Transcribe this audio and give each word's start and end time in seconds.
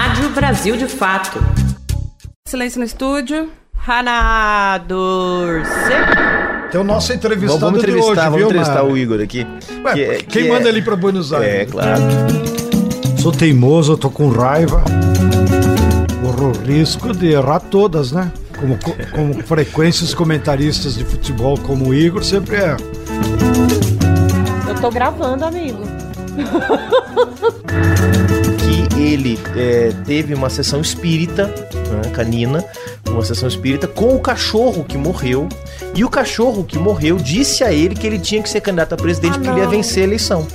Rádio 0.00 0.30
Brasil 0.30 0.76
de 0.76 0.86
Fato. 0.86 1.42
Silêncio 2.46 2.78
no 2.78 2.84
estúdio. 2.86 3.50
Hana. 3.84 4.80
Tem 6.70 6.80
o 6.80 6.84
nosso 6.84 7.12
entrevistado 7.12 7.58
vamos 7.58 7.80
entrevistar, 7.80 8.04
de 8.04 8.10
hoje, 8.12 8.20
vamos 8.22 8.36
viu, 8.38 8.46
entrevistar 8.46 8.74
Mara? 8.74 8.86
o 8.86 8.96
Igor 8.96 9.20
aqui. 9.20 9.44
Ué, 9.84 9.92
que 9.94 10.04
é- 10.04 10.14
quem 10.18 10.42
que 10.44 10.48
manda 10.48 10.68
é- 10.68 10.68
ele 10.68 10.82
pra 10.82 10.94
Buenos 10.94 11.32
Aires? 11.32 11.62
É, 11.62 11.64
claro. 11.64 12.00
Sou 13.20 13.32
teimoso, 13.32 13.96
tô 13.96 14.08
com 14.08 14.28
raiva. 14.30 14.84
Corro 16.22 16.52
o 16.52 16.58
risco 16.64 17.12
de 17.12 17.32
errar 17.32 17.58
todas, 17.58 18.12
né? 18.12 18.30
Como, 18.56 18.78
co- 18.78 18.94
como 19.10 19.42
frequência 19.42 20.04
os 20.04 20.14
comentaristas 20.14 20.94
de 20.94 21.04
futebol 21.04 21.58
como 21.58 21.88
o 21.88 21.94
Igor 21.94 22.22
sempre 22.22 22.54
é. 22.54 22.76
Eu 24.68 24.74
tô 24.80 24.92
gravando, 24.92 25.44
amigo. 25.44 25.82
ele 28.98 29.38
é, 29.56 29.92
teve 30.04 30.34
uma 30.34 30.50
sessão 30.50 30.80
espírita, 30.80 31.46
né, 31.46 32.10
canina, 32.12 32.64
uma 33.08 33.24
sessão 33.24 33.48
espírita 33.48 33.86
com 33.86 34.14
o 34.14 34.20
cachorro 34.20 34.84
que 34.84 34.98
morreu. 34.98 35.48
E 35.94 36.04
o 36.04 36.10
cachorro 36.10 36.64
que 36.64 36.78
morreu 36.78 37.16
disse 37.16 37.64
a 37.64 37.72
ele 37.72 37.94
que 37.94 38.06
ele 38.06 38.18
tinha 38.18 38.42
que 38.42 38.48
ser 38.48 38.60
candidato 38.60 38.92
a 38.94 38.96
presidente 38.96 39.34
Ah, 39.34 39.38
porque 39.38 39.50
ele 39.50 39.60
ia 39.60 39.68
vencer 39.68 40.02
a 40.02 40.06
eleição. 40.06 40.46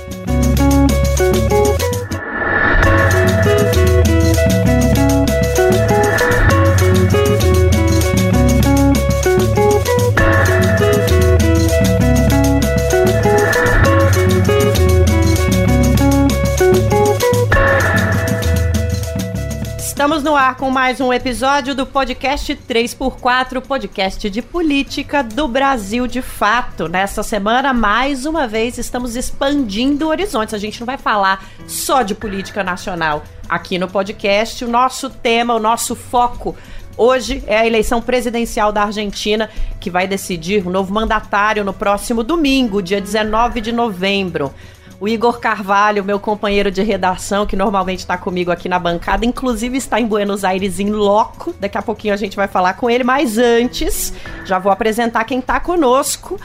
Ar 20.36 20.56
com 20.56 20.70
mais 20.70 21.00
um 21.00 21.12
episódio 21.12 21.74
do 21.74 21.86
podcast 21.86 22.56
3x4, 22.56 23.60
podcast 23.60 24.28
de 24.28 24.42
política 24.42 25.22
do 25.22 25.46
Brasil 25.46 26.06
de 26.06 26.20
fato. 26.20 26.88
Nessa 26.88 27.22
semana, 27.22 27.72
mais 27.72 28.26
uma 28.26 28.48
vez, 28.48 28.76
estamos 28.76 29.14
expandindo 29.16 30.08
horizontes. 30.08 30.52
A 30.52 30.58
gente 30.58 30.80
não 30.80 30.86
vai 30.86 30.98
falar 30.98 31.44
só 31.66 32.02
de 32.02 32.14
política 32.14 32.64
nacional 32.64 33.22
aqui 33.48 33.78
no 33.78 33.86
podcast. 33.86 34.64
O 34.64 34.68
nosso 34.68 35.08
tema, 35.08 35.54
o 35.54 35.60
nosso 35.60 35.94
foco 35.94 36.56
Hoje 36.96 37.42
é 37.48 37.58
a 37.58 37.66
eleição 37.66 38.00
presidencial 38.00 38.70
da 38.70 38.84
Argentina, 38.84 39.50
que 39.80 39.90
vai 39.90 40.06
decidir 40.06 40.64
o 40.64 40.70
novo 40.70 40.94
mandatário 40.94 41.64
no 41.64 41.72
próximo 41.72 42.22
domingo, 42.22 42.80
dia 42.80 43.00
19 43.00 43.60
de 43.60 43.72
novembro. 43.72 44.54
O 45.00 45.08
Igor 45.08 45.40
Carvalho, 45.40 46.04
meu 46.04 46.20
companheiro 46.20 46.70
de 46.70 46.82
redação, 46.82 47.46
que 47.46 47.56
normalmente 47.56 48.00
está 48.00 48.16
comigo 48.16 48.50
aqui 48.50 48.68
na 48.68 48.78
bancada, 48.78 49.26
inclusive 49.26 49.76
está 49.76 50.00
em 50.00 50.06
Buenos 50.06 50.44
Aires 50.44 50.78
em 50.78 50.90
loco. 50.90 51.54
Daqui 51.58 51.76
a 51.76 51.82
pouquinho 51.82 52.14
a 52.14 52.16
gente 52.16 52.36
vai 52.36 52.46
falar 52.46 52.74
com 52.74 52.88
ele, 52.88 53.02
mas 53.02 53.36
antes, 53.36 54.12
já 54.44 54.58
vou 54.58 54.70
apresentar 54.70 55.24
quem 55.24 55.40
está 55.40 55.58
conosco. 55.58 56.40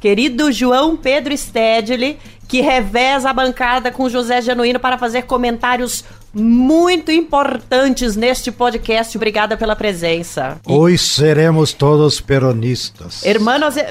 Querido 0.00 0.52
João 0.52 0.96
Pedro 0.96 1.36
Stedley, 1.36 2.18
que 2.46 2.60
reveza 2.60 3.30
a 3.30 3.32
bancada 3.32 3.90
com 3.90 4.08
José 4.08 4.42
Genuíno 4.42 4.78
para 4.78 4.98
fazer 4.98 5.22
comentários 5.22 6.04
muito 6.34 7.12
importantes 7.12 8.16
neste 8.16 8.50
podcast. 8.50 9.16
Obrigada 9.16 9.56
pela 9.56 9.76
presença. 9.76 10.58
Hoje 10.66 10.98
seremos 10.98 11.72
todos 11.72 12.20
peronistas. 12.20 13.24
Hermanos. 13.24 13.74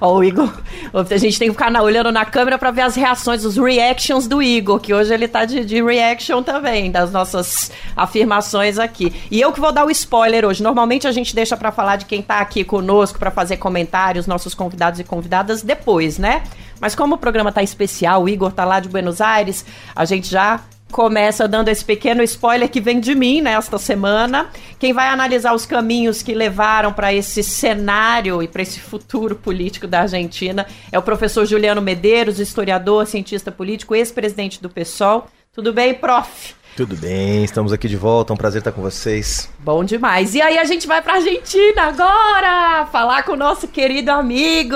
Ó, 0.00 0.16
o 0.18 0.24
Igor. 0.24 0.48
A 0.94 1.16
gente 1.16 1.38
tem 1.38 1.48
que 1.48 1.54
ficar 1.54 1.70
na- 1.70 1.82
olhando 1.82 2.10
na 2.12 2.24
câmera 2.24 2.58
pra 2.58 2.70
ver 2.70 2.82
as 2.82 2.94
reações, 2.94 3.44
os 3.44 3.56
reactions 3.56 4.26
do 4.26 4.42
Igor, 4.42 4.78
que 4.80 4.94
hoje 4.94 5.12
ele 5.12 5.28
tá 5.28 5.44
de, 5.44 5.64
de 5.64 5.82
reaction 5.82 6.42
também, 6.42 6.90
das 6.90 7.10
nossas 7.12 7.70
afirmações 7.96 8.78
aqui. 8.78 9.12
E 9.30 9.40
eu 9.40 9.52
que 9.52 9.60
vou 9.60 9.72
dar 9.72 9.84
o 9.84 9.90
spoiler 9.90 10.44
hoje. 10.44 10.62
Normalmente 10.62 11.06
a 11.06 11.12
gente 11.12 11.34
deixa 11.34 11.56
pra 11.56 11.72
falar 11.72 11.96
de 11.96 12.04
quem 12.06 12.22
tá 12.22 12.38
aqui 12.38 12.64
conosco, 12.64 13.18
pra 13.18 13.30
fazer 13.30 13.56
comentários, 13.56 14.26
nossos 14.26 14.54
convidados 14.54 15.00
e 15.00 15.04
convidadas 15.04 15.62
depois, 15.62 16.18
né? 16.18 16.42
Mas 16.80 16.94
como 16.94 17.14
o 17.14 17.18
programa 17.18 17.52
tá 17.52 17.62
especial, 17.62 18.22
o 18.22 18.28
Igor 18.28 18.52
tá 18.52 18.64
lá 18.64 18.80
de 18.80 18.88
Buenos 18.88 19.20
Aires, 19.20 19.64
a 19.94 20.04
gente 20.04 20.28
já 20.28 20.60
começa 20.90 21.46
dando 21.46 21.68
esse 21.68 21.84
pequeno 21.84 22.22
spoiler 22.22 22.68
que 22.68 22.80
vem 22.80 23.00
de 23.00 23.14
mim 23.14 23.40
nesta 23.40 23.78
semana. 23.78 24.50
Quem 24.78 24.92
vai 24.92 25.08
analisar 25.08 25.54
os 25.54 25.64
caminhos 25.64 26.22
que 26.22 26.34
levaram 26.34 26.92
para 26.92 27.14
esse 27.14 27.42
cenário 27.42 28.42
e 28.42 28.48
para 28.48 28.62
esse 28.62 28.80
futuro 28.80 29.36
político 29.36 29.86
da 29.86 30.00
Argentina 30.00 30.66
é 30.90 30.98
o 30.98 31.02
professor 31.02 31.46
Juliano 31.46 31.80
Medeiros, 31.80 32.40
historiador, 32.40 33.06
cientista 33.06 33.52
político, 33.52 33.94
ex-presidente 33.94 34.60
do 34.60 34.68
PSOL. 34.68 35.28
Tudo 35.52 35.72
bem, 35.72 35.94
prof? 35.94 36.59
Tudo 36.80 36.96
bem, 36.96 37.44
estamos 37.44 37.74
aqui 37.74 37.86
de 37.86 37.96
volta, 37.98 38.32
é 38.32 38.34
um 38.34 38.38
prazer 38.38 38.60
estar 38.60 38.72
com 38.72 38.80
vocês. 38.80 39.50
Bom 39.58 39.84
demais. 39.84 40.34
E 40.34 40.40
aí 40.40 40.56
a 40.56 40.64
gente 40.64 40.86
vai 40.86 41.02
pra 41.02 41.16
Argentina 41.16 41.82
agora, 41.82 42.86
falar 42.86 43.22
com 43.22 43.32
o 43.32 43.36
nosso 43.36 43.68
querido 43.68 44.10
amigo. 44.10 44.74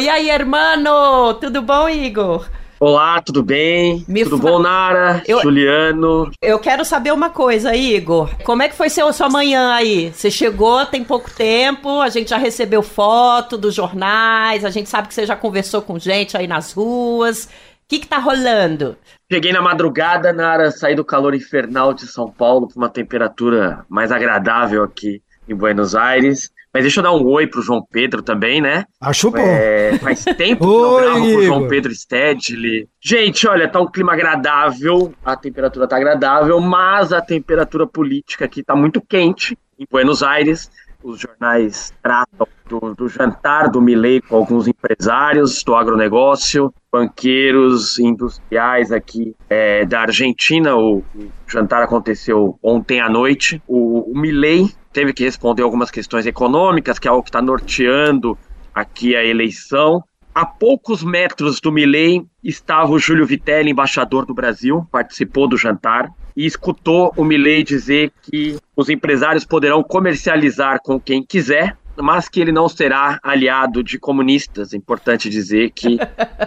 E 0.00 0.08
aí, 0.08 0.28
hermano? 0.30 1.32
Tudo 1.34 1.62
bom, 1.62 1.88
Igor? 1.88 2.44
Olá, 2.80 3.22
tudo 3.22 3.40
bem? 3.40 4.04
Me 4.08 4.24
tudo 4.24 4.36
fa- 4.36 4.42
bom, 4.42 4.58
Nara? 4.58 5.22
Eu- 5.28 5.42
Juliano? 5.42 6.32
Eu 6.42 6.58
quero 6.58 6.84
saber 6.84 7.12
uma 7.12 7.30
coisa, 7.30 7.72
Igor. 7.72 8.30
Como 8.42 8.60
é 8.60 8.68
que 8.68 8.74
foi 8.74 8.90
seu, 8.90 9.12
sua 9.12 9.28
manhã 9.28 9.74
aí? 9.74 10.12
Você 10.12 10.32
chegou 10.32 10.84
tem 10.86 11.04
pouco 11.04 11.30
tempo, 11.30 12.00
a 12.00 12.08
gente 12.08 12.30
já 12.30 12.36
recebeu 12.36 12.82
foto 12.82 13.56
dos 13.56 13.76
jornais, 13.76 14.64
a 14.64 14.70
gente 14.70 14.88
sabe 14.90 15.06
que 15.06 15.14
você 15.14 15.24
já 15.24 15.36
conversou 15.36 15.80
com 15.82 16.00
gente 16.00 16.36
aí 16.36 16.48
nas 16.48 16.72
ruas. 16.72 17.48
O 17.84 17.86
que 17.86 17.98
que 17.98 18.08
tá 18.08 18.16
rolando? 18.18 18.96
Cheguei 19.30 19.52
na 19.52 19.60
madrugada, 19.60 20.32
Nara, 20.32 20.70
saí 20.70 20.94
do 20.94 21.04
calor 21.04 21.34
infernal 21.34 21.92
de 21.92 22.06
São 22.06 22.30
Paulo 22.30 22.66
para 22.66 22.78
uma 22.78 22.88
temperatura 22.88 23.84
mais 23.90 24.10
agradável 24.10 24.82
aqui 24.82 25.22
em 25.46 25.54
Buenos 25.54 25.94
Aires. 25.94 26.50
Mas 26.72 26.82
deixa 26.82 27.00
eu 27.00 27.04
dar 27.04 27.12
um 27.12 27.22
oi 27.26 27.46
pro 27.46 27.60
João 27.60 27.86
Pedro 27.88 28.22
também, 28.22 28.60
né? 28.60 28.86
Acho 29.00 29.30
bom. 29.30 29.38
É, 29.38 29.98
faz 29.98 30.24
tempo 30.36 30.64
que 30.64 30.72
eu 30.72 30.96
gravo 30.96 31.20
com 31.20 31.36
o 31.36 31.42
João. 31.42 31.68
Pedro 31.68 31.94
Stedley. 31.94 32.88
Gente, 33.00 33.46
olha, 33.46 33.68
tá 33.68 33.80
um 33.80 33.86
clima 33.86 34.14
agradável, 34.14 35.14
a 35.22 35.36
temperatura 35.36 35.86
tá 35.86 35.96
agradável, 35.96 36.58
mas 36.60 37.12
a 37.12 37.20
temperatura 37.20 37.86
política 37.86 38.46
aqui 38.46 38.62
tá 38.62 38.74
muito 38.74 39.00
quente 39.00 39.58
em 39.78 39.86
Buenos 39.88 40.22
Aires. 40.22 40.70
Os 41.02 41.20
jornais 41.20 41.92
tratam 42.02 42.48
do, 42.66 42.94
do 42.94 43.08
jantar 43.08 43.70
do 43.70 43.80
Milei 43.80 44.22
com 44.22 44.36
alguns 44.36 44.66
empresários 44.66 45.62
do 45.62 45.76
agronegócio, 45.76 46.72
banqueiros 46.94 47.98
industriais 47.98 48.92
aqui 48.92 49.34
é, 49.50 49.84
da 49.84 50.02
Argentina. 50.02 50.76
O, 50.76 51.02
jantar 51.44 51.82
aconteceu 51.82 52.56
ontem 52.62 53.00
à 53.00 53.08
noite. 53.08 53.60
O, 53.66 54.12
o 54.12 54.16
Milei 54.16 54.68
teve 54.92 55.12
que 55.12 55.24
responder 55.24 55.64
algumas 55.64 55.90
questões 55.90 56.24
econômicas, 56.24 57.00
que 57.00 57.08
é 57.08 57.10
algo 57.10 57.24
que 57.24 57.30
está 57.30 57.42
norteando 57.42 58.38
aqui 58.72 59.16
a 59.16 59.24
eleição. 59.24 60.04
A 60.32 60.46
poucos 60.46 61.02
metros 61.02 61.60
do 61.60 61.72
Milley 61.72 62.24
estava 62.44 62.92
o 62.92 62.98
Júlio 62.98 63.26
Vitelli, 63.26 63.70
embaixador 63.70 64.24
do 64.24 64.32
Brasil, 64.32 64.86
participou 64.92 65.48
do 65.48 65.56
jantar 65.56 66.08
e 66.36 66.46
escutou 66.46 67.12
o 67.16 67.24
Milley 67.24 67.64
dizer 67.64 68.12
que 68.22 68.56
os 68.76 68.88
empresários 68.88 69.44
poderão 69.44 69.82
comercializar 69.82 70.78
com 70.80 71.00
quem 71.00 71.24
quiser, 71.24 71.76
mas 71.96 72.28
que 72.28 72.40
ele 72.40 72.52
não 72.52 72.68
será 72.68 73.18
aliado 73.22 73.82
de 73.82 73.98
comunistas. 73.98 74.72
É 74.72 74.76
importante 74.76 75.28
dizer 75.28 75.70
que 75.70 75.96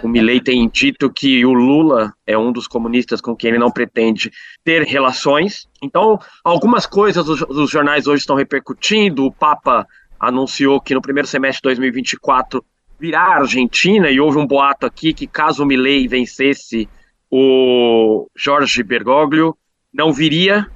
o 0.02 0.08
Milley 0.08 0.40
tem 0.40 0.68
dito 0.68 1.10
que 1.10 1.44
o 1.44 1.52
Lula 1.52 2.12
é 2.26 2.36
um 2.36 2.52
dos 2.52 2.66
comunistas 2.66 3.20
com 3.20 3.34
quem 3.34 3.50
ele 3.50 3.58
não 3.58 3.70
pretende 3.70 4.30
ter 4.64 4.82
relações. 4.82 5.68
Então, 5.82 6.18
algumas 6.44 6.86
coisas 6.86 7.28
os, 7.28 7.42
os 7.42 7.70
jornais 7.70 8.06
hoje 8.06 8.20
estão 8.20 8.36
repercutindo. 8.36 9.24
O 9.24 9.32
Papa 9.32 9.86
anunciou 10.18 10.80
que 10.80 10.94
no 10.94 11.02
primeiro 11.02 11.28
semestre 11.28 11.60
de 11.60 11.74
2024 11.74 12.64
virá 12.98 13.20
a 13.22 13.38
Argentina 13.38 14.10
e 14.10 14.20
houve 14.20 14.38
um 14.38 14.46
boato 14.46 14.84
aqui 14.84 15.14
que 15.14 15.26
caso 15.26 15.62
o 15.62 15.66
Milley 15.66 16.08
vencesse 16.08 16.88
o 17.30 18.26
Jorge 18.34 18.82
Bergoglio, 18.82 19.56
não 19.92 20.12
viria 20.12 20.66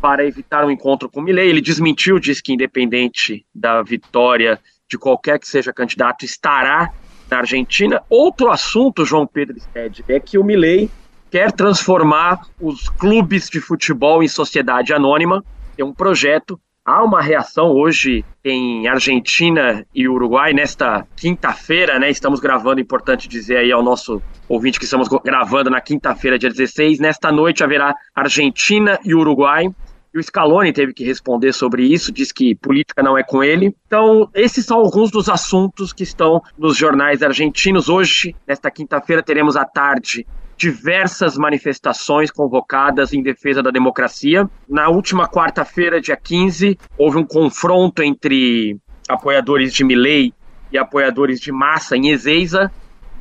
para 0.00 0.24
evitar 0.24 0.64
um 0.64 0.70
encontro 0.70 1.08
com 1.08 1.20
Milley. 1.20 1.48
Ele 1.48 1.60
desmentiu, 1.60 2.18
disse 2.18 2.42
que 2.42 2.52
independente 2.52 3.44
da 3.54 3.82
vitória 3.82 4.58
de 4.88 4.98
qualquer 4.98 5.38
que 5.38 5.46
seja 5.46 5.72
candidato, 5.72 6.24
estará 6.24 6.90
na 7.30 7.38
Argentina. 7.38 8.02
Outro 8.08 8.50
assunto, 8.50 9.04
João 9.04 9.26
Pedro 9.26 9.58
Sted, 9.60 10.04
é 10.08 10.18
que 10.18 10.36
o 10.36 10.44
Milley 10.44 10.90
quer 11.30 11.52
transformar 11.52 12.40
os 12.60 12.88
clubes 12.88 13.48
de 13.48 13.60
futebol 13.60 14.22
em 14.22 14.28
sociedade 14.28 14.92
anônima. 14.92 15.44
É 15.78 15.84
um 15.84 15.92
projeto. 15.92 16.60
Há 16.84 17.04
uma 17.04 17.22
reação 17.22 17.70
hoje 17.70 18.24
em 18.44 18.88
Argentina 18.88 19.86
e 19.94 20.08
Uruguai 20.08 20.52
nesta 20.52 21.06
quinta-feira, 21.14 21.98
né? 21.98 22.10
Estamos 22.10 22.40
gravando, 22.40 22.80
importante 22.80 23.28
dizer 23.28 23.58
aí 23.58 23.70
ao 23.70 23.82
nosso 23.82 24.20
ouvinte 24.48 24.78
que 24.78 24.86
estamos 24.86 25.06
gravando 25.22 25.70
na 25.70 25.80
quinta-feira, 25.80 26.38
dia 26.38 26.50
16. 26.50 26.98
Nesta 26.98 27.30
noite 27.30 27.62
haverá 27.62 27.94
Argentina 28.14 28.98
e 29.04 29.14
Uruguai. 29.14 29.70
E 30.12 30.18
o 30.18 30.22
Scaloni 30.22 30.72
teve 30.72 30.92
que 30.92 31.04
responder 31.04 31.52
sobre 31.52 31.84
isso, 31.84 32.10
diz 32.10 32.32
que 32.32 32.54
política 32.54 33.02
não 33.02 33.16
é 33.16 33.22
com 33.22 33.44
ele. 33.44 33.74
Então, 33.86 34.28
esses 34.34 34.66
são 34.66 34.78
alguns 34.78 35.10
dos 35.10 35.28
assuntos 35.28 35.92
que 35.92 36.02
estão 36.02 36.42
nos 36.58 36.76
jornais 36.76 37.22
argentinos. 37.22 37.88
Hoje, 37.88 38.34
nesta 38.46 38.70
quinta-feira, 38.70 39.22
teremos 39.22 39.56
à 39.56 39.64
tarde 39.64 40.26
diversas 40.56 41.38
manifestações 41.38 42.30
convocadas 42.30 43.14
em 43.14 43.22
defesa 43.22 43.62
da 43.62 43.70
democracia. 43.70 44.50
Na 44.68 44.88
última 44.88 45.28
quarta-feira, 45.28 46.00
dia 46.00 46.16
15, 46.16 46.76
houve 46.98 47.16
um 47.16 47.24
confronto 47.24 48.02
entre 48.02 48.76
apoiadores 49.08 49.72
de 49.72 49.84
Milley 49.84 50.34
e 50.72 50.76
apoiadores 50.76 51.40
de 51.40 51.50
Massa 51.50 51.96
em 51.96 52.10
Ezeiza. 52.10 52.70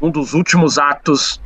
Um 0.01 0.09
dos 0.09 0.33
últimos 0.33 0.77
atos 0.77 1.39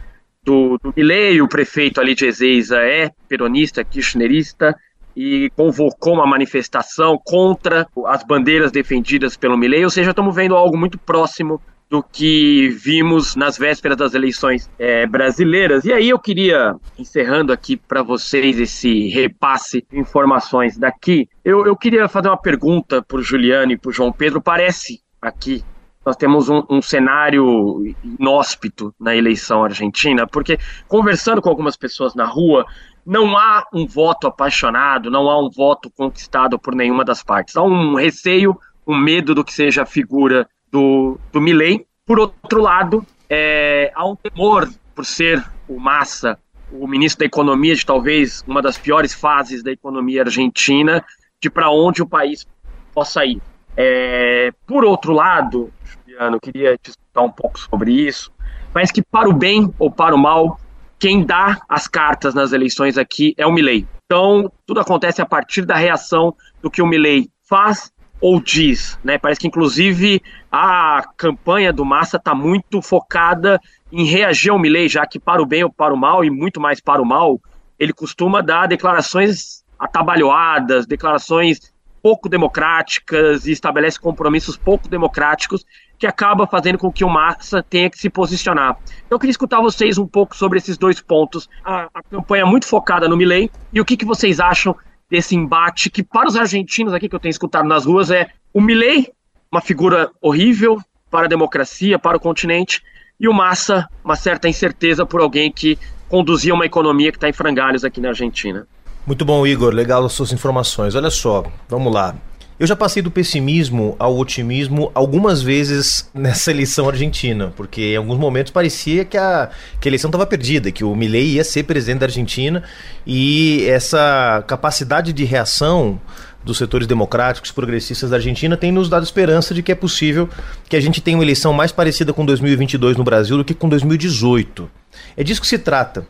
do, 0.43 0.79
do 0.81 0.93
Milley, 0.95 1.41
o 1.41 1.47
prefeito 1.47 2.01
ali 2.01 2.15
de 2.15 2.25
Ezeiza 2.25 2.77
é 2.77 3.11
peronista, 3.27 3.83
kirchnerista, 3.83 4.75
e 5.15 5.49
convocou 5.55 6.13
uma 6.13 6.25
manifestação 6.25 7.19
contra 7.23 7.87
as 8.05 8.23
bandeiras 8.23 8.71
defendidas 8.71 9.37
pelo 9.37 9.57
Milley, 9.57 9.83
ou 9.83 9.89
seja, 9.89 10.11
estamos 10.11 10.35
vendo 10.35 10.55
algo 10.55 10.77
muito 10.77 10.97
próximo 10.97 11.61
do 11.89 12.01
que 12.01 12.69
vimos 12.69 13.35
nas 13.35 13.55
vésperas 13.55 13.95
das 13.95 14.15
eleições 14.15 14.67
é, 14.79 15.05
brasileiras. 15.05 15.85
E 15.85 15.93
aí 15.93 16.09
eu 16.09 16.17
queria, 16.17 16.75
encerrando 16.97 17.53
aqui 17.53 17.77
para 17.77 18.01
vocês 18.01 18.59
esse 18.59 19.09
repasse 19.09 19.85
de 19.91 19.99
informações 19.99 20.75
daqui, 20.75 21.29
eu, 21.45 21.67
eu 21.67 21.75
queria 21.75 22.07
fazer 22.07 22.29
uma 22.29 22.41
pergunta 22.41 22.99
para 23.03 23.17
o 23.17 23.21
Juliano 23.21 23.73
e 23.73 23.77
para 23.77 23.89
o 23.89 23.93
João 23.93 24.11
Pedro. 24.11 24.41
Parece 24.41 25.01
aqui 25.21 25.63
nós 26.05 26.17
temos 26.17 26.49
um, 26.49 26.63
um, 26.69 26.81
cenário 26.81 27.81
inóspito 28.03 28.93
na 28.99 29.15
eleição 29.15 29.63
argentina, 29.63 30.27
porque 30.27 30.57
conversando 30.87 31.41
com 31.41 31.49
algumas 31.49 31.77
pessoas 31.77 32.13
na 32.13 32.25
rua, 32.25 32.65
não 33.05 33.37
há 33.37 33.65
um 33.73 33.85
voto 33.85 34.27
apaixonado, 34.27 35.11
não 35.11 35.29
há 35.29 35.39
um 35.39 35.49
voto 35.49 35.89
conquistado 35.91 36.57
por 36.57 36.73
nenhuma 36.75 37.03
das 37.03 37.23
partes. 37.23 37.55
Há 37.55 37.63
um 37.63 37.95
receio, 37.95 38.57
um 38.87 38.97
medo 38.97 39.35
do 39.35 39.43
que 39.43 39.53
seja 39.53 39.83
a 39.83 39.85
figura 39.85 40.47
do, 40.71 41.19
do 41.31 41.41
Milley. 41.41 41.85
Por 42.05 42.19
outro 42.19 42.61
lado, 42.61 43.05
é, 43.29 43.91
há 43.95 44.05
um 44.07 44.15
temor 44.15 44.69
por 44.95 45.05
ser 45.05 45.43
o 45.67 45.79
Massa, 45.79 46.37
o 46.71 46.87
ministro 46.87 47.19
da 47.19 47.25
Economia, 47.25 47.75
de 47.75 47.85
talvez 47.85 48.43
uma 48.47 48.61
das 48.61 48.77
piores 48.77 49.13
fases 49.13 49.63
da 49.63 49.71
economia 49.71 50.21
argentina, 50.21 51.03
de 51.41 51.49
para 51.49 51.69
onde 51.69 52.01
o 52.01 52.07
país 52.07 52.47
possa 52.93 53.25
ir. 53.25 53.41
É, 53.75 54.51
por 54.67 54.85
outro 54.85 55.13
lado, 55.13 55.71
Juliano, 55.83 56.39
queria 56.39 56.77
te 56.77 56.91
escutar 56.91 57.21
um 57.21 57.31
pouco 57.31 57.59
sobre 57.59 57.91
isso, 57.91 58.31
mas 58.73 58.91
que 58.91 59.01
para 59.01 59.29
o 59.29 59.33
bem 59.33 59.73
ou 59.77 59.91
para 59.91 60.15
o 60.15 60.17
mal, 60.17 60.59
quem 60.99 61.25
dá 61.25 61.59
as 61.67 61.87
cartas 61.87 62.33
nas 62.33 62.53
eleições 62.53 62.97
aqui 62.97 63.33
é 63.37 63.45
o 63.45 63.51
Milley. 63.51 63.87
Então, 64.05 64.51
tudo 64.65 64.79
acontece 64.79 65.21
a 65.21 65.25
partir 65.25 65.65
da 65.65 65.75
reação 65.75 66.35
do 66.61 66.69
que 66.69 66.81
o 66.81 66.87
Milley 66.87 67.29
faz 67.47 67.91
ou 68.21 68.39
diz, 68.39 68.97
né? 69.03 69.17
Parece 69.17 69.41
que 69.41 69.47
inclusive 69.47 70.21
a 70.49 71.03
campanha 71.17 71.73
do 71.73 71.83
Massa 71.83 72.15
está 72.15 72.33
muito 72.33 72.81
focada 72.81 73.59
em 73.91 74.05
reagir 74.05 74.49
ao 74.49 74.57
Milley, 74.57 74.87
já 74.87 75.05
que 75.05 75.19
para 75.19 75.41
o 75.41 75.45
bem 75.45 75.63
ou 75.63 75.69
para 75.69 75.93
o 75.93 75.97
mal 75.97 76.23
e 76.23 76.29
muito 76.29 76.61
mais 76.61 76.79
para 76.79 77.01
o 77.01 77.05
mal, 77.05 77.41
ele 77.77 77.91
costuma 77.91 78.41
dar 78.41 78.67
declarações 78.67 79.63
atabalhoadas, 79.77 80.85
declarações 80.85 81.73
pouco 82.01 82.29
democráticas 82.29 83.45
e 83.45 83.51
estabelece 83.51 83.99
compromissos 83.99 84.55
pouco 84.55 84.87
democráticos 84.87 85.65
que 85.97 86.07
acaba 86.07 86.45
fazendo 86.47 86.77
com 86.77 86.91
que 86.91 87.03
o 87.03 87.09
Massa 87.09 87.63
tenha 87.63 87.89
que 87.89 87.97
se 87.97 88.09
posicionar. 88.09 88.77
Eu 89.09 89.17
queria 89.19 89.31
escutar 89.31 89.61
vocês 89.61 89.97
um 89.97 90.07
pouco 90.07 90.35
sobre 90.35 90.57
esses 90.57 90.77
dois 90.77 90.99
pontos, 90.99 91.49
a, 91.63 91.87
a 91.93 92.03
campanha 92.03 92.45
muito 92.45 92.65
focada 92.65 93.07
no 93.07 93.15
Milley 93.15 93.49
e 93.71 93.79
o 93.79 93.85
que, 93.85 93.95
que 93.95 94.05
vocês 94.05 94.39
acham 94.39 94.75
desse 95.09 95.35
embate 95.35 95.89
que 95.89 96.03
para 96.03 96.27
os 96.27 96.35
argentinos 96.35 96.93
aqui 96.93 97.07
que 97.07 97.15
eu 97.15 97.19
tenho 97.19 97.31
escutado 97.31 97.67
nas 97.67 97.85
ruas 97.85 98.09
é 98.09 98.29
o 98.53 98.59
Milley, 98.59 99.11
uma 99.51 99.61
figura 99.61 100.09
horrível 100.21 100.79
para 101.09 101.25
a 101.25 101.29
democracia, 101.29 101.99
para 101.99 102.17
o 102.17 102.19
continente, 102.19 102.81
e 103.19 103.27
o 103.27 103.33
Massa, 103.33 103.87
uma 104.03 104.15
certa 104.15 104.49
incerteza 104.49 105.05
por 105.05 105.21
alguém 105.21 105.51
que 105.51 105.77
conduzia 106.09 106.53
uma 106.53 106.65
economia 106.65 107.11
que 107.11 107.17
está 107.17 107.29
em 107.29 107.33
frangalhos 107.33 107.83
aqui 107.83 108.01
na 108.01 108.09
Argentina. 108.09 108.67
Muito 109.05 109.23
bom, 109.25 109.45
Igor. 109.45 109.73
Legal 109.73 110.05
as 110.05 110.13
suas 110.13 110.31
informações. 110.31 110.95
Olha 110.95 111.09
só, 111.09 111.43
vamos 111.67 111.93
lá. 111.93 112.15
Eu 112.59 112.67
já 112.67 112.75
passei 112.75 113.01
do 113.01 113.09
pessimismo 113.09 113.95
ao 113.97 114.15
otimismo 114.17 114.91
algumas 114.93 115.41
vezes 115.41 116.09
nessa 116.13 116.51
eleição 116.51 116.87
argentina, 116.87 117.51
porque 117.55 117.93
em 117.93 117.97
alguns 117.97 118.17
momentos 118.17 118.51
parecia 118.51 119.03
que 119.03 119.17
a, 119.17 119.49
que 119.81 119.87
a 119.87 119.89
eleição 119.89 120.09
estava 120.09 120.25
perdida, 120.25 120.71
que 120.71 120.83
o 120.83 120.95
Milei 120.95 121.33
ia 121.33 121.43
ser 121.43 121.63
presidente 121.63 121.99
da 121.99 122.05
Argentina 122.05 122.63
e 123.05 123.65
essa 123.67 124.43
capacidade 124.47 125.11
de 125.11 125.23
reação 125.23 125.99
dos 126.43 126.57
setores 126.57 126.85
democráticos 126.85 127.51
progressistas 127.51 128.09
da 128.09 128.17
Argentina 128.17 128.57
tem 128.57 128.71
nos 128.71 128.89
dado 128.89 129.03
esperança 129.03 129.53
de 129.53 129.63
que 129.63 129.71
é 129.71 129.75
possível 129.75 130.29
que 130.67 130.75
a 130.75 130.81
gente 130.81 131.01
tenha 131.01 131.17
uma 131.17 131.23
eleição 131.23 131.53
mais 131.53 131.71
parecida 131.71 132.13
com 132.13 132.25
2022 132.25 132.97
no 132.97 133.03
Brasil 133.03 133.37
do 133.37 133.45
que 133.45 133.53
com 133.53 133.69
2018. 133.69 134.69
É 135.15 135.23
disso 135.23 135.41
que 135.41 135.47
se 135.47 135.57
trata. 135.57 136.05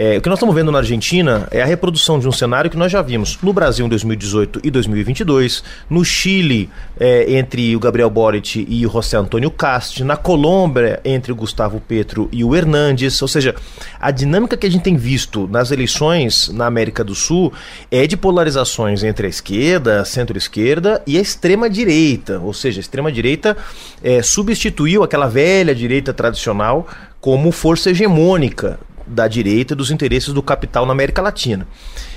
É, 0.00 0.16
o 0.16 0.20
que 0.20 0.28
nós 0.28 0.38
estamos 0.38 0.54
vendo 0.54 0.70
na 0.70 0.78
Argentina 0.78 1.48
é 1.50 1.60
a 1.60 1.66
reprodução 1.66 2.20
de 2.20 2.28
um 2.28 2.30
cenário 2.30 2.70
que 2.70 2.76
nós 2.76 2.92
já 2.92 3.02
vimos 3.02 3.36
no 3.42 3.52
Brasil 3.52 3.84
em 3.84 3.88
2018 3.88 4.60
e 4.62 4.70
2022, 4.70 5.64
no 5.90 6.04
Chile 6.04 6.70
é, 7.00 7.36
entre 7.36 7.74
o 7.74 7.80
Gabriel 7.80 8.08
Boric 8.08 8.64
e 8.68 8.86
o 8.86 8.90
José 8.92 9.16
Antônio 9.16 9.50
Cast, 9.50 10.04
na 10.04 10.16
Colômbia 10.16 11.00
entre 11.04 11.32
o 11.32 11.34
Gustavo 11.34 11.80
Petro 11.80 12.28
e 12.30 12.44
o 12.44 12.54
Hernandes, 12.54 13.20
ou 13.20 13.26
seja, 13.26 13.56
a 13.98 14.12
dinâmica 14.12 14.56
que 14.56 14.68
a 14.68 14.70
gente 14.70 14.82
tem 14.82 14.96
visto 14.96 15.48
nas 15.48 15.72
eleições 15.72 16.48
na 16.48 16.66
América 16.66 17.02
do 17.02 17.16
Sul 17.16 17.52
é 17.90 18.06
de 18.06 18.16
polarizações 18.16 19.02
entre 19.02 19.26
a 19.26 19.30
esquerda, 19.30 20.04
centro-esquerda 20.04 21.02
e 21.08 21.18
a 21.18 21.20
extrema-direita, 21.20 22.38
ou 22.38 22.54
seja, 22.54 22.78
a 22.78 22.82
extrema-direita 22.82 23.56
é, 24.00 24.22
substituiu 24.22 25.02
aquela 25.02 25.26
velha 25.26 25.74
direita 25.74 26.12
tradicional 26.12 26.86
como 27.20 27.50
força 27.50 27.90
hegemônica 27.90 28.78
da 29.08 29.26
direita 29.26 29.74
dos 29.74 29.90
interesses 29.90 30.32
do 30.32 30.42
capital 30.42 30.86
na 30.86 30.92
América 30.92 31.22
Latina. 31.22 31.66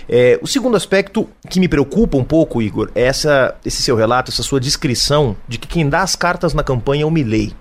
É, 0.08 0.40
o 0.42 0.48
segundo 0.48 0.76
aspecto 0.76 1.28
que 1.50 1.60
me 1.60 1.68
preocupa 1.68 2.18
um 2.18 2.24
pouco, 2.24 2.62
Igor, 2.62 2.92
é 2.94 3.04
essa, 3.04 3.56
esse 3.66 3.82
seu 3.82 3.96
relato, 3.96 4.32
essa 4.32 4.44
sua 4.44 4.60
descrição 4.60 5.36
de 5.48 5.58
que 5.58 5.68
quem 5.68 5.88
dá 5.88 6.02
as 6.02 6.16
cartas 6.16 6.54
na 6.54 6.64
campanha 6.64 7.04
é 7.04 7.06
o 7.06 7.12
Milley 7.12 7.54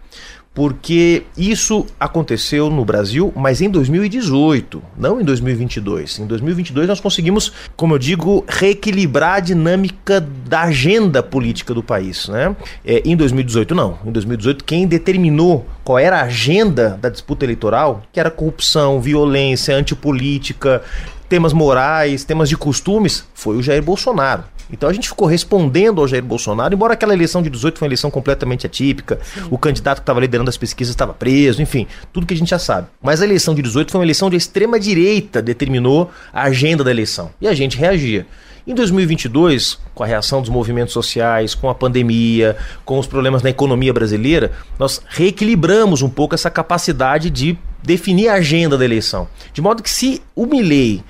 porque 0.52 1.22
isso 1.36 1.86
aconteceu 1.98 2.68
no 2.70 2.84
Brasil, 2.84 3.32
mas 3.36 3.60
em 3.60 3.70
2018, 3.70 4.82
não 4.96 5.20
em 5.20 5.24
2022. 5.24 6.18
Em 6.18 6.26
2022 6.26 6.88
nós 6.88 7.00
conseguimos, 7.00 7.52
como 7.76 7.94
eu 7.94 7.98
digo, 7.98 8.44
reequilibrar 8.48 9.34
a 9.34 9.40
dinâmica 9.40 10.20
da 10.20 10.62
agenda 10.62 11.22
política 11.22 11.72
do 11.72 11.82
país, 11.82 12.28
né? 12.28 12.54
É, 12.84 13.00
em 13.04 13.16
2018 13.16 13.74
não. 13.74 13.98
Em 14.04 14.10
2018 14.10 14.64
quem 14.64 14.86
determinou 14.88 15.66
qual 15.84 15.98
era 15.98 16.18
a 16.18 16.24
agenda 16.24 16.98
da 17.00 17.08
disputa 17.08 17.44
eleitoral, 17.44 18.02
que 18.12 18.18
era 18.18 18.30
corrupção, 18.30 19.00
violência, 19.00 19.76
antipolítica, 19.76 20.82
temas 21.28 21.52
morais, 21.52 22.24
temas 22.24 22.48
de 22.48 22.56
costumes, 22.56 23.24
foi 23.34 23.56
o 23.56 23.62
Jair 23.62 23.82
Bolsonaro. 23.82 24.42
Então 24.72 24.88
a 24.88 24.92
gente 24.92 25.08
ficou 25.08 25.26
respondendo 25.26 26.00
ao 26.00 26.08
Jair 26.08 26.24
Bolsonaro, 26.24 26.74
embora 26.74 26.94
aquela 26.94 27.12
eleição 27.12 27.42
de 27.42 27.50
18 27.50 27.78
foi 27.78 27.86
uma 27.86 27.88
eleição 27.88 28.10
completamente 28.10 28.66
atípica, 28.66 29.18
Sim. 29.22 29.48
o 29.50 29.58
candidato 29.58 29.98
que 29.98 30.02
estava 30.02 30.20
liderando 30.20 30.48
as 30.48 30.56
pesquisas 30.56 30.92
estava 30.92 31.12
preso, 31.12 31.60
enfim, 31.62 31.86
tudo 32.12 32.26
que 32.26 32.34
a 32.34 32.36
gente 32.36 32.50
já 32.50 32.58
sabe. 32.58 32.88
Mas 33.02 33.20
a 33.20 33.24
eleição 33.24 33.54
de 33.54 33.62
18 33.62 33.90
foi 33.90 33.98
uma 33.98 34.04
eleição 34.04 34.30
de 34.30 34.36
extrema 34.36 34.78
direita, 34.78 35.42
determinou 35.42 36.10
a 36.32 36.44
agenda 36.44 36.84
da 36.84 36.90
eleição. 36.90 37.30
E 37.40 37.48
a 37.48 37.54
gente 37.54 37.76
reagia. 37.76 38.26
Em 38.66 38.74
2022, 38.74 39.78
com 39.94 40.04
a 40.04 40.06
reação 40.06 40.40
dos 40.40 40.50
movimentos 40.50 40.92
sociais, 40.92 41.54
com 41.54 41.68
a 41.70 41.74
pandemia, 41.74 42.56
com 42.84 42.98
os 42.98 43.06
problemas 43.06 43.42
na 43.42 43.50
economia 43.50 43.92
brasileira, 43.92 44.52
nós 44.78 45.00
reequilibramos 45.08 46.02
um 46.02 46.10
pouco 46.10 46.34
essa 46.34 46.50
capacidade 46.50 47.30
de 47.30 47.58
definir 47.82 48.28
a 48.28 48.34
agenda 48.34 48.76
da 48.76 48.84
eleição. 48.84 49.26
De 49.52 49.62
modo 49.62 49.82
que 49.82 49.90
se 49.90 50.22
o 50.36 50.46
Milley 50.46 51.02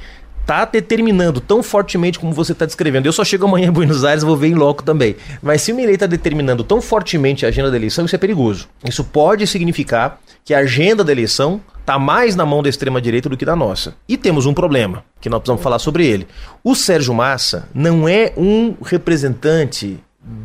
está 0.50 0.64
determinando 0.64 1.40
tão 1.40 1.62
fortemente 1.62 2.18
como 2.18 2.32
você 2.32 2.50
está 2.50 2.66
descrevendo. 2.66 3.06
Eu 3.06 3.12
só 3.12 3.24
chego 3.24 3.46
amanhã 3.46 3.68
em 3.68 3.72
Buenos 3.72 4.04
Aires, 4.04 4.24
vou 4.24 4.36
ver 4.36 4.48
em 4.48 4.54
loco 4.54 4.82
também. 4.82 5.14
Mas 5.40 5.62
se 5.62 5.70
o 5.70 5.76
Milei 5.76 5.94
está 5.94 6.06
determinando 6.06 6.64
tão 6.64 6.82
fortemente 6.82 7.46
a 7.46 7.50
agenda 7.50 7.70
da 7.70 7.76
eleição, 7.76 8.04
isso 8.04 8.16
é 8.16 8.18
perigoso. 8.18 8.68
Isso 8.84 9.04
pode 9.04 9.46
significar 9.46 10.20
que 10.44 10.52
a 10.52 10.58
agenda 10.58 11.04
da 11.04 11.12
eleição 11.12 11.60
está 11.78 12.00
mais 12.00 12.34
na 12.34 12.44
mão 12.44 12.64
da 12.64 12.68
extrema-direita 12.68 13.28
do 13.28 13.36
que 13.36 13.44
da 13.44 13.54
nossa. 13.54 13.94
E 14.08 14.16
temos 14.16 14.44
um 14.44 14.52
problema, 14.52 15.04
que 15.20 15.28
nós 15.28 15.38
precisamos 15.38 15.62
falar 15.62 15.78
sobre 15.78 16.04
ele. 16.04 16.26
O 16.64 16.74
Sérgio 16.74 17.14
Massa 17.14 17.68
não 17.72 18.08
é 18.08 18.32
um 18.36 18.74
representante 18.84 20.00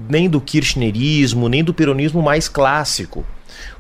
nem 0.08 0.30
do 0.30 0.40
kirchnerismo, 0.40 1.50
nem 1.50 1.64
do 1.64 1.74
peronismo 1.74 2.22
mais 2.22 2.48
clássico. 2.48 3.26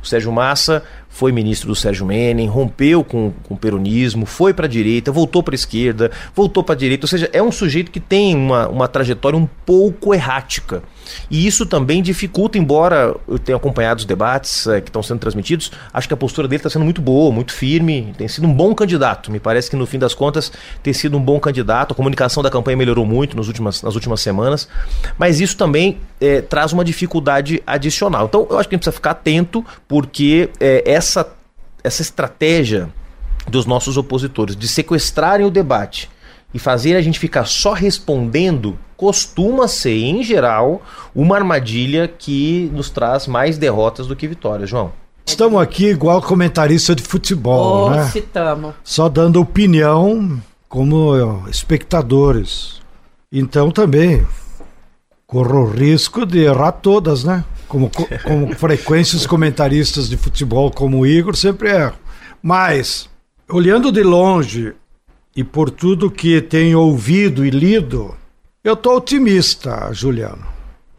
O 0.01 0.08
Sérgio 0.08 0.32
Massa 0.32 0.84
foi 1.15 1.31
ministro 1.31 1.69
do 1.69 1.75
Sérgio 1.75 2.05
Menem, 2.05 2.45
rompeu 2.45 3.01
com, 3.01 3.31
com 3.43 3.53
o 3.53 3.57
peronismo, 3.57 4.25
foi 4.25 4.53
para 4.53 4.65
a 4.65 4.69
direita, 4.69 5.13
voltou 5.13 5.41
para 5.41 5.53
a 5.53 5.55
esquerda, 5.55 6.12
voltou 6.36 6.62
para 6.62 6.75
a 6.75 6.77
direita. 6.77 7.05
Ou 7.05 7.07
seja, 7.07 7.29
é 7.31 7.41
um 7.41 7.53
sujeito 7.53 7.89
que 7.89 8.01
tem 8.01 8.36
uma, 8.36 8.67
uma 8.67 8.86
trajetória 8.86 9.39
um 9.39 9.48
pouco 9.65 10.13
errática. 10.13 10.84
E 11.29 11.45
isso 11.45 11.65
também 11.65 12.01
dificulta, 12.01 12.57
embora 12.57 13.15
eu 13.27 13.39
tenha 13.39 13.55
acompanhado 13.55 14.00
os 14.00 14.05
debates 14.05 14.67
é, 14.67 14.81
que 14.81 14.89
estão 14.89 15.03
sendo 15.03 15.19
transmitidos, 15.19 15.71
acho 15.93 16.07
que 16.07 16.13
a 16.13 16.17
postura 16.17 16.47
dele 16.47 16.59
está 16.59 16.69
sendo 16.69 16.85
muito 16.85 17.01
boa, 17.01 17.31
muito 17.31 17.53
firme, 17.53 18.13
tem 18.17 18.27
sido 18.27 18.47
um 18.47 18.53
bom 18.53 18.74
candidato. 18.74 19.31
Me 19.31 19.39
parece 19.39 19.69
que 19.69 19.75
no 19.75 19.85
fim 19.85 20.00
das 20.00 20.13
contas 20.13 20.51
tem 20.81 20.93
sido 20.93 21.17
um 21.17 21.21
bom 21.21 21.39
candidato. 21.39 21.91
A 21.93 21.95
comunicação 21.95 22.41
da 22.41 22.50
campanha 22.50 22.77
melhorou 22.77 23.05
muito 23.05 23.35
nas 23.35 23.47
últimas, 23.47 23.81
nas 23.81 23.95
últimas 23.95 24.21
semanas, 24.21 24.67
mas 25.17 25.39
isso 25.39 25.57
também 25.57 26.00
é, 26.19 26.41
traz 26.41 26.74
uma 26.74 26.83
dificuldade 26.83 27.62
adicional. 27.65 28.25
Então 28.25 28.47
eu 28.50 28.57
acho 28.57 28.67
que 28.69 28.75
a 28.75 28.77
gente 28.77 28.83
precisa 28.83 28.95
ficar 28.95 29.12
atento, 29.12 29.65
porque 29.88 30.50
é, 30.59 30.83
essa, 30.85 31.27
essa 31.83 32.01
estratégia 32.01 32.89
dos 33.47 33.65
nossos 33.65 33.97
opositores, 33.97 34.55
de 34.55 34.67
sequestrarem 34.67 35.45
o 35.45 35.51
debate 35.51 36.09
e 36.53 36.59
fazer 36.59 36.95
a 36.95 37.01
gente 37.01 37.19
ficar 37.19 37.45
só 37.45 37.74
respondendo, 37.74 38.77
costuma 38.97 39.67
ser, 39.67 39.95
em 40.03 40.23
geral, 40.23 40.81
uma 41.13 41.35
armadilha 41.35 42.07
que 42.07 42.69
nos 42.73 42.89
traz 42.89 43.27
mais 43.27 43.57
derrotas 43.57 44.07
do 44.07 44.15
que 44.15 44.27
vitórias, 44.27 44.69
João. 44.69 44.91
Estamos 45.25 45.59
aqui 45.61 45.87
igual 45.87 46.21
comentarista 46.21 46.93
de 46.95 47.01
futebol, 47.03 47.87
Oh, 47.87 47.89
né? 47.89 48.05
citamos. 48.09 48.73
Só 48.83 49.09
dando 49.09 49.41
opinião 49.41 50.41
como 50.69 51.15
espectadores. 51.49 52.79
Então 53.31 53.71
também 53.71 54.25
corro 55.27 55.63
o 55.63 55.69
risco 55.69 56.25
de 56.25 56.39
errar 56.43 56.73
todas, 56.73 57.23
né? 57.23 57.43
Como, 57.67 57.89
co- 57.89 58.07
como 58.23 58.55
frequências 58.55 59.25
comentaristas 59.25 60.07
de 60.07 60.15
futebol 60.15 60.69
como 60.71 60.99
o 60.99 61.07
Igor 61.07 61.35
sempre 61.35 61.69
erram. 61.69 61.93
Mas, 62.41 63.09
olhando 63.49 63.91
de 63.91 64.03
longe 64.03 64.73
e 65.35 65.43
por 65.43 65.69
tudo 65.71 66.11
que 66.11 66.39
tenho 66.41 66.79
ouvido 66.79 67.43
e 67.45 67.49
lido, 67.49 68.15
eu 68.65 68.74
estou 68.74 68.98
otimista, 68.98 69.93
Juliano. 69.93 70.43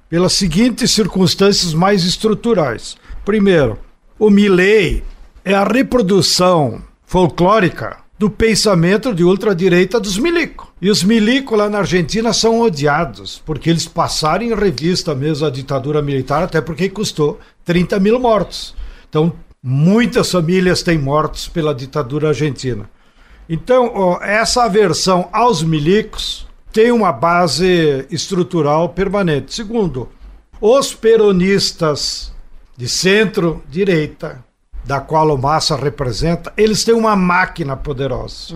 Pelas 0.09 0.35
seguintes 0.35 0.93
circunstâncias 0.93 1.75
mais 1.75 2.05
estruturais. 2.05 2.97
Primeiro, 3.25 3.77
o 4.17 4.31
Milley 4.31 5.03
é 5.45 5.53
a 5.53 5.65
reprodução 5.65 6.81
folclórica 7.05 7.97
do 8.17 8.31
pensamento 8.31 9.13
de 9.13 9.25
ultradireita 9.25 9.99
dos 9.99 10.17
milico. 10.17 10.73
E 10.81 10.89
os 10.89 11.03
milico 11.03 11.57
lá 11.57 11.69
na 11.69 11.79
Argentina 11.79 12.33
são 12.33 12.61
odiados, 12.61 13.43
porque 13.45 13.69
eles 13.69 13.89
passaram 13.89 14.45
em 14.45 14.55
revista 14.55 15.13
mesmo 15.13 15.45
a 15.45 15.51
ditadura 15.51 16.01
militar, 16.01 16.45
até 16.45 16.61
porque 16.61 16.89
custou 16.89 17.41
30 17.65 17.99
mil 17.99 18.21
mortos. 18.21 18.77
Então, 19.09 19.33
muitas 19.61 20.31
famílias 20.31 20.85
têm 20.85 20.99
mortos 20.99 21.49
pela 21.49 21.75
ditadura 21.75 22.29
argentina. 22.29 22.89
Então, 23.49 24.21
essa 24.23 24.63
aversão 24.63 25.29
aos 25.33 25.65
milicos 25.65 26.46
tem 26.77 26.93
uma 26.93 27.11
base 27.11 28.05
estrutural 28.11 28.91
permanente. 28.91 29.55
Segundo, 29.55 30.11
os 30.61 30.93
peronistas 30.93 32.31
de 32.77 32.87
centro-direita, 32.87 34.45
da 34.85 35.01
qual 35.01 35.35
o 35.35 35.39
Massa 35.39 35.75
representa, 35.75 36.53
eles 36.55 36.85
têm 36.85 36.95
uma 36.95 37.17
máquina 37.17 37.79
poderosa. 37.79 38.55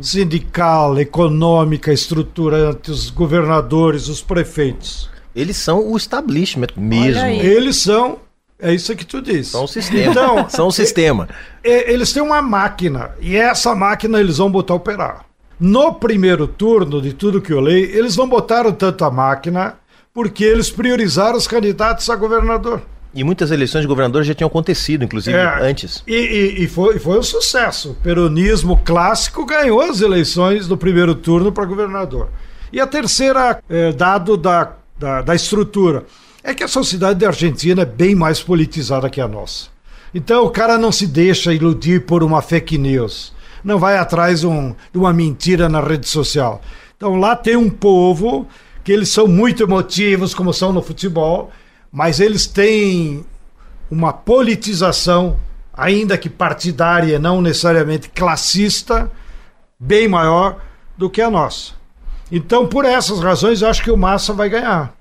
Sindical, 0.00 0.98
econômica, 0.98 1.92
estruturante, 1.92 2.90
os 2.90 3.10
governadores, 3.10 4.08
os 4.08 4.20
prefeitos. 4.20 5.08
Eles 5.32 5.56
são 5.56 5.88
o 5.88 5.96
establishment 5.96 6.70
mesmo. 6.76 7.24
Eles 7.24 7.76
são, 7.76 8.18
é 8.58 8.74
isso 8.74 8.96
que 8.96 9.06
tu 9.06 9.22
disse. 9.22 9.52
São 9.52 9.62
o 9.62 9.68
sistema. 9.68 10.10
Então, 10.10 10.48
são 10.50 10.66
o 10.66 10.72
sistema. 10.72 11.28
Eles 11.62 12.12
têm 12.12 12.24
uma 12.24 12.42
máquina 12.42 13.12
e 13.20 13.36
essa 13.36 13.72
máquina 13.72 14.18
eles 14.18 14.38
vão 14.38 14.50
botar 14.50 14.74
operar. 14.74 15.26
No 15.64 15.94
primeiro 15.94 16.48
turno 16.48 17.00
de 17.00 17.12
tudo 17.12 17.40
que 17.40 17.52
eu 17.52 17.60
leio, 17.60 17.84
eles 17.96 18.16
não 18.16 18.28
botaram 18.28 18.72
tanto 18.72 19.04
a 19.04 19.10
máquina 19.12 19.76
porque 20.12 20.42
eles 20.42 20.68
priorizaram 20.70 21.36
os 21.38 21.46
candidatos 21.46 22.10
a 22.10 22.16
governador. 22.16 22.82
E 23.14 23.22
muitas 23.22 23.52
eleições 23.52 23.82
de 23.82 23.86
governador 23.86 24.24
já 24.24 24.34
tinham 24.34 24.48
acontecido, 24.48 25.04
inclusive, 25.04 25.36
É. 25.36 25.60
antes. 25.62 26.02
E, 26.04 26.14
e- 26.16 26.64
e 26.64 26.66
foi, 26.66 26.98
foi 26.98 27.16
um 27.16 27.22
sucesso. 27.22 27.90
O 27.92 27.94
peronismo 27.94 28.76
clássico 28.84 29.46
ganhou 29.46 29.80
as 29.80 30.00
eleições 30.00 30.66
do 30.66 30.76
primeiro 30.76 31.14
turno 31.14 31.52
para 31.52 31.64
governador. 31.64 32.28
E 32.72 32.80
a 32.80 32.86
terceira, 32.86 33.62
eh, 33.70 33.92
dado 33.92 34.36
da, 34.36 34.72
da, 34.98 35.22
da 35.22 35.34
estrutura, 35.34 36.06
é 36.42 36.52
que 36.54 36.64
a 36.64 36.68
sociedade 36.68 37.20
da 37.20 37.28
Argentina 37.28 37.82
é 37.82 37.86
bem 37.86 38.16
mais 38.16 38.42
politizada 38.42 39.08
que 39.08 39.20
a 39.20 39.28
nossa. 39.28 39.68
Então 40.12 40.44
o 40.44 40.50
cara 40.50 40.76
não 40.76 40.90
se 40.90 41.06
deixa 41.06 41.54
iludir 41.54 42.04
por 42.04 42.24
uma 42.24 42.42
fake 42.42 42.76
news. 42.76 43.32
Não 43.64 43.78
vai 43.78 43.96
atrás 43.96 44.44
um- 44.44 44.74
de 44.92 44.98
uma 44.98 45.12
mentira 45.12 45.68
na 45.68 45.80
rede 45.80 46.08
social. 46.08 46.60
Então 46.96 47.16
lá 47.16 47.36
tem 47.36 47.56
um 47.56 47.70
povo 47.70 48.46
que 48.84 48.92
eles 48.92 49.08
são 49.08 49.26
muito 49.26 49.62
emotivos, 49.62 50.34
como 50.34 50.52
são 50.52 50.72
no 50.72 50.82
futebol, 50.82 51.50
mas 51.90 52.20
eles 52.20 52.46
têm 52.46 53.24
uma 53.90 54.12
politização, 54.12 55.36
ainda 55.72 56.18
que 56.18 56.28
partidária, 56.28 57.18
não 57.18 57.40
necessariamente 57.40 58.08
classista, 58.08 59.10
bem 59.78 60.08
maior 60.08 60.56
do 60.96 61.08
que 61.10 61.20
a 61.20 61.30
nossa. 61.30 61.72
Então, 62.30 62.66
por 62.66 62.84
essas 62.84 63.20
razões, 63.20 63.60
eu 63.62 63.68
acho 63.68 63.82
que 63.82 63.90
o 63.90 63.96
Massa 63.96 64.32
vai 64.32 64.48
ganhar. 64.48 64.94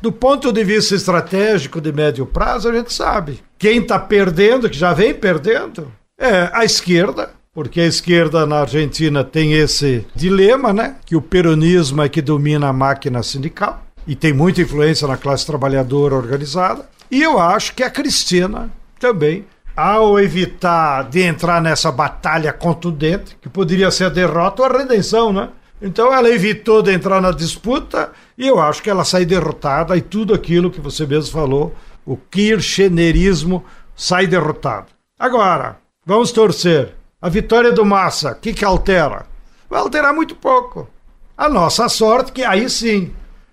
Do 0.00 0.10
ponto 0.10 0.50
de 0.50 0.64
vista 0.64 0.94
estratégico 0.94 1.78
de 1.80 1.92
médio 1.92 2.24
prazo, 2.24 2.68
a 2.68 2.72
gente 2.72 2.92
sabe. 2.92 3.40
Quem 3.58 3.78
está 3.80 3.98
perdendo, 3.98 4.68
que 4.70 4.78
já 4.78 4.94
vem 4.94 5.12
perdendo, 5.12 5.92
é 6.18 6.50
a 6.54 6.64
esquerda, 6.64 7.34
porque 7.52 7.80
a 7.80 7.86
esquerda 7.86 8.46
na 8.46 8.60
Argentina 8.60 9.24
tem 9.24 9.54
esse 9.54 10.06
dilema, 10.14 10.72
né? 10.72 10.96
Que 11.04 11.16
o 11.16 11.22
peronismo 11.22 12.02
é 12.02 12.08
que 12.08 12.22
domina 12.22 12.68
a 12.68 12.72
máquina 12.72 13.22
sindical 13.22 13.84
e 14.06 14.14
tem 14.14 14.32
muita 14.32 14.62
influência 14.62 15.06
na 15.06 15.16
classe 15.16 15.44
trabalhadora 15.46 16.14
organizada. 16.14 16.88
E 17.10 17.20
eu 17.22 17.40
acho 17.40 17.74
que 17.74 17.82
a 17.82 17.90
Cristina 17.90 18.70
também, 19.00 19.44
ao 19.76 20.20
evitar 20.20 21.08
de 21.08 21.22
entrar 21.22 21.60
nessa 21.60 21.90
batalha 21.90 22.52
contundente, 22.52 23.36
que 23.40 23.48
poderia 23.48 23.90
ser 23.90 24.04
a 24.04 24.10
derrota 24.10 24.62
ou 24.62 24.68
a 24.68 24.78
redenção, 24.78 25.32
né? 25.32 25.48
Então 25.82 26.12
ela 26.12 26.28
evitou 26.28 26.82
de 26.82 26.92
entrar 26.92 27.20
na 27.20 27.32
disputa 27.32 28.12
e 28.38 28.46
eu 28.46 28.60
acho 28.60 28.82
que 28.82 28.90
ela 28.90 29.04
sai 29.04 29.24
derrotada 29.24 29.96
e 29.96 30.00
tudo 30.00 30.34
aquilo 30.34 30.70
que 30.70 30.80
você 30.80 31.06
mesmo 31.06 31.32
falou, 31.32 31.74
o 32.06 32.16
kirchnerismo 32.16 33.64
sai 33.96 34.26
derrotado. 34.26 34.86
Agora, 35.18 35.78
vamos 36.06 36.30
torcer. 36.32 36.99
A 37.22 37.28
vitória 37.28 37.70
do 37.70 37.84
Massa, 37.84 38.32
o 38.32 38.34
que, 38.34 38.54
que 38.54 38.64
altera? 38.64 39.26
Vai 39.68 39.78
alterar 39.78 40.14
muito 40.14 40.34
pouco. 40.34 40.88
A 41.36 41.50
nossa 41.50 41.86
sorte 41.86 42.32
que 42.32 42.42
aí 42.42 42.70
sim 42.70 43.10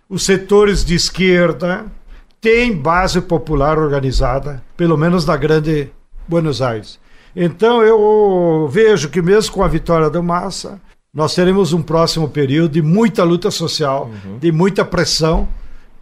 os 0.09 0.23
setores 0.23 0.85
de 0.85 0.95
esquerda 0.95 1.85
têm 2.39 2.73
base 2.73 3.19
popular 3.19 3.77
organizada, 3.77 4.63
pelo 4.77 4.97
menos 4.97 5.25
na 5.25 5.35
grande 5.35 5.91
Buenos 6.25 6.61
Aires. 6.61 6.97
Então 7.35 7.83
eu 7.83 8.69
vejo 8.71 9.09
que 9.09 9.21
mesmo 9.21 9.53
com 9.53 9.63
a 9.63 9.67
vitória 9.67 10.09
do 10.09 10.23
Massa, 10.23 10.79
nós 11.13 11.35
teremos 11.35 11.73
um 11.73 11.81
próximo 11.81 12.29
período 12.29 12.71
de 12.71 12.81
muita 12.81 13.25
luta 13.25 13.51
social, 13.51 14.09
de 14.39 14.49
muita 14.49 14.85
pressão. 14.85 15.45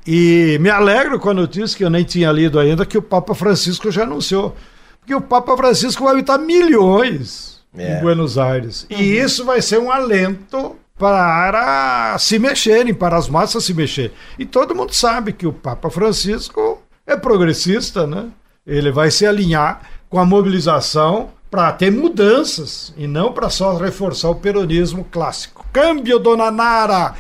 E 0.06 0.60
me 0.62 0.70
alegro 0.70 1.20
com 1.20 1.32
a 1.32 1.34
notícia 1.34 1.76
que 1.76 1.84
eu 1.84 1.90
nem 1.90 2.04
tinha 2.04 2.32
lido 2.32 2.60
ainda 2.60 2.86
que 2.86 2.98
o 2.98 3.02
Papa 3.02 3.34
Francisco 3.34 3.90
já 3.90 4.04
anunciou. 4.04 4.56
Porque 5.00 5.16
o 5.16 5.22
Papa 5.22 5.58
Francisco 5.58 6.04
vai 6.04 6.14
habitar 6.14 6.38
milhões 6.38 7.55
É. 7.77 7.98
em 7.98 8.01
Buenos 8.01 8.38
Aires. 8.38 8.86
E 8.89 9.17
isso 9.17 9.46
vai 9.46 9.62
ser 9.62 9.79
um 9.79 9.91
alento 9.91 10.75
para 10.98 12.15
se 12.17 12.39
mexerem, 12.39 12.94
para 12.94 13.17
as 13.17 13.27
massas 13.27 13.65
se 13.65 13.74
mexer. 13.74 14.13
E 14.39 14.46
todo 14.46 14.75
mundo 14.75 14.94
sabe 14.94 15.34
que 15.34 15.46
o 15.46 15.53
Papa 15.53 15.89
Francisco 15.89 16.82
é 17.05 17.15
progressista, 17.15 18.08
né? 18.08 18.27
Ele 18.65 18.91
vai 18.91 19.12
se 19.12 19.25
alinhar 19.25 19.82
com 20.10 20.20
a 20.20 20.25
mobilização 20.25 21.29
para 21.51 21.72
ter 21.72 21.91
mudanças 21.91 22.94
e 22.98 23.08
não 23.08 23.32
para 23.32 23.50
só 23.50 23.77
reforçar 23.77 24.29
o 24.29 24.36
peronismo 24.36 25.05
clássico. 25.12 25.65
Câmbio, 25.72 26.17
dona 26.20 26.50
Nara! 26.50 27.13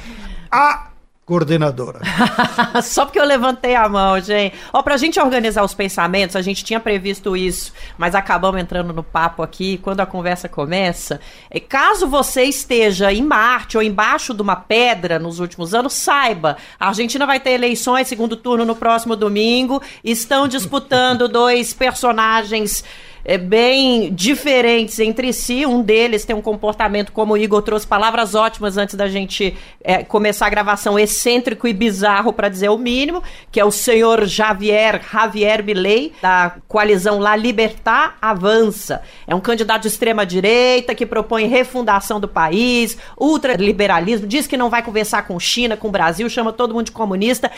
A 0.49 0.87
coordenadora. 1.25 2.01
Só 2.83 3.03
porque 3.03 3.19
eu 3.19 3.25
levantei 3.25 3.75
a 3.75 3.89
mão, 3.89 4.19
gente. 4.21 4.55
Ó, 4.71 4.83
pra 4.83 4.95
gente 4.95 5.19
organizar 5.19 5.63
os 5.63 5.73
pensamentos, 5.73 6.35
a 6.35 6.41
gente 6.41 6.63
tinha 6.63 6.79
previsto 6.79 7.35
isso, 7.35 7.73
mas 7.97 8.13
acabamos 8.13 8.61
entrando 8.61 8.93
no 8.93 9.03
papo 9.03 9.41
aqui 9.41 9.79
quando 9.79 10.01
a 10.01 10.05
conversa 10.05 10.47
começa. 10.47 11.19
E 11.51 11.59
caso 11.59 12.07
você 12.07 12.43
esteja 12.43 13.11
em 13.11 13.23
Marte 13.23 13.75
ou 13.75 13.81
embaixo 13.81 14.33
de 14.35 14.41
uma 14.41 14.55
pedra 14.55 15.17
nos 15.17 15.39
últimos 15.39 15.73
anos, 15.73 15.93
saiba, 15.93 16.57
a 16.79 16.89
Argentina 16.89 17.25
vai 17.25 17.39
ter 17.39 17.51
eleições, 17.51 18.07
segundo 18.07 18.37
turno 18.37 18.63
no 18.63 18.75
próximo 18.75 19.15
domingo. 19.15 19.81
Estão 20.03 20.47
disputando 20.47 21.27
dois 21.29 21.73
personagens 21.73 22.83
é, 23.25 23.37
bem 23.37 24.13
diferentes 24.13 24.99
entre 24.99 25.33
si. 25.33 25.65
Um 25.65 25.81
deles 25.81 26.23
tem 26.23 26.35
um 26.35 26.41
comportamento, 26.41 27.11
como 27.11 27.33
o 27.33 27.37
Igor 27.37 27.63
trouxe 27.63 27.87
palavras 27.87 28.35
ótimas 28.35 28.77
antes 28.77 28.95
da 28.95 29.07
gente 29.07 29.57
é, 29.83 30.03
começar 30.03 30.45
a 30.45 30.49
gravação, 30.49 30.97
excêntrico 30.97 31.67
e 31.67 31.73
bizarro, 31.73 32.31
para 32.31 32.47
dizer 32.47 32.69
o 32.69 32.77
mínimo, 32.77 33.23
que 33.51 33.59
é 33.59 33.65
o 33.65 33.71
senhor 33.71 34.25
Javier, 34.25 35.01
Javier 35.11 35.63
Milei, 35.63 36.13
da 36.21 36.55
coalizão 36.67 37.19
La 37.19 37.35
Libertad 37.35 38.13
Avança. 38.21 39.01
É 39.27 39.33
um 39.33 39.41
candidato 39.41 39.81
de 39.81 39.87
extrema-direita 39.87 40.93
que 40.93 41.05
propõe 41.05 41.47
refundação 41.47 42.19
do 42.19 42.27
país, 42.27 42.97
ultraliberalismo, 43.19 44.27
diz 44.27 44.45
que 44.45 44.55
não 44.55 44.69
vai 44.69 44.83
conversar 44.83 45.25
com 45.25 45.39
China, 45.39 45.75
com 45.75 45.87
o 45.87 45.91
Brasil, 45.91 46.29
chama 46.29 46.53
todo 46.53 46.73
mundo 46.73 46.85
de 46.85 46.91
comunista. 46.91 47.51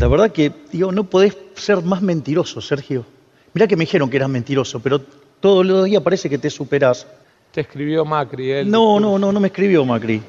La 0.00 0.08
verdad 0.08 0.32
que, 0.32 0.50
digo, 0.72 0.92
no 0.92 1.04
podés 1.04 1.36
ser 1.56 1.82
más 1.82 2.00
mentiroso, 2.00 2.62
Sergio. 2.62 3.04
Mirá 3.52 3.66
que 3.66 3.76
me 3.76 3.84
dijeron 3.84 4.08
que 4.08 4.16
eras 4.16 4.30
mentiroso, 4.30 4.80
pero 4.80 4.98
todos 4.98 5.66
los 5.66 5.84
días 5.84 6.02
parece 6.02 6.30
que 6.30 6.38
te 6.38 6.48
superás. 6.48 7.06
Te 7.52 7.60
escribió 7.60 8.02
Macri. 8.06 8.50
Él. 8.50 8.70
No, 8.70 8.98
no, 8.98 9.18
no, 9.18 9.30
no 9.30 9.38
me 9.40 9.48
escribió 9.48 9.84
Macri. 9.84 10.22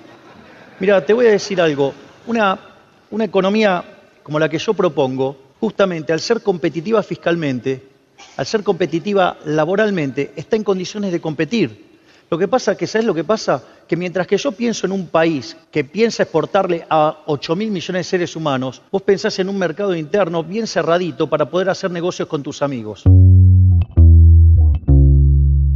Mira, 0.77 1.05
te 1.05 1.13
voy 1.13 1.27
a 1.27 1.31
decir 1.31 1.61
algo. 1.61 1.93
Una, 2.27 2.59
una 3.11 3.23
economía 3.23 3.81
como 4.23 4.39
la 4.39 4.49
que 4.49 4.57
yo 4.57 4.73
propongo, 4.73 5.37
justamente 5.61 6.11
al 6.11 6.19
ser 6.19 6.43
competitiva 6.43 7.01
fiscalmente, 7.01 7.81
al 8.35 8.45
ser 8.45 8.63
competitiva 8.63 9.37
laboralmente, 9.45 10.33
está 10.35 10.57
en 10.57 10.65
condiciones 10.65 11.13
de 11.13 11.21
competir. 11.21 11.90
Lo 12.33 12.37
que 12.37 12.47
pasa 12.47 12.77
que, 12.77 12.87
¿sabes 12.87 13.05
lo 13.05 13.13
que 13.13 13.25
pasa? 13.25 13.61
Que 13.85 13.97
mientras 13.97 14.25
que 14.25 14.37
yo 14.37 14.53
pienso 14.53 14.85
en 14.85 14.93
un 14.93 15.07
país 15.07 15.57
que 15.69 15.83
piensa 15.83 16.23
exportarle 16.23 16.85
a 16.89 17.17
8 17.25 17.57
mil 17.57 17.69
millones 17.71 18.05
de 18.05 18.09
seres 18.09 18.37
humanos, 18.37 18.81
vos 18.89 19.01
pensás 19.01 19.37
en 19.39 19.49
un 19.49 19.57
mercado 19.57 19.93
interno 19.93 20.41
bien 20.41 20.65
cerradito 20.65 21.27
para 21.27 21.49
poder 21.49 21.69
hacer 21.69 21.91
negocios 21.91 22.29
con 22.29 22.41
tus 22.41 22.61
amigos. 22.61 23.03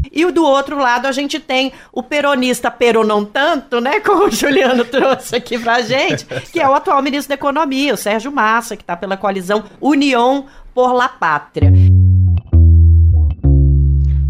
E 0.09 0.31
do 0.31 0.45
outro 0.45 0.79
lado 0.79 1.07
a 1.07 1.11
gente 1.11 1.41
tem 1.41 1.73
o 1.91 2.01
peronista, 2.01 2.71
pero 2.71 3.03
não 3.03 3.25
tanto, 3.25 3.81
né? 3.81 3.99
Como 4.07 4.27
o 4.27 4.31
Juliano 4.31 4.85
trouxe 4.85 5.35
aqui 5.35 5.59
pra 5.59 5.81
gente, 5.81 6.23
que 6.53 6.61
é 6.61 6.69
o 6.69 6.73
atual 6.73 7.01
ministro 7.01 7.27
da 7.27 7.35
Economia, 7.35 7.93
o 7.93 7.97
Sérgio 7.97 8.31
Massa, 8.31 8.77
que 8.77 8.83
está 8.83 8.95
pela 8.95 9.17
coalizão 9.17 9.65
União 9.81 10.45
por 10.73 10.93
la 10.93 11.09
Pátria. 11.09 11.69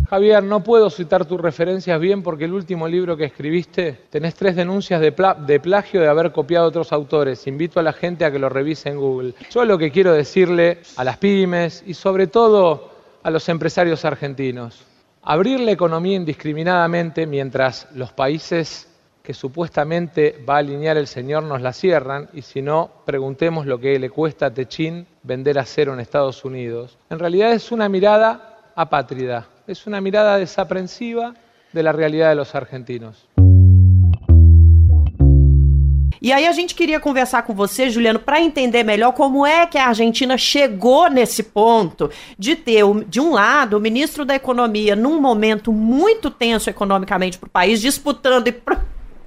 Javier, 0.09 0.43
no 0.43 0.63
puedo 0.63 0.91
citar 0.91 1.25
tus 1.25 1.41
referencias 1.41 1.99
bien 1.99 2.21
porque 2.21 2.45
el 2.45 2.53
último 2.53 2.87
libro 2.87 3.17
que 3.17 3.25
escribiste 3.25 4.01
tenés 4.11 4.35
tres 4.35 4.55
denuncias 4.55 5.01
de, 5.01 5.11
pla 5.11 5.33
de, 5.33 5.59
plagio 5.59 5.99
de 5.99 6.07
haber 6.07 6.31
copiado 6.31 6.65
a 6.65 6.69
otros 6.69 6.93
autores. 6.93 7.47
Invito 7.47 7.79
a 7.79 7.83
la 7.83 7.91
gente 7.91 8.23
a 8.23 8.31
que 8.31 8.37
lo 8.37 8.47
revise 8.47 8.89
en 8.89 8.97
Google. 8.97 9.33
Yo 9.49 9.65
lo 9.65 9.79
que 9.79 9.91
quiero 9.91 10.13
decirle 10.13 10.79
a 10.95 11.03
las 11.03 11.17
pymes 11.17 11.83
y 11.87 11.95
sobre 11.95 12.27
todo 12.27 12.91
a 13.23 13.31
los 13.31 13.49
empresarios 13.49 14.05
argentinos, 14.05 14.83
abrir 15.23 15.59
la 15.59 15.71
economía 15.71 16.15
indiscriminadamente 16.15 17.25
mientras 17.25 17.87
los 17.95 18.11
países 18.11 18.87
que 19.23 19.33
supuestamente 19.33 20.43
va 20.47 20.57
a 20.57 20.59
alinear 20.59 20.97
el 20.97 21.07
Señor 21.07 21.41
nos 21.41 21.63
la 21.63 21.73
cierran 21.73 22.29
y 22.31 22.43
si 22.43 22.61
no, 22.61 22.91
preguntemos 23.05 23.65
lo 23.65 23.79
que 23.79 23.97
le 23.97 24.11
cuesta 24.11 24.45
a 24.45 24.53
Techín 24.53 25.07
vender 25.23 25.57
acero 25.57 25.95
en 25.95 25.99
Estados 25.99 26.45
Unidos. 26.45 26.99
En 27.09 27.17
realidad 27.17 27.53
es 27.53 27.71
una 27.71 27.89
mirada 27.89 28.59
apátrida 28.75 29.47
es 29.67 29.87
una 29.87 30.01
mirada 30.01 30.37
desaprensiva 30.37 31.33
de 31.73 31.83
la 31.83 31.91
realidad 31.91 32.29
de 32.29 32.35
los 32.35 32.55
argentinos. 32.55 33.27
E 36.21 36.31
aí 36.31 36.47
a 36.47 36.51
gente 36.53 36.73
queria 36.73 36.99
conversar 36.99 37.43
com 37.43 37.53
você, 37.53 37.89
Juliano, 37.89 38.17
para 38.17 38.41
entender 38.41 38.83
melhor 38.83 39.11
como 39.11 39.45
é 39.45 39.67
que 39.67 39.77
a 39.77 39.89
Argentina 39.89 40.35
chegou 40.37 41.07
nesse 41.07 41.43
ponto 41.43 42.09
de 42.37 42.55
ter, 42.55 42.83
de 43.07 43.19
um 43.19 43.31
lado, 43.31 43.77
o 43.77 43.79
ministro 43.79 44.25
da 44.25 44.33
Economia 44.33 44.95
num 44.95 45.21
momento 45.21 45.71
muito 45.71 46.31
tenso 46.31 46.67
economicamente 46.67 47.37
para 47.37 47.45
o 47.45 47.49
país, 47.49 47.79
disputando 47.79 48.47
e 48.47 48.55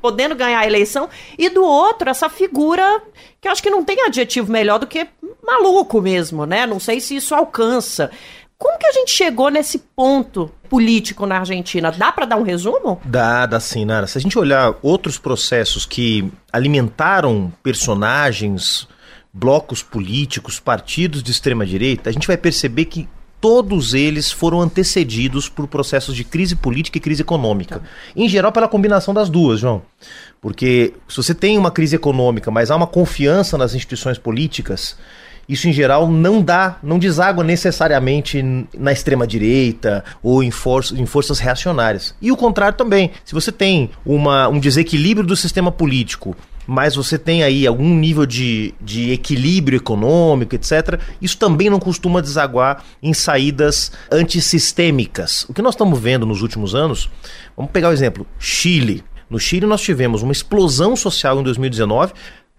podendo 0.00 0.34
ganhar 0.34 0.60
a 0.60 0.66
eleição, 0.66 1.08
e 1.38 1.48
do 1.48 1.62
outro, 1.62 2.10
essa 2.10 2.28
figura 2.28 3.02
que 3.40 3.46
acho 3.46 3.62
que 3.62 3.70
não 3.70 3.84
tem 3.84 4.02
adjetivo 4.02 4.50
melhor 4.50 4.78
do 4.78 4.86
que 4.86 5.06
maluco 5.44 6.00
mesmo, 6.00 6.44
né? 6.46 6.66
Não 6.66 6.80
sei 6.80 7.00
se 7.00 7.16
isso 7.16 7.34
alcança. 7.34 8.10
Como 8.58 8.76
que 8.76 8.86
a 8.86 8.92
gente 8.92 9.12
chegou 9.12 9.50
nesse 9.50 9.78
ponto 9.78 10.50
político 10.68 11.26
na 11.26 11.38
Argentina? 11.38 11.92
Dá 11.92 12.10
para 12.10 12.26
dar 12.26 12.36
um 12.36 12.42
resumo? 12.42 13.00
Dá, 13.04 13.46
dá 13.46 13.60
sim, 13.60 13.84
Nara. 13.84 14.08
Se 14.08 14.18
a 14.18 14.20
gente 14.20 14.36
olhar 14.36 14.74
outros 14.82 15.16
processos 15.16 15.86
que 15.86 16.28
alimentaram 16.52 17.52
personagens, 17.62 18.88
blocos 19.32 19.80
políticos, 19.80 20.58
partidos 20.58 21.22
de 21.22 21.30
extrema 21.30 21.64
direita, 21.64 22.10
a 22.10 22.12
gente 22.12 22.26
vai 22.26 22.36
perceber 22.36 22.86
que 22.86 23.08
todos 23.40 23.94
eles 23.94 24.32
foram 24.32 24.60
antecedidos 24.60 25.48
por 25.48 25.68
processos 25.68 26.16
de 26.16 26.24
crise 26.24 26.56
política 26.56 26.98
e 26.98 27.00
crise 27.00 27.22
econômica. 27.22 27.78
Tá. 27.78 27.86
Em 28.16 28.28
geral, 28.28 28.50
pela 28.50 28.66
combinação 28.66 29.14
das 29.14 29.30
duas, 29.30 29.60
João. 29.60 29.82
Porque 30.40 30.94
se 31.08 31.16
você 31.16 31.32
tem 31.34 31.56
uma 31.56 31.70
crise 31.70 31.94
econômica, 31.94 32.50
mas 32.50 32.72
há 32.72 32.76
uma 32.76 32.88
confiança 32.88 33.56
nas 33.56 33.74
instituições 33.74 34.18
políticas, 34.18 34.96
isso 35.48 35.68
em 35.68 35.72
geral 35.72 36.10
não 36.10 36.42
dá, 36.42 36.78
não 36.82 36.98
deságua 36.98 37.42
necessariamente 37.42 38.44
na 38.76 38.92
extrema 38.92 39.26
direita 39.26 40.04
ou 40.22 40.42
em, 40.42 40.50
for 40.50 40.84
em 40.94 41.06
forças 41.06 41.38
reacionárias. 41.38 42.14
E 42.20 42.30
o 42.30 42.36
contrário 42.36 42.76
também. 42.76 43.12
Se 43.24 43.34
você 43.34 43.50
tem 43.50 43.90
uma, 44.04 44.48
um 44.48 44.60
desequilíbrio 44.60 45.26
do 45.26 45.34
sistema 45.34 45.72
político, 45.72 46.36
mas 46.66 46.94
você 46.94 47.18
tem 47.18 47.42
aí 47.42 47.66
algum 47.66 47.94
nível 47.94 48.26
de, 48.26 48.74
de 48.78 49.10
equilíbrio 49.10 49.78
econômico, 49.78 50.54
etc., 50.54 51.00
isso 51.20 51.38
também 51.38 51.70
não 51.70 51.80
costuma 51.80 52.20
desaguar 52.20 52.84
em 53.02 53.14
saídas 53.14 53.90
antissistêmicas. 54.12 55.46
O 55.48 55.54
que 55.54 55.62
nós 55.62 55.72
estamos 55.72 55.98
vendo 55.98 56.26
nos 56.26 56.42
últimos 56.42 56.74
anos, 56.74 57.08
vamos 57.56 57.72
pegar 57.72 57.88
o 57.88 57.92
exemplo: 57.92 58.26
Chile. 58.38 59.02
No 59.30 59.38
Chile, 59.38 59.66
nós 59.66 59.82
tivemos 59.82 60.22
uma 60.22 60.32
explosão 60.32 60.96
social 60.96 61.38
em 61.40 61.42
2019, 61.42 62.12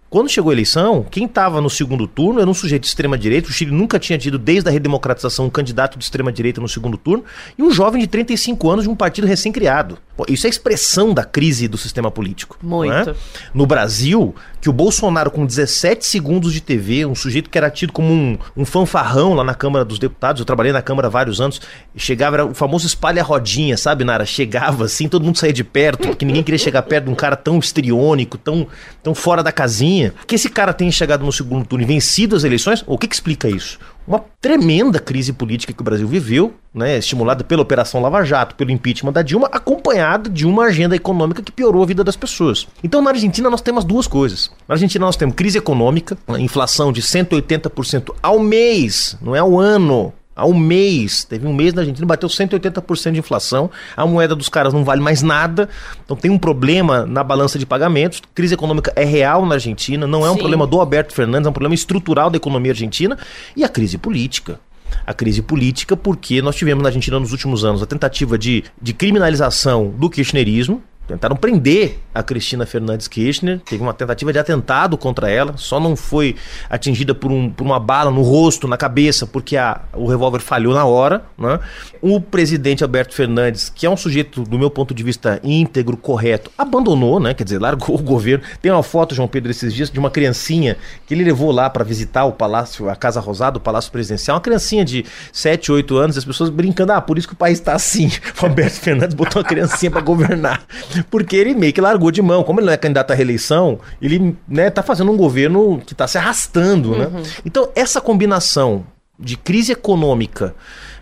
quando 0.10 0.28
chegou 0.28 0.50
a 0.50 0.54
eleição, 0.54 1.06
quem 1.10 1.26
estava 1.26 1.62
no 1.62 1.70
segundo 1.70 2.08
turno 2.08 2.42
era 2.42 2.50
um 2.50 2.54
sujeito 2.54 2.82
de 2.82 2.88
extrema-direita. 2.88 3.50
O 3.50 3.52
Chile 3.52 3.72
nunca 3.72 4.00
tinha 4.00 4.18
tido, 4.18 4.40
desde 4.40 4.68
a 4.68 4.72
redemocratização, 4.72 5.46
um 5.46 5.50
candidato 5.50 6.00
de 6.00 6.04
extrema-direita 6.04 6.60
no 6.60 6.68
segundo 6.68 6.98
turno. 6.98 7.24
E 7.58 7.62
um 7.62 7.70
jovem 7.70 8.02
de 8.02 8.08
35 8.08 8.70
anos 8.70 8.86
de 8.86 8.90
um 8.90 8.96
partido 8.96 9.28
recém-criado. 9.28 10.00
Isso 10.28 10.48
é 10.48 10.50
expressão 10.50 11.14
da 11.14 11.24
crise 11.24 11.68
do 11.68 11.78
sistema 11.78 12.10
político. 12.10 12.58
É? 12.62 12.66
Muito. 12.66 13.10
É? 13.12 13.16
No 13.54 13.68
Brasil, 13.68 14.34
que 14.62 14.70
o 14.70 14.74
Bolsonaro, 14.74 15.32
com 15.32 15.46
17 15.46 16.06
segundos 16.06 16.54
de 16.54 16.62
TV, 16.62 17.06
um 17.06 17.16
sujeito 17.16 17.50
que 17.50 17.58
era 17.58 17.70
tido 17.70 17.94
como 17.94 18.12
um, 18.12 18.38
um 18.56 18.66
fanfarrão 18.66 19.34
lá 19.34 19.44
na 19.44 19.54
Câmara 19.54 19.86
dos 19.86 20.00
Deputados, 20.00 20.40
eu 20.40 20.46
trabalhei 20.46 20.72
na 20.72 20.82
Câmara 20.82 21.08
há 21.08 21.12
vários 21.12 21.40
anos, 21.40 21.62
chegava, 21.96 22.38
era 22.38 22.46
o 22.46 22.54
famoso 22.54 22.86
espalha-rodinha, 22.86 23.78
sabe, 23.78 24.04
Nara? 24.04 24.26
Chegava 24.26 24.86
assim, 24.86 25.08
todo 25.08 25.24
mundo 25.24 25.38
saía 25.38 25.54
de 25.54 25.64
perto, 25.64 26.08
porque 26.08 26.26
ninguém 26.26 26.44
queria 26.44 26.58
chegar 26.58 26.82
perto 26.84 27.06
de 27.06 27.12
um 27.12 27.16
cara 27.16 27.36
tão 27.36 27.60
estriônico, 27.60 28.38
tão, 28.38 28.68
tão 29.02 29.16
fora 29.16 29.42
da 29.42 29.52
casinha. 29.52 30.14
Que 30.28 30.36
esse 30.36 30.50
cara 30.50 30.74
tenha 30.74 30.92
chegado 30.92 31.26
no 31.26 31.32
segundo 31.32 31.66
turno 31.66 31.84
e 31.84 31.88
vencido 31.88 32.36
as 32.36 32.44
eleições, 32.44 32.84
o 32.86 32.98
que, 32.98 33.08
que 33.08 33.16
explica 33.16 33.48
isso? 33.48 33.80
Uma 34.10 34.26
tremenda 34.42 35.00
crise 35.00 35.32
política 35.32 35.72
que 35.72 35.82
o 35.82 35.84
Brasil 35.84 36.08
viveu, 36.08 36.52
né, 36.74 36.98
estimulada 36.98 37.44
pela 37.44 37.62
Operação 37.62 38.02
Lava 38.02 38.24
Jato, 38.24 38.56
pelo 38.56 38.72
impeachment 38.72 39.12
da 39.12 39.22
Dilma, 39.22 39.48
acompanhado 39.52 40.32
de 40.32 40.48
uma 40.48 40.66
agenda 40.66 40.96
econômica 40.96 41.44
que 41.44 41.52
piorou 41.52 41.84
a 41.84 41.86
vida 41.86 42.04
das 42.04 42.16
pessoas. 42.16 42.68
Então, 42.84 43.04
na 43.04 43.12
Argentina, 43.12 43.52
nós 43.52 43.62
temos 43.62 43.86
duas 43.86 44.08
coisas. 44.08 44.50
Na 44.68 44.74
Argentina, 44.74 45.06
nós 45.06 45.16
temos 45.16 45.36
crise 45.36 45.60
econômica, 45.60 46.18
inflação 46.40 46.92
de 46.92 47.04
180% 47.04 48.16
ao 48.22 48.40
mês, 48.40 49.16
não 49.22 49.36
é 49.36 49.40
ao 49.40 49.60
ano. 49.60 50.12
Há 50.40 50.46
um 50.46 50.58
mês, 50.58 51.24
teve 51.24 51.46
um 51.46 51.54
mês 51.54 51.74
na 51.74 51.82
Argentina, 51.82 52.08
bateu 52.08 52.30
180% 52.30 53.12
de 53.12 53.20
inflação, 53.20 53.70
a 53.96 54.06
moeda 54.06 54.36
dos 54.36 54.48
caras 54.48 54.74
não 54.74 54.84
vale 54.84 55.02
mais 55.02 55.22
nada, 55.22 55.68
então 56.04 56.16
tem 56.16 56.32
um 56.32 56.38
problema 56.38 57.06
na 57.06 57.24
balança 57.24 57.60
de 57.60 57.66
pagamentos, 57.66 58.22
crise 58.34 58.54
econômica 58.54 58.94
é 58.96 59.04
real 59.04 59.46
na 59.46 59.56
Argentina, 59.56 60.08
não 60.08 60.26
é 60.26 60.30
um 60.30 60.34
Sim. 60.34 60.40
problema 60.40 60.66
do 60.66 60.80
Alberto 60.80 61.14
Fernandes, 61.14 61.48
é 61.48 61.50
um 61.50 61.54
problema 61.54 61.76
estrutural 61.76 62.30
da 62.30 62.38
economia 62.38 62.72
argentina, 62.72 63.18
e 63.56 63.64
a 63.64 63.70
crise 63.70 63.98
política 63.98 64.60
a 65.06 65.14
crise 65.14 65.42
política, 65.42 65.96
porque 65.96 66.42
nós 66.42 66.56
tivemos 66.56 66.82
na 66.82 66.90
Argentina 66.90 67.20
nos 67.20 67.32
últimos 67.32 67.64
anos 67.64 67.82
a 67.82 67.86
tentativa 67.86 68.38
de, 68.38 68.64
de 68.82 68.94
criminalização 68.94 69.90
do 69.90 70.10
kirchnerismo, 70.10 70.82
Tentaram 71.10 71.36
prender 71.36 71.98
a 72.14 72.22
Cristina 72.22 72.68
Fernandes 72.68 73.08
Kirchner, 73.08 73.60
teve 73.62 73.82
uma 73.82 73.96
tentativa 73.96 74.32
de 74.32 74.38
atentado 74.38 74.96
contra 74.96 75.28
ela, 75.28 75.58
só 75.58 75.80
não 75.80 75.96
foi 75.96 76.36
atingida 76.70 77.16
por, 77.16 77.32
um, 77.32 77.50
por 77.50 77.64
uma 77.64 77.80
bala 77.80 78.12
no 78.12 78.22
rosto, 78.22 78.68
na 78.68 78.78
cabeça, 78.78 79.26
porque 79.26 79.58
a, 79.58 79.82
o 79.94 80.06
revólver 80.06 80.40
falhou 80.40 80.72
na 80.72 80.86
hora. 80.86 81.24
Né? 81.36 81.60
O 82.00 82.22
presidente 82.22 82.84
Alberto 82.84 83.16
Fernandes, 83.16 83.70
que 83.70 83.88
é 83.88 83.90
um 83.90 83.98
sujeito, 83.98 84.44
do 84.44 84.60
meu 84.60 84.70
ponto 84.70 84.94
de 84.94 85.02
vista, 85.02 85.40
íntegro, 85.44 85.98
correto, 85.98 86.52
abandonou, 86.56 87.20
né? 87.20 87.34
quer 87.34 87.44
dizer, 87.44 87.60
largou 87.60 87.96
o 87.96 88.04
governo. 88.04 88.44
Tem 88.62 88.72
uma 88.72 88.84
foto, 88.84 89.16
João 89.16 89.28
Pedro, 89.28 89.50
esses 89.50 89.74
dias, 89.74 89.90
de 89.90 89.98
uma 89.98 90.12
criancinha 90.12 90.78
que 91.08 91.16
ele 91.16 91.24
levou 91.24 91.52
lá 91.52 91.72
para 91.72 91.84
visitar 91.84 92.26
o 92.26 92.34
palácio, 92.34 92.88
a 92.88 92.96
Casa 92.96 93.20
Rosada, 93.20 93.58
o 93.58 93.62
Palácio 93.62 93.92
Presidencial, 93.92 94.36
uma 94.36 94.42
criancinha 94.42 94.86
de 94.86 95.04
7, 95.34 95.72
8 95.72 95.98
anos, 95.98 96.18
as 96.20 96.26
pessoas 96.26 96.52
brincando, 96.52 96.92
ah, 96.92 97.02
por 97.02 97.18
isso 97.18 97.28
que 97.28 97.34
o 97.34 97.38
país 97.38 97.58
está 97.58 97.74
assim. 97.74 98.12
O 98.40 98.46
Alberto 98.46 98.80
Fernandes 98.80 99.16
botou 99.16 99.42
uma 99.42 99.48
criancinha 99.48 99.92
para 99.92 100.00
governar 100.02 100.66
porque 101.10 101.36
ele 101.36 101.54
meio 101.54 101.74
que 101.74 101.82
largou 101.82 102.12
de 102.12 102.22
mão. 102.22 102.44
Como 102.44 102.60
ele 102.60 102.68
não 102.68 102.74
é 102.74 102.78
candidato 102.78 103.12
à 103.12 103.16
reeleição, 103.16 103.80
ele 104.02 104.36
né, 104.48 104.70
tá 104.70 104.84
fazendo 104.84 105.12
um 105.12 105.18
governo 105.18 105.82
que 105.86 105.94
está 105.94 106.08
se 106.08 106.18
arrastando, 106.18 106.96
né? 106.96 107.06
uhum. 107.08 107.22
né? 107.22 107.24
Então, 107.46 107.70
essa 107.76 108.02
combinação 108.02 108.86
de 109.20 109.36
crise 109.36 109.74
econômica, 109.74 110.56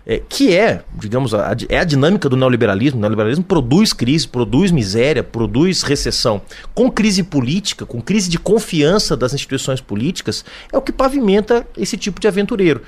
é, 0.04 0.20
que 0.26 0.56
é, 0.56 0.82
digamos, 0.94 1.34
a, 1.34 1.54
é 1.68 1.78
a 1.78 1.84
dinâmica 1.84 2.28
do 2.28 2.36
neoliberalismo. 2.36 2.98
O 2.98 3.00
neoliberalismo 3.00 3.44
produz 3.44 3.92
crise, 3.92 4.26
produz 4.26 4.72
miséria, 4.72 5.22
produz 5.22 5.82
recessão. 5.82 6.40
Com 6.74 6.90
crise 6.90 7.22
política, 7.22 7.86
com 7.86 8.00
crise 8.00 8.28
de 8.28 8.38
confiança 8.38 9.16
das 9.16 9.34
instituições 9.34 9.80
políticas, 9.80 10.44
é 10.72 10.76
o 10.78 10.82
que 10.82 10.90
pavimenta 10.90 11.66
esse 11.76 11.96
tipo 11.96 12.20
de 12.20 12.26
aventureiro. 12.26 12.82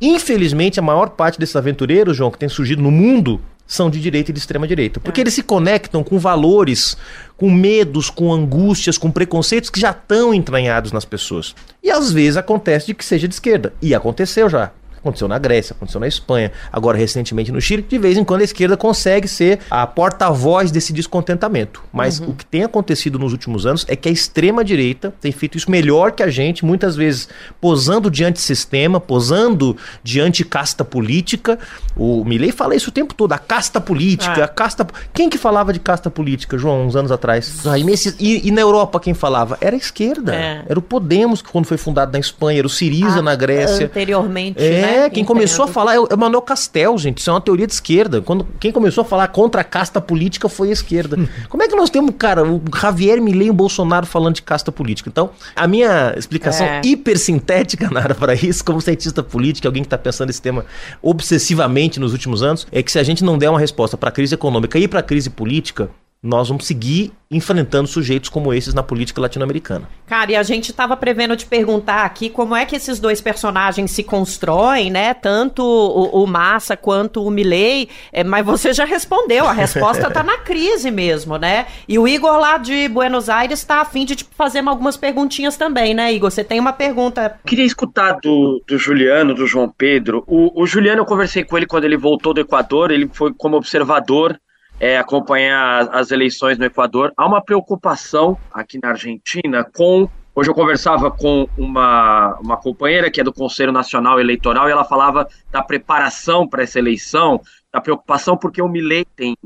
Infelizmente, 0.00 0.80
a 0.80 0.82
maior 0.82 1.10
parte 1.10 1.38
desses 1.38 1.54
aventureiros, 1.54 2.16
João, 2.16 2.30
que 2.30 2.38
tem 2.38 2.48
surgido 2.48 2.82
no 2.82 2.90
mundo, 2.90 3.40
são 3.66 3.88
de 3.88 4.00
direita 4.00 4.30
e 4.30 4.34
de 4.34 4.40
extrema 4.40 4.66
direita. 4.66 5.00
Porque 5.00 5.20
é. 5.20 5.22
eles 5.22 5.34
se 5.34 5.42
conectam 5.42 6.02
com 6.04 6.18
valores, 6.18 6.96
com 7.36 7.50
medos, 7.50 8.10
com 8.10 8.32
angústias, 8.32 8.98
com 8.98 9.10
preconceitos 9.10 9.70
que 9.70 9.80
já 9.80 9.90
estão 9.90 10.34
entranhados 10.34 10.92
nas 10.92 11.04
pessoas. 11.04 11.54
E 11.82 11.90
às 11.90 12.12
vezes 12.12 12.36
acontece 12.36 12.86
de 12.86 12.94
que 12.94 13.04
seja 13.04 13.26
de 13.26 13.34
esquerda. 13.34 13.72
E 13.80 13.94
aconteceu 13.94 14.48
já. 14.48 14.70
Aconteceu 15.02 15.26
na 15.26 15.36
Grécia, 15.36 15.74
aconteceu 15.74 16.00
na 16.00 16.06
Espanha, 16.06 16.52
agora 16.72 16.96
recentemente 16.96 17.50
no 17.50 17.60
Chile. 17.60 17.84
De 17.88 17.98
vez 17.98 18.16
em 18.16 18.22
quando 18.22 18.42
a 18.42 18.44
esquerda 18.44 18.76
consegue 18.76 19.26
ser 19.26 19.58
a 19.68 19.84
porta-voz 19.84 20.70
desse 20.70 20.92
descontentamento. 20.92 21.82
Mas 21.92 22.20
o 22.20 22.32
que 22.32 22.46
tem 22.46 22.62
acontecido 22.62 23.18
nos 23.18 23.32
últimos 23.32 23.66
anos 23.66 23.84
é 23.88 23.96
que 23.96 24.08
a 24.08 24.12
extrema-direita 24.12 25.12
tem 25.20 25.32
feito 25.32 25.58
isso 25.58 25.68
melhor 25.70 26.12
que 26.12 26.22
a 26.22 26.28
gente, 26.30 26.64
muitas 26.64 26.94
vezes 26.94 27.28
posando 27.60 28.08
diante 28.10 28.40
sistema, 28.40 29.00
posando 29.00 29.76
diante 30.04 30.44
casta 30.44 30.84
política. 30.84 31.58
O 31.96 32.24
Milley 32.24 32.52
fala 32.52 32.76
isso 32.76 32.90
o 32.90 32.92
tempo 32.92 33.12
todo, 33.12 33.32
a 33.32 33.38
casta 33.38 33.80
política, 33.80 34.42
Ah. 34.42 34.44
a 34.44 34.48
casta. 34.48 34.86
Quem 35.12 35.28
que 35.28 35.36
falava 35.36 35.72
de 35.72 35.80
casta 35.80 36.10
política, 36.10 36.56
João, 36.56 36.86
uns 36.86 36.94
anos 36.94 37.10
atrás? 37.10 37.62
Nesse- 37.84 38.14
E, 38.20 38.46
e 38.46 38.50
na 38.52 38.60
Europa 38.60 39.00
quem 39.00 39.14
falava? 39.14 39.58
Era 39.60 39.74
a 39.74 39.78
esquerda. 39.78 40.32
É. 40.34 40.62
Era 40.68 40.78
o 40.78 40.82
Podemos, 40.82 41.42
que 41.42 41.50
quando 41.50 41.64
foi 41.64 41.76
fundado 41.76 42.12
na 42.12 42.18
Espanha, 42.18 42.58
era 42.60 42.66
o 42.66 42.70
Siriza 42.70 43.18
Ah, 43.18 43.22
na 43.22 43.34
Grécia. 43.34 43.86
Anteriormente, 43.86 44.62
É, 44.62 44.82
né? 44.82 44.91
Quem 45.10 45.24
começou 45.24 45.64
a 45.64 45.68
falar 45.68 45.94
é 45.94 46.00
o 46.00 46.06
é 46.10 46.14
o 46.14 46.18
Manuel 46.18 46.42
Castel, 46.42 46.96
gente. 46.98 47.18
Isso 47.18 47.30
é 47.30 47.32
uma 47.32 47.40
teoria 47.40 47.66
de 47.66 47.72
esquerda. 47.72 48.20
Quando, 48.20 48.46
quem 48.60 48.70
começou 48.70 49.02
a 49.02 49.04
falar 49.04 49.28
contra 49.28 49.60
a 49.60 49.64
casta 49.64 50.00
política 50.00 50.48
foi 50.48 50.68
a 50.68 50.72
esquerda. 50.72 51.16
Como 51.48 51.62
é 51.62 51.68
que 51.68 51.74
nós 51.74 51.88
temos, 51.90 52.14
cara, 52.18 52.44
o 52.44 52.60
Javier 52.78 53.20
Milei 53.20 53.48
e 53.48 53.50
o 53.50 53.54
Bolsonaro 53.54 54.06
falando 54.06 54.34
de 54.34 54.42
casta 54.42 54.70
política? 54.70 55.08
Então, 55.08 55.30
a 55.56 55.66
minha 55.66 56.14
explicação 56.16 56.66
É. 56.66 56.80
hipersintética, 56.84 57.88
Nara, 57.92 58.14
para 58.14 58.34
isso, 58.34 58.64
como 58.64 58.80
cientista 58.80 59.22
político, 59.22 59.66
alguém 59.66 59.82
que 59.82 59.86
está 59.86 59.98
pensando 59.98 60.30
esse 60.30 60.42
tema 60.42 60.64
obsessivamente 61.02 61.98
nos 61.98 62.12
últimos 62.12 62.42
anos, 62.42 62.66
é 62.70 62.82
que 62.82 62.90
se 62.92 62.98
a 62.98 63.02
gente 63.02 63.24
não 63.24 63.38
der 63.38 63.48
uma 63.50 63.58
resposta 63.60 63.96
para 63.96 64.08
a 64.08 64.12
crise 64.12 64.34
econômica 64.34 64.78
e 64.78 64.86
para 64.88 65.00
a 65.00 65.02
crise 65.02 65.30
política, 65.30 65.88
nós 66.22 66.48
vamos 66.48 66.66
seguir 66.66 67.12
enfrentando 67.28 67.88
sujeitos 67.88 68.28
como 68.28 68.54
esses 68.54 68.72
na 68.72 68.82
política 68.82 69.20
latino-americana. 69.20 69.88
Cara, 70.06 70.30
e 70.30 70.36
a 70.36 70.42
gente 70.44 70.72
tava 70.72 70.96
prevendo 70.96 71.36
te 71.36 71.46
perguntar 71.46 72.04
aqui 72.04 72.30
como 72.30 72.54
é 72.54 72.64
que 72.64 72.76
esses 72.76 73.00
dois 73.00 73.20
personagens 73.20 73.90
se 73.90 74.04
constroem, 74.04 74.90
né? 74.90 75.14
Tanto 75.14 75.64
o, 75.64 76.22
o 76.22 76.26
Massa 76.26 76.76
quanto 76.76 77.24
o 77.24 77.30
Milley, 77.30 77.88
é, 78.12 78.22
mas 78.22 78.46
você 78.46 78.72
já 78.72 78.84
respondeu, 78.84 79.46
a 79.46 79.52
resposta 79.52 80.10
tá 80.10 80.22
na 80.22 80.38
crise 80.38 80.90
mesmo, 80.92 81.38
né? 81.38 81.66
E 81.88 81.98
o 81.98 82.06
Igor 82.06 82.38
lá 82.38 82.56
de 82.56 82.86
Buenos 82.88 83.28
Aires 83.28 83.64
tá 83.64 83.80
afim 83.80 84.04
de 84.04 84.14
tipo, 84.14 84.32
fazer 84.36 84.60
algumas 84.68 84.96
perguntinhas 84.96 85.56
também, 85.56 85.92
né, 85.92 86.12
Igor? 86.12 86.30
Você 86.30 86.44
tem 86.44 86.60
uma 86.60 86.72
pergunta. 86.72 87.40
Queria 87.44 87.64
escutar 87.64 88.18
do, 88.22 88.62
do 88.68 88.78
Juliano, 88.78 89.34
do 89.34 89.46
João 89.46 89.72
Pedro. 89.76 90.22
O, 90.28 90.62
o 90.62 90.66
Juliano, 90.66 91.00
eu 91.00 91.06
conversei 91.06 91.42
com 91.42 91.56
ele 91.56 91.66
quando 91.66 91.84
ele 91.84 91.96
voltou 91.96 92.32
do 92.32 92.40
Equador, 92.40 92.92
ele 92.92 93.10
foi 93.12 93.32
como 93.34 93.56
observador 93.56 94.38
é, 94.78 94.98
acompanhar 94.98 95.88
as 95.92 96.10
eleições 96.10 96.58
no 96.58 96.64
Equador. 96.64 97.12
Há 97.16 97.26
uma 97.26 97.42
preocupação 97.42 98.36
aqui 98.52 98.78
na 98.82 98.90
Argentina 98.90 99.64
com. 99.64 100.08
Hoje 100.34 100.48
eu 100.48 100.54
conversava 100.54 101.10
com 101.10 101.46
uma, 101.58 102.38
uma 102.40 102.56
companheira 102.56 103.10
que 103.10 103.20
é 103.20 103.24
do 103.24 103.32
Conselho 103.32 103.70
Nacional 103.70 104.18
Eleitoral 104.18 104.66
e 104.66 104.72
ela 104.72 104.84
falava 104.84 105.28
da 105.50 105.62
preparação 105.62 106.48
para 106.48 106.62
essa 106.62 106.78
eleição, 106.78 107.38
da 107.70 107.82
preocupação 107.82 108.34
porque 108.36 108.62
o 108.62 108.68
Milei 108.68 109.04
tem 109.14 109.36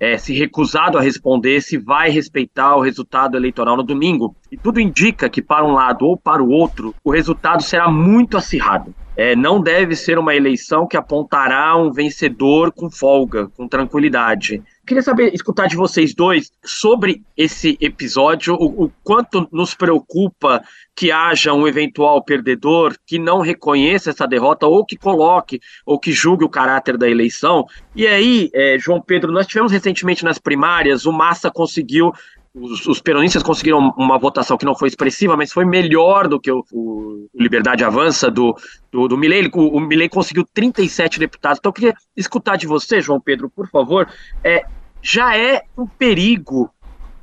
é, 0.00 0.16
se 0.16 0.32
recusado 0.32 0.96
a 0.96 1.00
responder 1.00 1.60
se 1.60 1.76
vai 1.76 2.10
respeitar 2.10 2.76
o 2.76 2.80
resultado 2.80 3.36
eleitoral 3.36 3.76
no 3.76 3.82
domingo. 3.82 4.34
E 4.50 4.56
tudo 4.56 4.80
indica 4.80 5.28
que, 5.28 5.42
para 5.42 5.64
um 5.64 5.72
lado 5.72 6.06
ou 6.06 6.16
para 6.16 6.42
o 6.42 6.50
outro, 6.50 6.94
o 7.02 7.10
resultado 7.10 7.62
será 7.62 7.90
muito 7.90 8.36
acirrado. 8.36 8.94
É, 9.18 9.34
não 9.34 9.60
deve 9.60 9.96
ser 9.96 10.16
uma 10.16 10.32
eleição 10.32 10.86
que 10.86 10.96
apontará 10.96 11.76
um 11.76 11.92
vencedor 11.92 12.70
com 12.70 12.88
folga, 12.88 13.48
com 13.48 13.66
tranquilidade. 13.66 14.62
Queria 14.86 15.02
saber, 15.02 15.34
escutar 15.34 15.66
de 15.66 15.74
vocês 15.74 16.14
dois 16.14 16.52
sobre 16.64 17.24
esse 17.36 17.76
episódio, 17.80 18.54
o, 18.54 18.84
o 18.84 18.92
quanto 19.02 19.48
nos 19.50 19.74
preocupa 19.74 20.62
que 20.94 21.10
haja 21.10 21.52
um 21.52 21.66
eventual 21.66 22.24
perdedor 22.24 22.94
que 23.04 23.18
não 23.18 23.40
reconheça 23.40 24.10
essa 24.10 24.24
derrota 24.24 24.68
ou 24.68 24.86
que 24.86 24.96
coloque 24.96 25.60
ou 25.84 25.98
que 25.98 26.12
julgue 26.12 26.44
o 26.44 26.48
caráter 26.48 26.96
da 26.96 27.10
eleição. 27.10 27.66
E 27.96 28.06
aí, 28.06 28.48
é, 28.54 28.78
João 28.78 29.00
Pedro, 29.00 29.32
nós 29.32 29.48
tivemos 29.48 29.72
recentemente 29.72 30.24
nas 30.24 30.38
primárias, 30.38 31.06
o 31.06 31.12
Massa 31.12 31.50
conseguiu 31.50 32.12
os, 32.60 32.86
os 32.86 33.00
peronistas 33.00 33.42
conseguiram 33.42 33.92
uma 33.96 34.18
votação 34.18 34.56
que 34.56 34.64
não 34.64 34.74
foi 34.74 34.88
expressiva, 34.88 35.36
mas 35.36 35.52
foi 35.52 35.64
melhor 35.64 36.28
do 36.28 36.40
que 36.40 36.50
o, 36.50 36.64
o 36.72 37.28
Liberdade 37.34 37.84
Avança 37.84 38.30
do, 38.30 38.56
do, 38.90 39.08
do 39.08 39.16
Milley. 39.16 39.50
O, 39.52 39.76
o 39.76 39.80
Milley 39.80 40.08
conseguiu 40.08 40.46
37 40.52 41.18
deputados. 41.18 41.58
Então 41.58 41.70
eu 41.70 41.74
queria 41.74 41.94
escutar 42.16 42.56
de 42.56 42.66
você, 42.66 43.00
João 43.00 43.20
Pedro, 43.20 43.48
por 43.48 43.68
favor. 43.68 44.08
É, 44.42 44.64
já 45.02 45.36
é 45.36 45.62
um 45.76 45.86
perigo. 45.86 46.70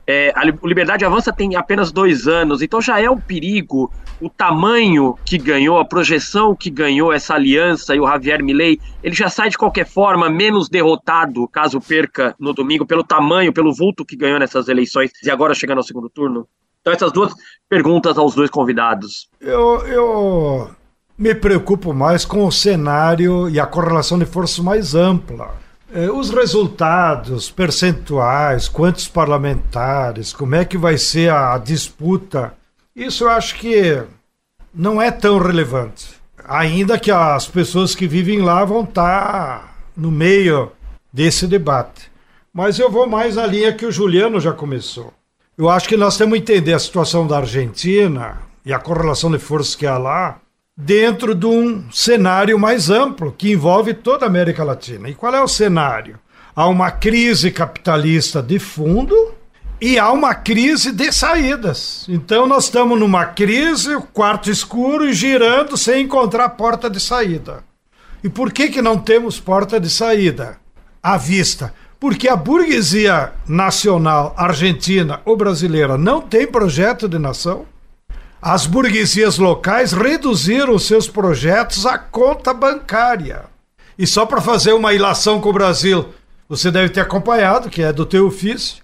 É, 0.07 0.31
a 0.35 0.43
o 0.61 0.67
Liberdade 0.67 1.05
Avança 1.05 1.33
tem 1.33 1.55
apenas 1.55 1.91
dois 1.91 2.27
anos, 2.27 2.61
então 2.61 2.81
já 2.81 2.99
é 2.99 3.09
um 3.09 3.19
perigo 3.19 3.91
o 4.21 4.29
tamanho 4.29 5.17
que 5.25 5.37
ganhou, 5.37 5.77
a 5.77 5.85
projeção 5.85 6.55
que 6.55 6.69
ganhou 6.69 7.11
essa 7.11 7.33
aliança 7.33 7.95
e 7.95 7.99
o 7.99 8.07
Javier 8.07 8.43
Milei, 8.43 8.79
ele 9.03 9.15
já 9.15 9.29
sai 9.29 9.49
de 9.49 9.57
qualquer 9.57 9.85
forma 9.85 10.29
menos 10.29 10.69
derrotado, 10.69 11.47
caso 11.47 11.81
perca 11.81 12.35
no 12.39 12.53
domingo, 12.53 12.85
pelo 12.85 13.03
tamanho, 13.03 13.53
pelo 13.53 13.73
vulto 13.73 14.05
que 14.05 14.15
ganhou 14.15 14.39
nessas 14.39 14.67
eleições 14.67 15.11
e 15.23 15.29
agora 15.29 15.53
chegando 15.53 15.79
ao 15.79 15.83
segundo 15.83 16.09
turno? 16.09 16.47
Então 16.81 16.93
essas 16.93 17.11
duas 17.11 17.33
perguntas 17.67 18.17
aos 18.17 18.35
dois 18.35 18.49
convidados. 18.49 19.27
Eu, 19.41 19.85
eu 19.87 20.69
me 21.17 21.33
preocupo 21.33 21.93
mais 21.93 22.23
com 22.23 22.45
o 22.45 22.51
cenário 22.51 23.49
e 23.49 23.59
a 23.59 23.65
correlação 23.65 24.19
de 24.19 24.25
forças 24.25 24.59
mais 24.59 24.93
ampla. 24.95 25.64
Eh, 25.93 26.09
Os 26.09 26.29
resultados 26.29 27.49
percentuais, 27.49 28.67
quantos 28.67 29.07
parlamentares, 29.07 30.33
como 30.33 30.55
é 30.55 30.65
que 30.65 30.77
vai 30.77 30.97
ser 30.97 31.31
a 31.31 31.57
disputa, 31.57 32.53
isso 32.95 33.25
eu 33.25 33.29
acho 33.29 33.55
que 33.55 34.01
não 34.73 35.01
é 35.01 35.11
tão 35.11 35.37
relevante. 35.37 36.15
Ainda 36.47 36.99
que 36.99 37.11
as 37.11 37.47
pessoas 37.47 37.95
que 37.95 38.07
vivem 38.07 38.41
lá 38.41 38.63
vão 38.65 38.83
estar 38.83 39.75
no 39.95 40.11
meio 40.11 40.71
desse 41.11 41.47
debate. 41.47 42.11
Mas 42.53 42.77
eu 42.79 42.89
vou 42.89 43.07
mais 43.07 43.35
na 43.35 43.45
linha 43.45 43.73
que 43.73 43.85
o 43.85 43.91
Juliano 43.91 44.39
já 44.39 44.53
começou. 44.53 45.13
Eu 45.57 45.69
acho 45.69 45.87
que 45.87 45.97
nós 45.97 46.17
temos 46.17 46.33
que 46.37 46.41
entender 46.41 46.73
a 46.73 46.79
situação 46.79 47.25
da 47.25 47.37
Argentina 47.37 48.41
e 48.65 48.73
a 48.73 48.79
correlação 48.79 49.31
de 49.31 49.39
forças 49.39 49.75
que 49.75 49.87
há 49.87 49.97
lá 49.97 50.39
dentro 50.77 51.33
de 51.33 51.45
um 51.45 51.89
cenário 51.89 52.59
mais 52.59 52.89
amplo 52.89 53.33
que 53.37 53.51
envolve 53.51 53.93
toda 53.93 54.25
a 54.25 54.27
América 54.27 54.63
Latina. 54.63 55.09
E 55.09 55.15
qual 55.15 55.33
é 55.33 55.41
o 55.41 55.47
cenário? 55.47 56.19
Há 56.53 56.67
uma 56.67 56.91
crise 56.91 57.49
capitalista 57.49 58.41
de 58.41 58.59
fundo 58.59 59.15
e 59.79 59.97
há 59.97 60.11
uma 60.11 60.35
crise 60.35 60.91
de 60.91 61.11
saídas. 61.11 62.05
Então 62.09 62.45
nós 62.45 62.65
estamos 62.65 62.99
numa 62.99 63.25
crise, 63.25 63.95
o 63.95 64.01
quarto 64.01 64.49
escuro 64.49 65.07
e 65.07 65.13
girando 65.13 65.77
sem 65.77 66.03
encontrar 66.03 66.49
porta 66.49 66.89
de 66.89 66.99
saída. 66.99 67.63
E 68.23 68.29
por 68.29 68.51
que, 68.51 68.69
que 68.69 68.81
não 68.81 68.97
temos 68.97 69.39
porta 69.39 69.79
de 69.79 69.89
saída 69.89 70.57
à 71.01 71.15
vista? 71.15 71.73
Porque 71.99 72.27
a 72.27 72.35
burguesia 72.35 73.31
nacional 73.47 74.33
argentina 74.37 75.21
ou 75.23 75.37
brasileira 75.37 75.97
não 75.97 76.21
tem 76.21 76.45
projeto 76.45 77.07
de 77.07 77.17
nação. 77.17 77.65
As 78.41 78.67
burguesias 78.67 79.37
locais 79.37 79.91
reduziram 79.91 80.77
seus 80.77 81.07
projetos 81.07 81.85
à 81.85 81.97
conta 81.97 82.53
bancária. 82.53 83.45
E 83.97 84.05
só 84.05 84.25
para 84.25 84.41
fazer 84.41 84.73
uma 84.73 84.93
ilação 84.93 85.39
com 85.39 85.49
o 85.49 85.53
Brasil, 85.53 86.05
você 86.47 86.69
deve 86.69 86.89
ter 86.89 86.99
acompanhado, 86.99 87.69
que 87.69 87.81
é 87.81 87.91
do 87.91 88.05
teu 88.05 88.27
ofício, 88.27 88.83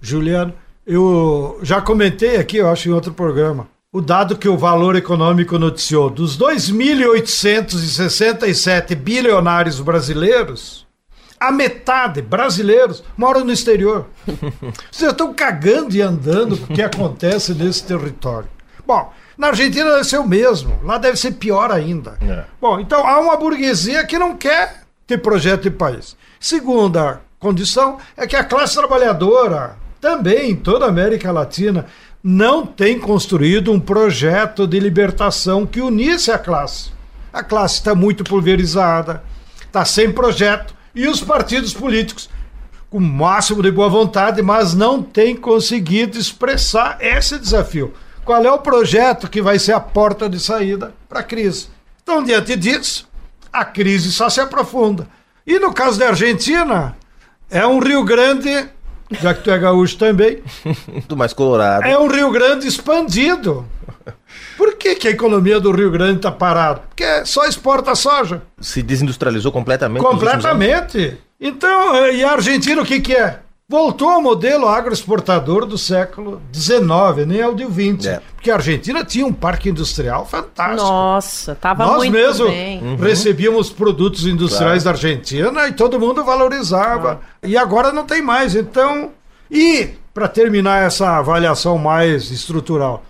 Juliano. 0.00 0.54
Eu 0.86 1.58
já 1.62 1.80
comentei 1.80 2.36
aqui, 2.36 2.58
eu 2.58 2.70
acho, 2.70 2.88
em 2.88 2.92
outro 2.92 3.12
programa, 3.12 3.66
o 3.92 4.00
dado 4.00 4.36
que 4.36 4.48
o 4.48 4.56
Valor 4.56 4.94
Econômico 4.96 5.58
noticiou: 5.58 6.08
dos 6.08 6.38
2.867 6.38 8.94
bilionários 8.94 9.80
brasileiros, 9.80 10.86
a 11.38 11.52
metade 11.52 12.22
brasileiros 12.22 13.04
moram 13.16 13.44
no 13.44 13.52
exterior. 13.52 14.06
Vocês 14.90 15.10
estão 15.10 15.34
cagando 15.34 15.94
e 15.94 16.02
andando 16.02 16.56
com 16.56 16.72
o 16.72 16.76
que 16.76 16.82
acontece 16.82 17.52
nesse 17.54 17.84
território. 17.84 18.53
Bom, 18.86 19.12
na 19.36 19.48
Argentina 19.48 19.90
deve 19.90 20.04
ser 20.04 20.18
o 20.18 20.28
mesmo, 20.28 20.78
lá 20.82 20.98
deve 20.98 21.16
ser 21.16 21.32
pior 21.32 21.70
ainda. 21.70 22.18
É. 22.20 22.44
Bom, 22.60 22.78
então 22.78 23.06
há 23.06 23.18
uma 23.18 23.36
burguesia 23.36 24.04
que 24.04 24.18
não 24.18 24.36
quer 24.36 24.82
ter 25.06 25.18
projeto 25.18 25.62
de 25.62 25.70
país. 25.70 26.16
Segunda 26.38 27.20
condição 27.38 27.98
é 28.16 28.26
que 28.26 28.36
a 28.36 28.44
classe 28.44 28.74
trabalhadora, 28.74 29.76
também 30.00 30.50
em 30.50 30.56
toda 30.56 30.84
a 30.84 30.88
América 30.88 31.32
Latina, 31.32 31.86
não 32.22 32.64
tem 32.64 32.98
construído 32.98 33.70
um 33.70 33.80
projeto 33.80 34.66
de 34.66 34.80
libertação 34.80 35.66
que 35.66 35.80
unisse 35.80 36.30
a 36.30 36.38
classe. 36.38 36.90
A 37.32 37.42
classe 37.42 37.74
está 37.74 37.94
muito 37.94 38.24
pulverizada, 38.24 39.22
está 39.60 39.84
sem 39.84 40.12
projeto, 40.12 40.74
e 40.94 41.08
os 41.08 41.20
partidos 41.20 41.74
políticos, 41.74 42.30
com 42.88 42.98
o 42.98 43.00
máximo 43.00 43.62
de 43.62 43.70
boa 43.70 43.88
vontade, 43.88 44.40
mas 44.40 44.72
não 44.72 45.02
têm 45.02 45.36
conseguido 45.36 46.16
expressar 46.16 46.96
esse 47.00 47.38
desafio. 47.38 47.92
Qual 48.24 48.42
é 48.44 48.50
o 48.50 48.58
projeto 48.58 49.28
que 49.28 49.42
vai 49.42 49.58
ser 49.58 49.72
a 49.72 49.80
porta 49.80 50.28
de 50.28 50.40
saída 50.40 50.94
para 51.08 51.20
a 51.20 51.22
crise? 51.22 51.68
Então, 52.02 52.22
diante 52.22 52.56
disso, 52.56 53.08
a 53.52 53.64
crise 53.64 54.10
só 54.12 54.28
se 54.28 54.40
aprofunda. 54.40 55.06
E 55.46 55.58
no 55.58 55.72
caso 55.72 55.98
da 55.98 56.08
Argentina, 56.08 56.96
é 57.50 57.66
um 57.66 57.78
Rio 57.78 58.02
Grande, 58.02 58.68
já 59.20 59.34
que 59.34 59.42
tu 59.42 59.50
é 59.50 59.58
gaúcho 59.58 59.98
também, 59.98 60.42
Muito 60.88 61.16
mais 61.16 61.32
colorado. 61.32 61.84
é 61.84 61.98
um 61.98 62.08
Rio 62.08 62.30
Grande 62.30 62.66
expandido. 62.66 63.66
Por 64.56 64.76
que, 64.76 64.94
que 64.94 65.08
a 65.08 65.10
economia 65.10 65.60
do 65.60 65.70
Rio 65.70 65.90
Grande 65.90 66.16
está 66.16 66.30
parada? 66.32 66.80
Porque 66.88 67.24
só 67.26 67.44
exporta 67.44 67.94
soja. 67.94 68.42
Se 68.60 68.82
desindustrializou 68.82 69.50
completamente. 69.52 70.02
Completamente. 70.02 71.18
Então, 71.40 72.06
e 72.06 72.24
a 72.24 72.32
Argentina 72.32 72.80
o 72.80 72.84
que, 72.86 73.00
que 73.00 73.14
é? 73.14 73.40
Voltou 73.66 74.10
ao 74.10 74.20
modelo 74.20 74.68
agroexportador 74.68 75.64
do 75.64 75.78
século 75.78 76.42
XIX, 76.52 77.26
nem 77.26 77.40
ao 77.40 77.54
do 77.54 77.64
XX. 77.64 78.06
É. 78.06 78.20
Porque 78.34 78.50
a 78.50 78.56
Argentina 78.56 79.02
tinha 79.02 79.24
um 79.24 79.32
parque 79.32 79.70
industrial 79.70 80.26
fantástico. 80.26 80.82
Nossa, 80.86 81.54
tava 81.54 81.86
Nós 81.86 81.96
muito 81.96 82.12
mesmo 82.12 82.46
bem. 82.46 82.82
Uhum. 82.82 82.96
recebíamos 82.96 83.70
produtos 83.70 84.26
industriais 84.26 84.84
da 84.84 84.90
Argentina 84.90 85.66
e 85.66 85.72
todo 85.72 85.98
mundo 85.98 86.22
valorizava. 86.22 87.22
E 87.42 87.56
agora 87.56 87.90
não 87.90 88.04
tem 88.04 88.20
mais. 88.20 88.54
Então, 88.54 89.12
e 89.50 89.92
para 90.12 90.28
terminar 90.28 90.82
essa 90.84 91.16
avaliação 91.16 91.78
mais 91.78 92.30
estrutural, 92.30 93.02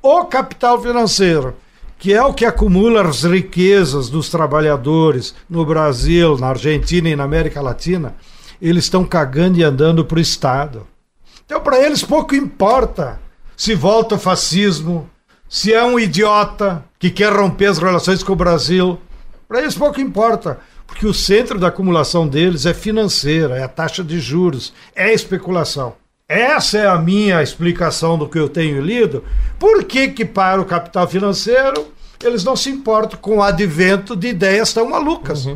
o 0.00 0.24
capital 0.26 0.80
financeiro, 0.80 1.56
que 1.98 2.14
é 2.14 2.22
o 2.22 2.32
que 2.32 2.44
acumula 2.44 3.02
as 3.02 3.24
riquezas 3.24 4.08
dos 4.08 4.28
trabalhadores 4.28 5.34
no 5.50 5.66
Brasil, 5.66 6.38
na 6.38 6.50
Argentina 6.50 7.08
e 7.08 7.16
na 7.16 7.24
América 7.24 7.60
Latina, 7.60 8.14
eles 8.60 8.84
estão 8.84 9.04
cagando 9.04 9.58
e 9.58 9.64
andando 9.64 10.04
para 10.04 10.18
o 10.18 10.20
Estado. 10.20 10.86
Então, 11.44 11.60
para 11.60 11.78
eles, 11.80 12.02
pouco 12.02 12.34
importa 12.34 13.20
se 13.56 13.74
volta 13.74 14.16
o 14.16 14.18
fascismo, 14.18 15.08
se 15.48 15.72
é 15.72 15.82
um 15.82 15.98
idiota 15.98 16.84
que 16.98 17.10
quer 17.10 17.32
romper 17.32 17.66
as 17.66 17.78
relações 17.78 18.22
com 18.22 18.34
o 18.34 18.36
Brasil. 18.36 18.98
Para 19.48 19.62
eles, 19.62 19.74
pouco 19.74 20.00
importa, 20.00 20.58
porque 20.86 21.06
o 21.06 21.14
centro 21.14 21.58
da 21.58 21.68
acumulação 21.68 22.28
deles 22.28 22.66
é 22.66 22.74
financeira, 22.74 23.56
é 23.56 23.62
a 23.62 23.68
taxa 23.68 24.04
de 24.04 24.20
juros, 24.20 24.74
é 24.94 25.04
a 25.04 25.12
especulação. 25.12 25.94
Essa 26.28 26.78
é 26.78 26.86
a 26.86 26.98
minha 26.98 27.42
explicação 27.42 28.18
do 28.18 28.28
que 28.28 28.38
eu 28.38 28.48
tenho 28.48 28.82
lido. 28.82 29.24
Por 29.58 29.84
que, 29.84 30.08
que 30.08 30.24
para 30.24 30.60
o 30.60 30.64
capital 30.64 31.08
financeiro 31.08 31.86
eles 32.22 32.44
não 32.44 32.56
se 32.56 32.68
importam 32.68 33.18
com 33.20 33.38
o 33.38 33.42
advento 33.42 34.16
de 34.16 34.28
ideias 34.28 34.72
tão 34.72 34.90
malucas 34.90 35.48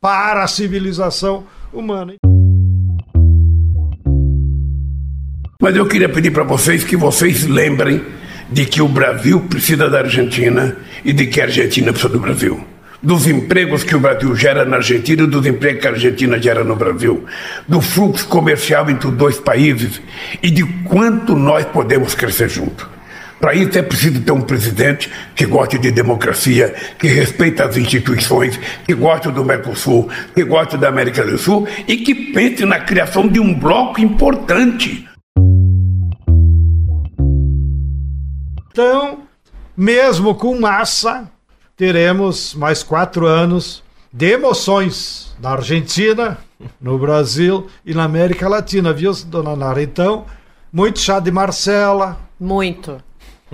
para 0.00 0.44
a 0.44 0.48
civilização 0.48 1.44
humana? 1.72 2.14
Mas 5.60 5.74
eu 5.74 5.86
queria 5.86 6.08
pedir 6.08 6.30
para 6.30 6.44
vocês 6.44 6.84
que 6.84 6.96
vocês 6.96 7.44
lembrem 7.44 8.00
de 8.48 8.64
que 8.64 8.80
o 8.80 8.86
Brasil 8.86 9.40
precisa 9.40 9.90
da 9.90 9.98
Argentina 9.98 10.76
e 11.04 11.12
de 11.12 11.26
que 11.26 11.40
a 11.40 11.46
Argentina 11.46 11.90
precisa 11.90 12.12
do 12.12 12.20
Brasil. 12.20 12.64
Dos 13.02 13.26
empregos 13.26 13.82
que 13.82 13.96
o 13.96 13.98
Brasil 13.98 14.36
gera 14.36 14.64
na 14.64 14.76
Argentina 14.76 15.24
e 15.24 15.26
dos 15.26 15.44
empregos 15.44 15.80
que 15.80 15.88
a 15.88 15.90
Argentina 15.90 16.40
gera 16.40 16.62
no 16.62 16.76
Brasil. 16.76 17.24
Do 17.66 17.80
fluxo 17.80 18.28
comercial 18.28 18.88
entre 18.88 19.08
os 19.08 19.14
dois 19.14 19.40
países 19.40 20.00
e 20.40 20.48
de 20.48 20.64
quanto 20.84 21.34
nós 21.34 21.64
podemos 21.64 22.14
crescer 22.14 22.48
juntos. 22.48 22.86
Para 23.40 23.52
isso 23.52 23.76
é 23.76 23.82
preciso 23.82 24.20
ter 24.20 24.30
um 24.30 24.42
presidente 24.42 25.10
que 25.34 25.44
goste 25.44 25.76
de 25.76 25.90
democracia, 25.90 26.72
que 26.96 27.08
respeite 27.08 27.60
as 27.62 27.76
instituições, 27.76 28.60
que 28.86 28.94
goste 28.94 29.28
do 29.32 29.44
Mercosul, 29.44 30.08
que 30.36 30.44
goste 30.44 30.76
da 30.76 30.86
América 30.88 31.24
do 31.24 31.36
Sul 31.36 31.66
e 31.88 31.96
que 31.96 32.14
pense 32.32 32.64
na 32.64 32.78
criação 32.78 33.26
de 33.26 33.40
um 33.40 33.52
bloco 33.52 34.00
importante. 34.00 35.08
Então, 38.78 39.22
mesmo 39.76 40.36
com 40.36 40.56
massa, 40.60 41.28
teremos 41.76 42.54
mais 42.54 42.80
quatro 42.80 43.26
anos 43.26 43.82
de 44.12 44.34
emoções 44.34 45.34
na 45.40 45.50
Argentina, 45.50 46.38
no 46.80 46.96
Brasil 46.96 47.66
e 47.84 47.92
na 47.92 48.04
América 48.04 48.48
Latina, 48.48 48.92
viu, 48.92 49.12
dona 49.26 49.56
Nara? 49.56 49.82
Então, 49.82 50.26
muito 50.72 51.00
chá 51.00 51.18
de 51.18 51.32
Marcela. 51.32 52.20
Muito. 52.38 53.02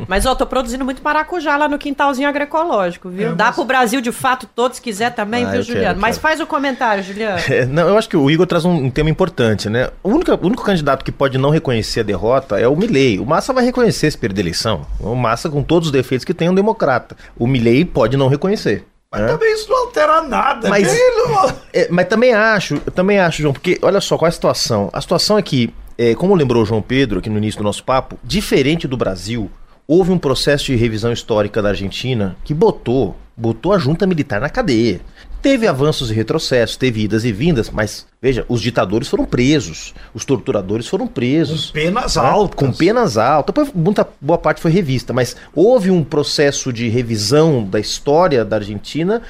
Mas 0.09 0.24
eu 0.24 0.35
tô 0.35 0.44
produzindo 0.46 0.85
muito 0.85 1.02
maracujá 1.02 1.57
lá 1.57 1.68
no 1.68 1.78
quintalzinho 1.78 2.28
agroecológico, 2.28 3.09
viu? 3.09 3.28
É, 3.30 3.33
Dá 3.35 3.46
mas- 3.46 3.54
pro 3.54 3.64
Brasil 3.64 4.00
de 4.00 4.11
fato 4.12 4.48
todo 4.54 4.74
se 4.74 4.80
quiser 4.80 5.14
também, 5.14 5.42
Ah, 5.44 5.46
viu, 5.46 5.61
quero, 5.61 5.62
Juliano? 5.64 5.96
eu 5.96 6.00
Mas 6.00 6.16
quero. 6.16 6.22
faz 6.22 6.40
o 6.40 6.46
comentário, 6.46 7.02
Juliano. 7.02 7.38
É, 7.48 7.64
não, 7.66 7.88
eu 7.88 7.96
acho 7.98 8.09
que 8.09 8.16
o 8.16 8.30
Igor 8.30 8.46
traz 8.46 8.64
um, 8.64 8.72
um 8.72 8.90
tema 8.90 9.09
importante, 9.11 9.68
né? 9.68 9.90
O 10.02 10.09
único, 10.11 10.33
o 10.33 10.46
único 10.46 10.64
candidato 10.64 11.04
que 11.04 11.12
pode 11.12 11.38
não 11.38 11.50
reconhecer 11.50 12.00
a 12.00 12.02
derrota 12.02 12.59
é 12.59 12.66
o 12.66 12.74
Milley. 12.76 13.18
O 13.20 13.26
Massa 13.26 13.52
vai 13.52 13.64
reconhecer 13.64 14.11
se 14.11 14.18
perder 14.18 14.40
a 14.40 14.44
eleição. 14.44 14.87
O 15.00 15.14
Massa, 15.14 15.48
com 15.48 15.62
todos 15.62 15.88
os 15.88 15.92
defeitos 15.92 16.24
que 16.24 16.35
tem, 16.35 16.48
é 16.48 16.50
um 16.50 16.54
democrata. 16.54 17.16
O 17.38 17.46
Milley 17.46 17.85
pode 17.85 18.16
não 18.16 18.28
reconhecer. 18.28 18.85
Mas 19.12 19.20
né? 19.22 19.28
também 19.28 19.54
isso 19.54 19.70
não 19.70 19.85
altera 19.87 20.22
nada. 20.22 20.68
Mas- 20.68 20.88
não- 20.88 21.52
É, 21.72 21.87
mas 21.88 22.09
também 22.09 22.35
acho, 22.35 22.80
também 22.92 23.20
acho, 23.20 23.40
João, 23.42 23.52
porque 23.52 23.78
olha 23.80 24.00
só 24.00 24.18
qual 24.18 24.26
é 24.26 24.30
a 24.30 24.33
situação. 24.33 24.90
A 24.92 25.00
situação 25.00 25.38
é 25.38 25.42
que, 25.42 25.72
é, 25.96 26.14
como 26.16 26.35
lembrou 26.35 26.62
o 26.64 26.66
João 26.66 26.83
Pedro 26.83 27.20
aqui 27.20 27.30
no 27.30 27.38
início 27.38 27.59
do 27.59 27.64
nosso 27.64 27.85
papo, 27.85 28.18
diferente 28.24 28.88
do 28.88 28.96
Brasil, 28.96 29.48
houve 29.86 30.10
um 30.10 30.18
processo 30.18 30.66
de 30.66 30.76
revisão 30.76 31.12
histórica 31.12 31.62
da 31.62 31.70
Argentina 31.70 32.36
que 32.44 32.54
botou, 32.54 33.16
botou 33.36 33.72
a 33.72 33.78
junta 33.78 34.06
militar 34.06 34.40
na 34.40 34.48
cadeia. 34.48 35.00
Teve 35.42 35.66
avanços 35.66 36.10
e 36.10 36.14
retrocessos, 36.14 36.74
teve 36.74 37.02
idas 37.02 37.22
e 37.22 37.30
vindas, 37.30 37.68
mas 37.68 38.06
veja, 38.20 38.46
os 38.48 38.62
ditadores 38.62 39.08
foram 39.08 39.26
presos, 39.26 39.92
os 40.14 40.24
torturadores 40.24 40.88
foram 40.88 41.06
presos. 41.06 41.66
Com 41.66 41.72
penas 41.74 42.16
né? 42.16 42.22
altas. 42.22 42.56
Com 42.56 42.72
penas 42.72 43.18
altas. 43.18 43.54
Depois, 43.54 43.70
muita 43.74 44.08
boa 44.18 44.38
parte 44.38 44.62
foi 44.62 44.70
revista, 44.70 45.12
mas 45.12 45.36
houve 45.54 45.90
um 45.90 46.02
processo 46.02 46.72
de 46.72 46.88
revisão 46.88 47.62
da 47.62 47.78
história 47.78 48.42
da 48.42 48.56
Argentina 48.56 49.20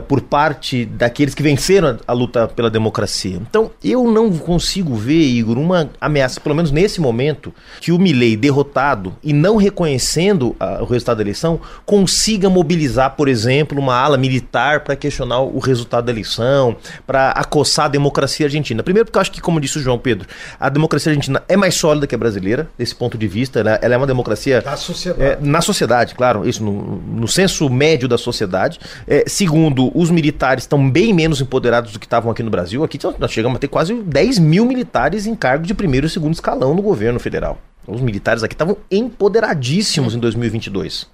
por 0.00 0.20
parte 0.20 0.84
daqueles 0.84 1.34
que 1.34 1.42
venceram 1.42 1.88
a, 1.88 1.98
a 2.06 2.12
luta 2.12 2.48
pela 2.48 2.70
democracia. 2.70 3.36
Então, 3.36 3.70
eu 3.82 4.10
não 4.10 4.30
consigo 4.38 4.94
ver, 4.94 5.22
Igor, 5.22 5.58
uma 5.58 5.90
ameaça, 6.00 6.40
pelo 6.40 6.54
menos 6.54 6.70
nesse 6.70 7.00
momento, 7.00 7.52
que 7.80 7.92
o 7.92 7.98
Milley 7.98 8.36
derrotado 8.36 9.14
e 9.22 9.32
não 9.32 9.56
reconhecendo 9.56 10.56
ah, 10.58 10.78
o 10.80 10.84
resultado 10.84 11.18
da 11.18 11.22
eleição 11.22 11.60
consiga 11.84 12.48
mobilizar, 12.48 13.14
por 13.16 13.28
exemplo, 13.28 13.78
uma 13.78 13.94
ala 13.94 14.16
militar 14.16 14.80
para 14.80 14.96
questionar 14.96 15.40
o 15.40 15.58
resultado 15.58 16.06
da 16.06 16.12
eleição, 16.12 16.76
para 17.06 17.30
acossar 17.30 17.86
a 17.86 17.88
democracia 17.88 18.46
argentina. 18.46 18.82
Primeiro, 18.82 19.06
porque 19.06 19.18
eu 19.18 19.20
acho 19.20 19.32
que, 19.32 19.40
como 19.40 19.60
disse 19.60 19.78
o 19.78 19.82
João 19.82 19.98
Pedro, 19.98 20.28
a 20.58 20.68
democracia 20.68 21.10
argentina 21.10 21.42
é 21.48 21.56
mais 21.56 21.74
sólida 21.74 22.06
que 22.06 22.14
a 22.14 22.18
brasileira, 22.18 22.68
desse 22.78 22.94
ponto 22.94 23.18
de 23.18 23.26
vista. 23.26 23.60
Ela, 23.60 23.78
ela 23.82 23.94
é 23.94 23.96
uma 23.96 24.06
democracia 24.06 24.60
Da 24.60 24.76
sociedade. 24.76 25.22
é, 25.22 25.38
na 25.40 25.60
sociedade, 25.60 26.14
claro, 26.14 26.48
isso 26.48 26.62
no, 26.62 26.96
no 26.96 27.28
senso 27.28 27.68
médio 27.68 28.08
da 28.08 28.16
sociedade. 28.18 28.78
É, 29.06 29.24
segundo, 29.26 29.81
os 29.94 30.10
militares 30.10 30.64
estão 30.64 30.90
bem 30.90 31.12
menos 31.12 31.40
empoderados 31.40 31.92
do 31.92 31.98
que 31.98 32.06
estavam 32.06 32.30
aqui 32.30 32.42
no 32.42 32.50
Brasil. 32.50 32.84
Aqui 32.84 32.98
nós 33.18 33.32
chegamos 33.32 33.56
a 33.56 33.58
ter 33.58 33.68
quase 33.68 33.94
10 33.94 34.38
mil 34.38 34.64
militares 34.64 35.26
em 35.26 35.34
cargo 35.34 35.66
de 35.66 35.74
primeiro 35.74 36.06
e 36.06 36.10
segundo 36.10 36.34
escalão 36.34 36.74
no 36.74 36.82
governo 36.82 37.18
federal. 37.18 37.58
Os 37.86 38.00
militares 38.00 38.42
aqui 38.42 38.54
estavam 38.54 38.76
empoderadíssimos 38.90 40.14
em 40.14 40.18
2022. 40.18 41.06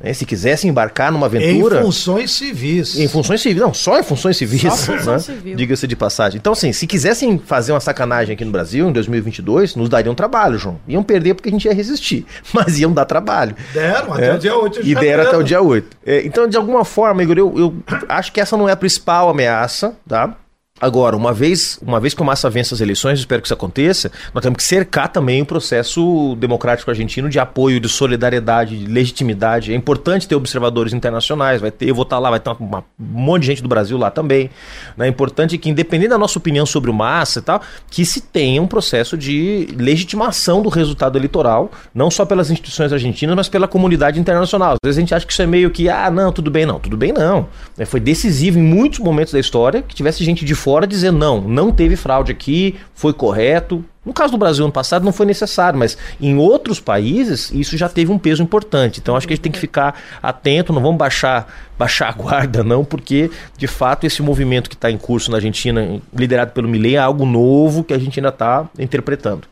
Né? 0.00 0.12
se 0.12 0.24
quisessem 0.24 0.70
embarcar 0.70 1.10
numa 1.12 1.26
Em 1.26 1.36
aventura. 1.36 1.82
funções 1.82 2.30
civis. 2.32 2.98
Em 2.98 3.06
funções 3.08 3.40
civis, 3.40 3.60
não, 3.60 3.72
só 3.74 3.98
em 3.98 4.02
funções 4.02 4.36
civis, 4.36 4.62
Só 4.62 4.70
função 4.94 5.12
né? 5.14 5.18
civil. 5.18 5.56
diga-se 5.56 5.86
de 5.86 5.96
passagem. 5.96 6.38
Então, 6.38 6.52
assim, 6.52 6.72
se 6.72 6.86
quisessem 6.86 7.38
fazer 7.38 7.72
uma 7.72 7.80
sacanagem 7.80 8.34
aqui 8.34 8.44
no 8.44 8.50
Brasil 8.50 8.88
em 8.88 8.92
2022, 8.92 9.76
nos 9.76 9.88
dariam 9.88 10.14
trabalho, 10.14 10.58
João. 10.58 10.78
Iam 10.88 11.02
perder 11.02 11.34
porque 11.34 11.48
a 11.48 11.52
gente 11.52 11.64
ia 11.66 11.74
resistir, 11.74 12.24
mas 12.52 12.78
iam 12.78 12.92
dar 12.92 13.04
trabalho. 13.04 13.54
Deram 13.72 14.12
até 14.12 14.26
É. 14.28 14.34
o 14.34 14.38
dia 14.38 14.56
8 14.56 14.82
de 14.82 14.90
E 14.90 14.94
deram 14.94 15.06
janeiro. 15.08 15.28
até 15.28 15.36
o 15.36 15.42
dia 15.42 15.60
8. 15.62 15.96
É, 16.06 16.22
então, 16.26 16.48
de 16.48 16.56
alguma 16.56 16.84
forma, 16.84 17.22
Igor, 17.22 17.36
eu, 17.38 17.54
eu 17.58 17.74
acho 18.08 18.32
que 18.32 18.40
essa 18.40 18.56
não 18.56 18.68
é 18.68 18.72
a 18.72 18.76
principal 18.76 19.28
ameaça, 19.28 19.94
tá? 20.08 20.34
Agora, 20.80 21.14
uma 21.16 21.32
vez, 21.32 21.78
uma 21.82 22.00
vez 22.00 22.14
que 22.14 22.22
o 22.22 22.24
Massa 22.24 22.48
vence 22.48 22.72
as 22.72 22.80
eleições, 22.80 23.18
espero 23.18 23.42
que 23.42 23.46
isso 23.46 23.52
aconteça, 23.54 24.10
nós 24.32 24.42
temos 24.42 24.56
que 24.56 24.62
cercar 24.62 25.08
também 25.08 25.42
o 25.42 25.44
processo 25.46 26.34
democrático 26.38 26.90
argentino 26.90 27.28
de 27.28 27.38
apoio, 27.38 27.78
de 27.78 27.88
solidariedade, 27.88 28.78
de 28.78 28.86
legitimidade. 28.86 29.72
É 29.72 29.76
importante 29.76 30.26
ter 30.26 30.34
observadores 30.34 30.94
internacionais, 30.94 31.60
vai 31.60 31.70
ter, 31.70 31.88
eu 31.90 31.94
vou 31.94 32.04
estar 32.04 32.18
lá, 32.18 32.30
vai 32.30 32.40
ter 32.40 32.50
uma- 32.58 32.78
um 32.98 33.04
monte 33.04 33.42
de 33.42 33.46
gente 33.48 33.62
do 33.62 33.68
Brasil 33.68 33.98
lá 33.98 34.10
também. 34.10 34.48
né? 34.96 35.06
É 35.06 35.08
importante 35.08 35.58
que, 35.58 35.68
independente 35.68 36.08
da 36.10 36.18
nossa 36.18 36.38
opinião 36.38 36.64
sobre 36.64 36.90
o 36.90 36.94
Massa 36.94 37.40
e 37.40 37.42
tal, 37.42 37.60
que 37.90 38.04
se 38.06 38.20
tenha 38.22 38.62
um 38.62 38.66
processo 38.66 39.18
de 39.18 39.68
legitimação 39.76 40.62
do 40.62 40.68
resultado 40.70 41.18
eleitoral, 41.18 41.70
não 41.94 42.10
só 42.10 42.24
pelas 42.24 42.50
instituições 42.50 42.92
argentinas, 42.92 43.36
mas 43.36 43.48
pela 43.48 43.68
comunidade 43.68 44.18
internacional. 44.18 44.72
Às 44.72 44.78
vezes 44.82 44.98
a 44.98 45.00
gente 45.00 45.14
acha 45.14 45.26
que 45.26 45.32
isso 45.32 45.42
é 45.42 45.46
meio 45.46 45.70
que, 45.70 45.88
ah, 45.88 46.10
não, 46.10 46.32
tudo 46.32 46.50
bem, 46.50 46.64
não, 46.64 46.78
tudo 46.80 46.96
bem, 46.96 47.12
não. 47.12 47.48
É, 47.76 47.84
Foi 47.84 48.00
decisivo 48.00 48.58
em 48.58 48.62
muitos 48.62 48.98
momentos 49.00 49.32
da 49.32 49.40
história 49.40 49.82
que 49.82 49.94
tivesse 49.94 50.24
gente 50.24 50.44
de 50.44 50.54
fora 50.54 50.69
dizendo, 50.86 51.18
não, 51.18 51.40
não 51.40 51.70
teve 51.72 51.96
fraude 51.96 52.32
aqui, 52.32 52.76
foi 52.94 53.12
correto. 53.12 53.84
No 54.04 54.14
caso 54.14 54.32
do 54.32 54.38
Brasil 54.38 54.64
ano 54.64 54.72
passado 54.72 55.04
não 55.04 55.12
foi 55.12 55.26
necessário, 55.26 55.78
mas 55.78 55.96
em 56.20 56.36
outros 56.36 56.80
países 56.80 57.50
isso 57.52 57.76
já 57.76 57.88
teve 57.88 58.10
um 58.10 58.18
peso 58.18 58.42
importante. 58.42 58.98
Então 58.98 59.14
acho 59.14 59.26
que 59.26 59.34
a 59.34 59.36
gente 59.36 59.42
tem 59.42 59.52
que 59.52 59.58
ficar 59.58 60.00
atento, 60.22 60.72
não 60.72 60.80
vamos 60.80 60.96
baixar, 60.96 61.46
baixar 61.78 62.08
a 62.08 62.12
guarda 62.12 62.64
não, 62.64 62.84
porque 62.84 63.30
de 63.56 63.66
fato 63.66 64.06
esse 64.06 64.22
movimento 64.22 64.70
que 64.70 64.74
está 64.74 64.90
em 64.90 64.96
curso 64.96 65.30
na 65.30 65.36
Argentina, 65.36 66.00
liderado 66.14 66.52
pelo 66.52 66.68
Milei, 66.68 66.96
é 66.96 66.98
algo 66.98 67.26
novo 67.26 67.84
que 67.84 67.92
a 67.92 67.98
gente 67.98 68.18
ainda 68.18 68.30
está 68.30 68.68
interpretando. 68.78 69.46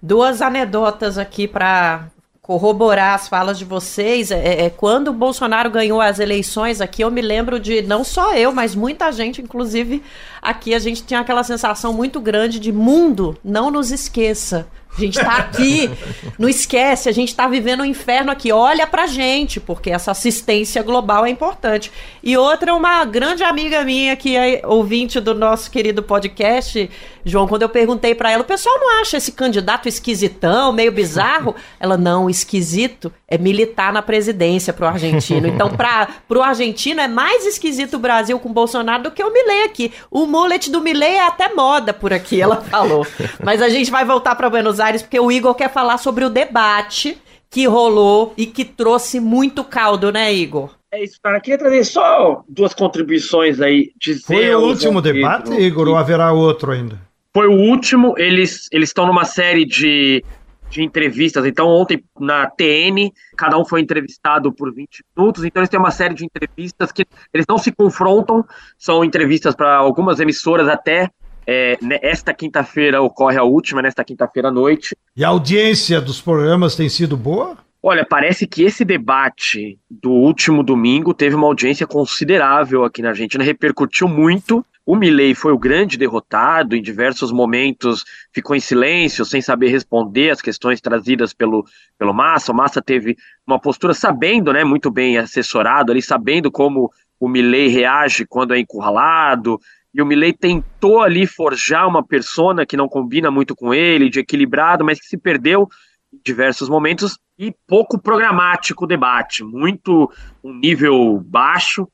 Duas 0.00 0.40
anedotas 0.40 1.18
aqui 1.18 1.48
para 1.48 2.06
corroborar 2.50 3.14
as 3.14 3.28
falas 3.28 3.56
de 3.56 3.64
vocês. 3.64 4.32
É, 4.32 4.64
é, 4.64 4.70
quando 4.70 5.06
o 5.06 5.12
Bolsonaro 5.12 5.70
ganhou 5.70 6.00
as 6.00 6.18
eleições 6.18 6.80
aqui, 6.80 7.00
eu 7.00 7.08
me 7.08 7.20
lembro 7.22 7.60
de 7.60 7.80
não 7.80 8.02
só 8.02 8.34
eu, 8.34 8.52
mas 8.52 8.74
muita 8.74 9.12
gente, 9.12 9.40
inclusive 9.40 10.02
aqui 10.42 10.74
a 10.74 10.80
gente 10.80 11.04
tinha 11.04 11.20
aquela 11.20 11.44
sensação 11.44 11.92
muito 11.92 12.20
grande 12.20 12.58
de 12.58 12.72
mundo, 12.72 13.38
não 13.44 13.70
nos 13.70 13.92
esqueça. 13.92 14.66
A 14.96 15.00
gente 15.00 15.18
tá 15.18 15.36
aqui, 15.36 15.90
não 16.38 16.48
esquece, 16.48 17.08
a 17.08 17.12
gente 17.12 17.34
tá 17.34 17.46
vivendo 17.46 17.80
um 17.80 17.84
inferno 17.84 18.30
aqui. 18.30 18.52
Olha 18.52 18.86
pra 18.86 19.06
gente, 19.06 19.60
porque 19.60 19.90
essa 19.90 20.10
assistência 20.10 20.82
global 20.82 21.24
é 21.24 21.30
importante. 21.30 21.92
E 22.22 22.36
outra, 22.36 22.74
uma 22.74 23.04
grande 23.04 23.42
amiga 23.42 23.84
minha 23.84 24.16
que 24.16 24.36
é 24.36 24.62
ouvinte 24.64 25.20
do 25.20 25.34
nosso 25.34 25.70
querido 25.70 26.02
podcast, 26.02 26.90
João, 27.24 27.46
quando 27.46 27.62
eu 27.62 27.68
perguntei 27.68 28.14
para 28.14 28.30
ela, 28.30 28.42
o 28.42 28.46
pessoal 28.46 28.78
não 28.78 29.00
acha 29.00 29.16
esse 29.16 29.32
candidato 29.32 29.88
esquisitão, 29.88 30.72
meio 30.72 30.90
bizarro? 30.90 31.54
Ela, 31.78 31.96
não, 31.96 32.28
esquisito 32.28 33.12
é 33.28 33.38
militar 33.38 33.92
na 33.92 34.02
presidência 34.02 34.72
pro 34.72 34.86
argentino. 34.86 35.46
Então, 35.46 35.70
para 35.70 36.08
pro 36.26 36.42
argentino 36.42 37.00
é 37.00 37.06
mais 37.06 37.46
esquisito 37.46 37.94
o 37.94 37.98
Brasil 37.98 38.38
com 38.38 38.52
Bolsonaro 38.52 39.04
do 39.04 39.10
que 39.10 39.22
o 39.22 39.32
Milley 39.32 39.64
aqui. 39.64 39.92
O 40.10 40.26
mullet 40.26 40.70
do 40.70 40.80
Milley 40.80 41.14
é 41.14 41.26
até 41.26 41.54
moda 41.54 41.92
por 41.92 42.12
aqui, 42.12 42.40
ela 42.40 42.56
falou. 42.56 43.06
Mas 43.42 43.62
a 43.62 43.68
gente 43.68 43.90
vai 43.90 44.04
voltar 44.04 44.34
para 44.34 44.50
Buenos 44.50 44.79
Aires 44.80 45.02
porque 45.02 45.20
o 45.20 45.30
Igor 45.30 45.54
quer 45.54 45.70
falar 45.70 45.98
sobre 45.98 46.24
o 46.24 46.30
debate 46.30 47.18
que 47.50 47.66
rolou 47.66 48.32
e 48.36 48.46
que 48.46 48.64
trouxe 48.64 49.18
muito 49.20 49.64
caldo, 49.64 50.12
né, 50.12 50.32
Igor? 50.32 50.70
É 50.92 51.02
isso, 51.04 51.18
cara. 51.22 51.40
Queria 51.40 51.58
trazer 51.58 51.84
só 51.84 52.42
duas 52.48 52.74
contribuições 52.74 53.60
aí. 53.60 53.92
Foi 54.24 54.54
o 54.54 54.60
último 54.60 55.00
debate, 55.00 55.52
Igor, 55.52 55.88
ou 55.88 55.96
haverá 55.96 56.32
outro 56.32 56.72
ainda? 56.72 57.00
Foi 57.32 57.46
o 57.46 57.52
último. 57.52 58.14
Eles 58.16 58.68
eles 58.72 58.88
estão 58.88 59.06
numa 59.06 59.24
série 59.24 59.64
de, 59.64 60.24
de 60.68 60.82
entrevistas. 60.82 61.46
Então, 61.46 61.68
ontem 61.68 62.02
na 62.18 62.46
TN, 62.50 63.12
cada 63.36 63.56
um 63.56 63.64
foi 63.64 63.80
entrevistado 63.80 64.52
por 64.52 64.74
20 64.74 65.04
minutos. 65.16 65.44
Então, 65.44 65.60
eles 65.60 65.70
têm 65.70 65.78
uma 65.78 65.92
série 65.92 66.14
de 66.14 66.24
entrevistas 66.24 66.90
que 66.90 67.06
eles 67.32 67.46
não 67.48 67.56
se 67.56 67.70
confrontam. 67.70 68.44
São 68.76 69.04
entrevistas 69.04 69.54
para 69.54 69.76
algumas 69.76 70.18
emissoras 70.18 70.68
até. 70.68 71.08
É, 71.46 71.78
esta 72.02 72.32
quinta-feira 72.32 73.02
ocorre 73.02 73.38
a 73.38 73.42
última, 73.42 73.82
nesta 73.82 74.04
quinta-feira 74.04 74.48
à 74.48 74.52
noite. 74.52 74.96
E 75.16 75.24
a 75.24 75.28
audiência 75.28 76.00
dos 76.00 76.20
programas 76.20 76.76
tem 76.76 76.88
sido 76.88 77.16
boa? 77.16 77.56
Olha, 77.82 78.04
parece 78.04 78.46
que 78.46 78.62
esse 78.62 78.84
debate 78.84 79.78
do 79.90 80.10
último 80.10 80.62
domingo 80.62 81.14
teve 81.14 81.34
uma 81.34 81.46
audiência 81.46 81.86
considerável 81.86 82.84
aqui 82.84 83.00
na 83.00 83.08
Argentina, 83.08 83.42
repercutiu 83.42 84.06
muito. 84.06 84.64
O 84.84 84.94
Milley 84.94 85.34
foi 85.34 85.52
o 85.52 85.58
grande 85.58 85.96
derrotado, 85.96 86.76
em 86.76 86.82
diversos 86.82 87.32
momentos 87.32 88.04
ficou 88.34 88.54
em 88.54 88.60
silêncio, 88.60 89.24
sem 89.24 89.40
saber 89.40 89.68
responder 89.68 90.30
às 90.30 90.42
questões 90.42 90.80
trazidas 90.80 91.32
pelo, 91.32 91.64
pelo 91.98 92.12
Massa. 92.12 92.52
O 92.52 92.54
Massa 92.54 92.82
teve 92.82 93.16
uma 93.46 93.58
postura 93.58 93.94
sabendo, 93.94 94.52
né, 94.52 94.62
muito 94.62 94.90
bem 94.90 95.16
assessorado 95.16 95.90
ali, 95.90 96.02
sabendo 96.02 96.50
como 96.50 96.90
o 97.18 97.28
Milley 97.28 97.68
reage 97.68 98.26
quando 98.26 98.52
é 98.52 98.58
encurralado, 98.58 99.58
e 99.92 100.00
o 100.00 100.06
Milley 100.06 100.32
tentou 100.32 101.00
ali 101.00 101.26
forjar 101.26 101.88
uma 101.88 102.04
persona 102.04 102.64
que 102.64 102.76
não 102.76 102.88
combina 102.88 103.30
muito 103.30 103.54
com 103.54 103.74
ele, 103.74 104.08
de 104.08 104.20
equilibrado, 104.20 104.84
mas 104.84 105.00
que 105.00 105.06
se 105.06 105.18
perdeu 105.18 105.68
em 106.12 106.20
diversos 106.24 106.68
momentos 106.68 107.18
e 107.38 107.52
pouco 107.66 108.00
programático 108.00 108.84
o 108.84 108.86
debate, 108.86 109.42
muito 109.42 110.10
um 110.44 110.52
nível 110.54 111.20
baixo. 111.24 111.88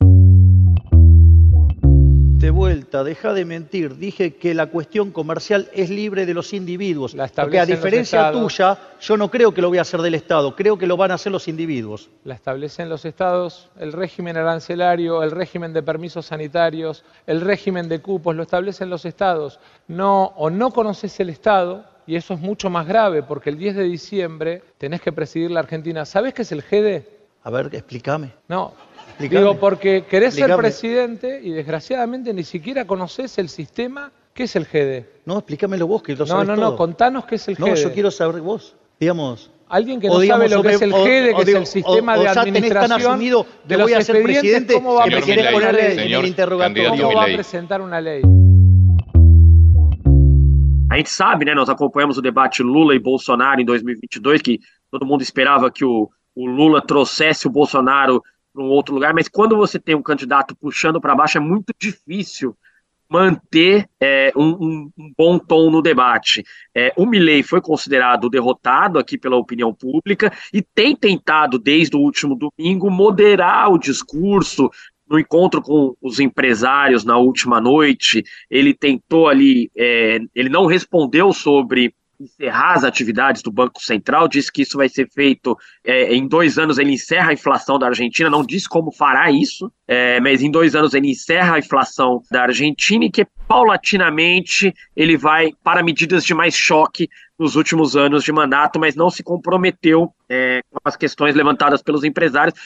De 2.36 2.50
vuelta, 2.50 3.02
deja 3.02 3.32
de 3.32 3.46
mentir. 3.46 3.96
Dije 3.96 4.34
que 4.34 4.52
la 4.52 4.66
cuestión 4.66 5.10
comercial 5.10 5.70
es 5.72 5.88
libre 5.88 6.26
de 6.26 6.34
los 6.34 6.52
individuos. 6.52 7.16
Porque 7.34 7.58
a 7.58 7.64
diferencia 7.64 8.30
tuya, 8.30 8.78
yo 9.00 9.16
no 9.16 9.30
creo 9.30 9.54
que 9.54 9.62
lo 9.62 9.70
voy 9.70 9.78
a 9.78 9.80
hacer 9.80 10.02
del 10.02 10.14
Estado, 10.14 10.54
creo 10.54 10.76
que 10.76 10.86
lo 10.86 10.98
van 10.98 11.12
a 11.12 11.14
hacer 11.14 11.32
los 11.32 11.48
individuos. 11.48 12.10
La 12.24 12.34
establecen 12.34 12.90
los 12.90 13.06
Estados, 13.06 13.70
el 13.78 13.94
régimen 13.94 14.36
arancelario, 14.36 15.22
el 15.22 15.30
régimen 15.30 15.72
de 15.72 15.82
permisos 15.82 16.26
sanitarios, 16.26 17.04
el 17.26 17.40
régimen 17.40 17.88
de 17.88 18.00
cupos, 18.00 18.36
lo 18.36 18.42
establecen 18.42 18.90
los 18.90 19.06
Estados. 19.06 19.58
No, 19.88 20.34
o 20.36 20.50
no 20.50 20.72
conoces 20.72 21.18
el 21.20 21.30
Estado, 21.30 21.86
y 22.06 22.16
eso 22.16 22.34
es 22.34 22.40
mucho 22.40 22.68
más 22.68 22.86
grave, 22.86 23.22
porque 23.22 23.48
el 23.48 23.56
10 23.56 23.76
de 23.76 23.84
diciembre 23.84 24.62
tenés 24.76 25.00
que 25.00 25.10
presidir 25.10 25.50
la 25.50 25.60
Argentina. 25.60 26.04
¿Sabes 26.04 26.34
qué 26.34 26.42
es 26.42 26.52
el 26.52 26.60
GEDE? 26.60 27.08
A 27.44 27.50
ver, 27.50 27.70
explícame. 27.72 28.32
No, 28.48 28.74
Digo, 29.18 29.58
porque 29.58 30.04
querés 30.04 30.34
ser 30.34 30.54
presidente 30.56 31.40
y 31.42 31.50
desgraciadamente 31.50 32.32
ni 32.34 32.42
siquiera 32.44 32.86
conoces 32.86 33.38
el 33.38 33.48
sistema. 33.48 34.12
¿Qué 34.34 34.42
es 34.44 34.54
el 34.54 34.66
GD? 34.66 35.06
No, 35.24 35.38
explícamelo 35.38 35.86
vos, 35.86 36.02
que 36.02 36.14
lo 36.14 36.26
No, 36.26 36.44
no, 36.44 36.56
no, 36.56 36.76
contanos 36.76 37.24
qué 37.24 37.36
es 37.36 37.48
el 37.48 37.56
GD. 37.56 37.60
No, 37.60 37.74
yo 37.74 37.92
quiero 37.92 38.10
saber 38.10 38.42
vos. 38.42 38.76
Digamos, 39.00 39.50
Alguien 39.68 40.00
que 40.00 40.08
no 40.08 40.20
sabe 40.20 40.48
lo 40.48 40.62
que 40.62 40.74
es 40.74 40.82
el 40.82 40.92
GEDE, 40.92 41.34
que 41.34 41.42
es 41.42 41.48
el 41.48 41.66
sistema 41.66 42.16
de 42.16 42.28
administración 42.28 43.00
tan 43.00 43.00
asumido 43.00 43.46
que 43.66 43.76
voy 43.76 43.94
a 43.94 44.00
ser 44.00 44.22
presidente 44.22 44.74
¿cómo 44.74 44.94
va 44.94 45.04
a 45.04 45.06
presentar 45.06 45.54
una 45.54 45.72
ley? 45.72 45.98
En 45.98 46.12
el 46.20 46.26
interrogatorio. 46.26 46.90
¿Cómo 46.90 47.14
va 47.14 47.24
a 47.24 47.26
presentar 47.26 47.80
una 47.80 48.00
ley? 48.00 48.22
A 50.88 50.94
gente 50.94 51.10
sabe, 51.10 51.44
né, 51.44 51.52
nós 51.52 51.68
acompanhamos 51.68 52.16
o 52.16 52.22
debate 52.22 52.62
Lula 52.62 52.94
e 52.94 53.00
Bolsonaro 53.00 53.60
em 53.60 53.64
2022, 53.64 54.40
que 54.40 54.60
todo 54.88 55.04
mundo 55.04 55.22
esperava 55.22 55.68
que 55.68 55.84
o, 55.84 56.08
o 56.34 56.46
Lula 56.46 56.80
trouxesse 56.80 57.48
o 57.48 57.50
Bolsonaro 57.50 58.22
para 58.56 58.64
um 58.64 58.68
outro 58.68 58.94
lugar, 58.94 59.12
mas 59.12 59.28
quando 59.28 59.54
você 59.54 59.78
tem 59.78 59.94
um 59.94 60.02
candidato 60.02 60.56
puxando 60.56 60.98
para 60.98 61.14
baixo, 61.14 61.36
é 61.36 61.40
muito 61.40 61.74
difícil 61.78 62.56
manter 63.08 63.86
é, 64.00 64.32
um, 64.34 64.90
um, 64.98 65.12
bom 65.16 65.38
tom 65.38 65.70
no 65.70 65.82
debate. 65.82 66.42
É, 66.74 66.92
o 66.96 67.04
Milley 67.06 67.42
foi 67.42 67.60
considerado 67.60 68.30
derrotado 68.30 68.98
aqui 68.98 69.18
pela 69.18 69.36
opinião 69.36 69.72
pública 69.72 70.32
e 70.52 70.62
tem 70.62 70.96
tentado, 70.96 71.58
desde 71.58 71.96
o 71.96 72.00
último 72.00 72.34
domingo, 72.34 72.90
moderar 72.90 73.70
o 73.70 73.78
discurso. 73.78 74.70
No 75.08 75.20
encontro 75.20 75.62
com 75.62 75.94
os 76.02 76.18
empresários 76.18 77.04
na 77.04 77.16
última 77.16 77.60
noite, 77.60 78.24
ele 78.50 78.74
tentou 78.74 79.28
ali, 79.28 79.70
é, 79.76 80.18
ele 80.34 80.48
não 80.48 80.66
respondeu 80.66 81.32
sobre 81.32 81.94
encerrar 82.20 82.74
as 82.74 82.84
atividades 82.84 83.42
do 83.42 83.50
Banco 83.50 83.82
Central, 83.82 84.28
disse 84.28 84.50
que 84.50 84.62
isso 84.62 84.76
vai 84.76 84.88
ser 84.88 85.08
feito 85.10 85.56
é, 85.84 86.14
em 86.14 86.26
dois 86.26 86.58
anos. 86.58 86.78
Ele 86.78 86.92
encerra 86.92 87.30
a 87.30 87.32
inflação 87.32 87.78
da 87.78 87.86
Argentina, 87.86 88.30
não 88.30 88.44
diz 88.44 88.66
como 88.66 88.92
fará 88.92 89.30
isso, 89.30 89.70
é, 89.86 90.20
mas 90.20 90.42
em 90.42 90.50
dois 90.50 90.74
anos 90.74 90.94
ele 90.94 91.10
encerra 91.10 91.56
a 91.56 91.58
inflação 91.58 92.22
da 92.30 92.42
Argentina 92.42 93.04
e 93.04 93.10
que 93.10 93.26
paulatinamente 93.46 94.74
ele 94.94 95.16
vai 95.16 95.50
para 95.62 95.82
medidas 95.82 96.24
de 96.24 96.34
mais 96.34 96.54
choque 96.54 97.08
nos 97.38 97.54
últimos 97.54 97.96
anos 97.96 98.24
de 98.24 98.32
mandato, 98.32 98.80
mas 98.80 98.96
não 98.96 99.10
se 99.10 99.22
comprometeu 99.22 100.10
é, 100.28 100.60
com 100.70 100.78
as 100.84 100.96
questões 100.96 101.34
levantadas 101.34 101.82
pelos 101.82 102.02
empresários. 102.02 102.58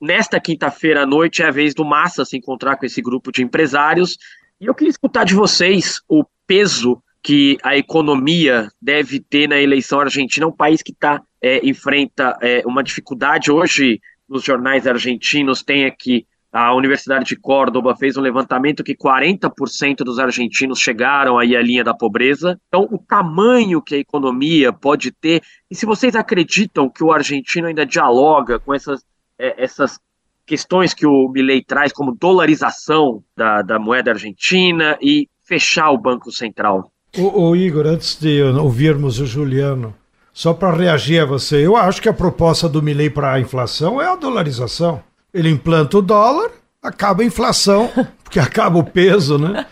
Nesta 0.00 0.40
quinta-feira 0.40 1.02
à 1.02 1.06
noite 1.06 1.42
é 1.42 1.46
a 1.46 1.50
vez 1.50 1.74
do 1.74 1.84
Massa 1.84 2.24
se 2.24 2.36
encontrar 2.36 2.76
com 2.76 2.86
esse 2.86 3.02
grupo 3.02 3.32
de 3.32 3.42
empresários. 3.42 4.16
E 4.60 4.66
eu 4.66 4.74
queria 4.74 4.90
escutar 4.90 5.24
de 5.24 5.34
vocês 5.34 6.00
o 6.08 6.24
peso 6.46 7.02
que 7.22 7.56
a 7.62 7.76
economia 7.76 8.68
deve 8.80 9.20
ter 9.20 9.48
na 9.48 9.58
eleição 9.58 10.00
argentina, 10.00 10.46
um 10.46 10.52
país 10.52 10.82
que 10.82 10.92
está 10.92 11.22
é, 11.40 11.64
enfrenta 11.66 12.36
é, 12.40 12.62
uma 12.66 12.82
dificuldade 12.82 13.50
hoje 13.50 14.00
nos 14.28 14.42
jornais 14.42 14.86
argentinos 14.86 15.62
tem 15.62 15.84
aqui 15.84 16.26
a 16.52 16.74
Universidade 16.74 17.24
de 17.24 17.36
Córdoba 17.36 17.96
fez 17.96 18.18
um 18.18 18.20
levantamento 18.20 18.84
que 18.84 18.94
40% 18.94 20.04
dos 20.04 20.18
argentinos 20.18 20.78
chegaram 20.78 21.38
aí 21.38 21.56
à 21.56 21.62
linha 21.62 21.82
da 21.82 21.94
pobreza. 21.94 22.60
Então, 22.68 22.86
o 22.90 22.98
tamanho 22.98 23.80
que 23.80 23.94
a 23.94 23.98
economia 23.98 24.70
pode 24.70 25.10
ter, 25.12 25.42
e 25.70 25.74
se 25.74 25.86
vocês 25.86 26.14
acreditam 26.14 26.90
que 26.90 27.02
o 27.02 27.10
argentino 27.10 27.68
ainda 27.68 27.86
dialoga 27.86 28.58
com 28.58 28.74
essas, 28.74 29.02
é, 29.38 29.64
essas 29.64 29.98
questões 30.44 30.92
que 30.92 31.06
o 31.06 31.26
Milley 31.28 31.64
traz, 31.64 31.90
como 31.90 32.14
dolarização 32.14 33.24
da, 33.34 33.62
da 33.62 33.78
moeda 33.78 34.10
argentina 34.10 34.98
e 35.00 35.30
fechar 35.44 35.90
o 35.90 35.96
Banco 35.96 36.30
Central. 36.30 36.92
O, 37.18 37.48
o 37.48 37.56
Igor, 37.56 37.86
antes 37.86 38.18
de 38.18 38.42
ouvirmos 38.42 39.20
o 39.20 39.26
Juliano, 39.26 39.94
só 40.32 40.54
para 40.54 40.74
reagir 40.74 41.20
a 41.20 41.26
você, 41.26 41.66
eu 41.66 41.76
acho 41.76 42.00
que 42.00 42.08
a 42.08 42.12
proposta 42.12 42.66
do 42.66 42.80
Milley 42.82 43.10
para 43.10 43.34
a 43.34 43.40
inflação 43.40 44.00
é 44.00 44.06
a 44.06 44.16
dolarização. 44.16 45.02
Ele 45.32 45.50
implanta 45.50 45.98
o 45.98 46.02
dólar, 46.02 46.50
acaba 46.82 47.22
a 47.22 47.26
inflação, 47.26 47.90
porque 48.24 48.40
acaba 48.40 48.78
o 48.78 48.84
peso, 48.84 49.36
né? 49.36 49.66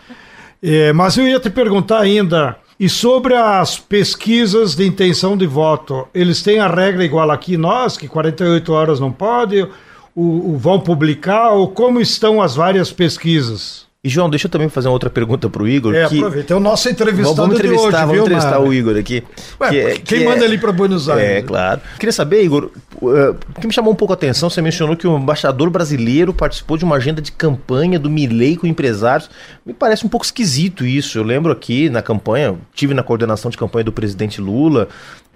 É, 0.61 0.93
mas 0.93 1.17
eu 1.17 1.27
ia 1.27 1.39
te 1.39 1.49
perguntar 1.49 1.99
ainda, 1.99 2.57
e 2.79 2.87
sobre 2.87 3.33
as 3.33 3.79
pesquisas 3.79 4.75
de 4.75 4.85
intenção 4.85 5.35
de 5.35 5.47
voto, 5.47 6.07
eles 6.13 6.43
têm 6.43 6.59
a 6.59 6.67
regra 6.67 7.03
igual 7.03 7.31
aqui 7.31 7.57
nós, 7.57 7.97
que 7.97 8.07
48 8.07 8.71
horas 8.71 8.99
não 8.99 9.11
pode, 9.11 9.67
o, 10.15 10.53
o 10.53 10.57
vão 10.59 10.79
publicar, 10.79 11.49
ou 11.53 11.69
como 11.69 11.99
estão 11.99 12.39
as 12.39 12.55
várias 12.55 12.91
pesquisas? 12.91 13.87
E 14.03 14.09
João, 14.09 14.31
deixa 14.31 14.47
eu 14.47 14.49
também 14.49 14.67
fazer 14.67 14.87
uma 14.87 14.93
outra 14.93 15.11
pergunta 15.11 15.47
para 15.47 15.61
o 15.61 15.67
Igor. 15.67 15.93
É, 15.93 16.07
que... 16.09 16.17
aproveita. 16.17 16.55
É 16.55 16.57
o 16.57 16.59
nosso 16.59 16.89
entrevistado 16.89 17.35
vamos 17.35 17.55
entrevistar, 17.55 17.85
hoje, 17.85 17.97
Vamos 17.97 18.13
viu, 18.13 18.23
entrevistar 18.23 18.59
o 18.59 18.73
Igor 18.73 18.97
aqui. 18.97 19.23
Ué, 19.61 19.69
que 19.69 19.79
é, 19.79 19.91
quem 19.91 20.01
que 20.01 20.25
manda 20.25 20.43
é... 20.43 20.45
ele 20.45 20.57
para 20.57 20.71
Buenos 20.71 21.07
Aires? 21.07 21.23
É, 21.23 21.41
claro. 21.43 21.81
Queria 21.99 22.11
saber, 22.11 22.43
Igor, 22.43 22.71
o 22.99 23.59
que 23.61 23.67
me 23.67 23.71
chamou 23.71 23.93
um 23.93 23.95
pouco 23.95 24.11
a 24.11 24.15
atenção, 24.15 24.49
você 24.49 24.59
mencionou 24.59 24.97
que 24.97 25.05
o 25.05 25.15
embaixador 25.15 25.69
brasileiro 25.69 26.33
participou 26.33 26.77
de 26.77 26.83
uma 26.83 26.95
agenda 26.95 27.21
de 27.21 27.31
campanha 27.31 27.99
do 27.99 28.09
Milei 28.09 28.57
com 28.57 28.65
empresários. 28.65 29.29
Me 29.63 29.71
parece 29.71 30.03
um 30.03 30.09
pouco 30.09 30.25
esquisito 30.25 30.83
isso. 30.83 31.19
Eu 31.19 31.23
lembro 31.23 31.51
aqui 31.51 31.87
na 31.87 32.01
campanha, 32.01 32.55
tive 32.73 32.95
na 32.95 33.03
coordenação 33.03 33.51
de 33.51 33.57
campanha 33.57 33.83
do 33.83 33.91
presidente 33.91 34.41
Lula, 34.41 34.87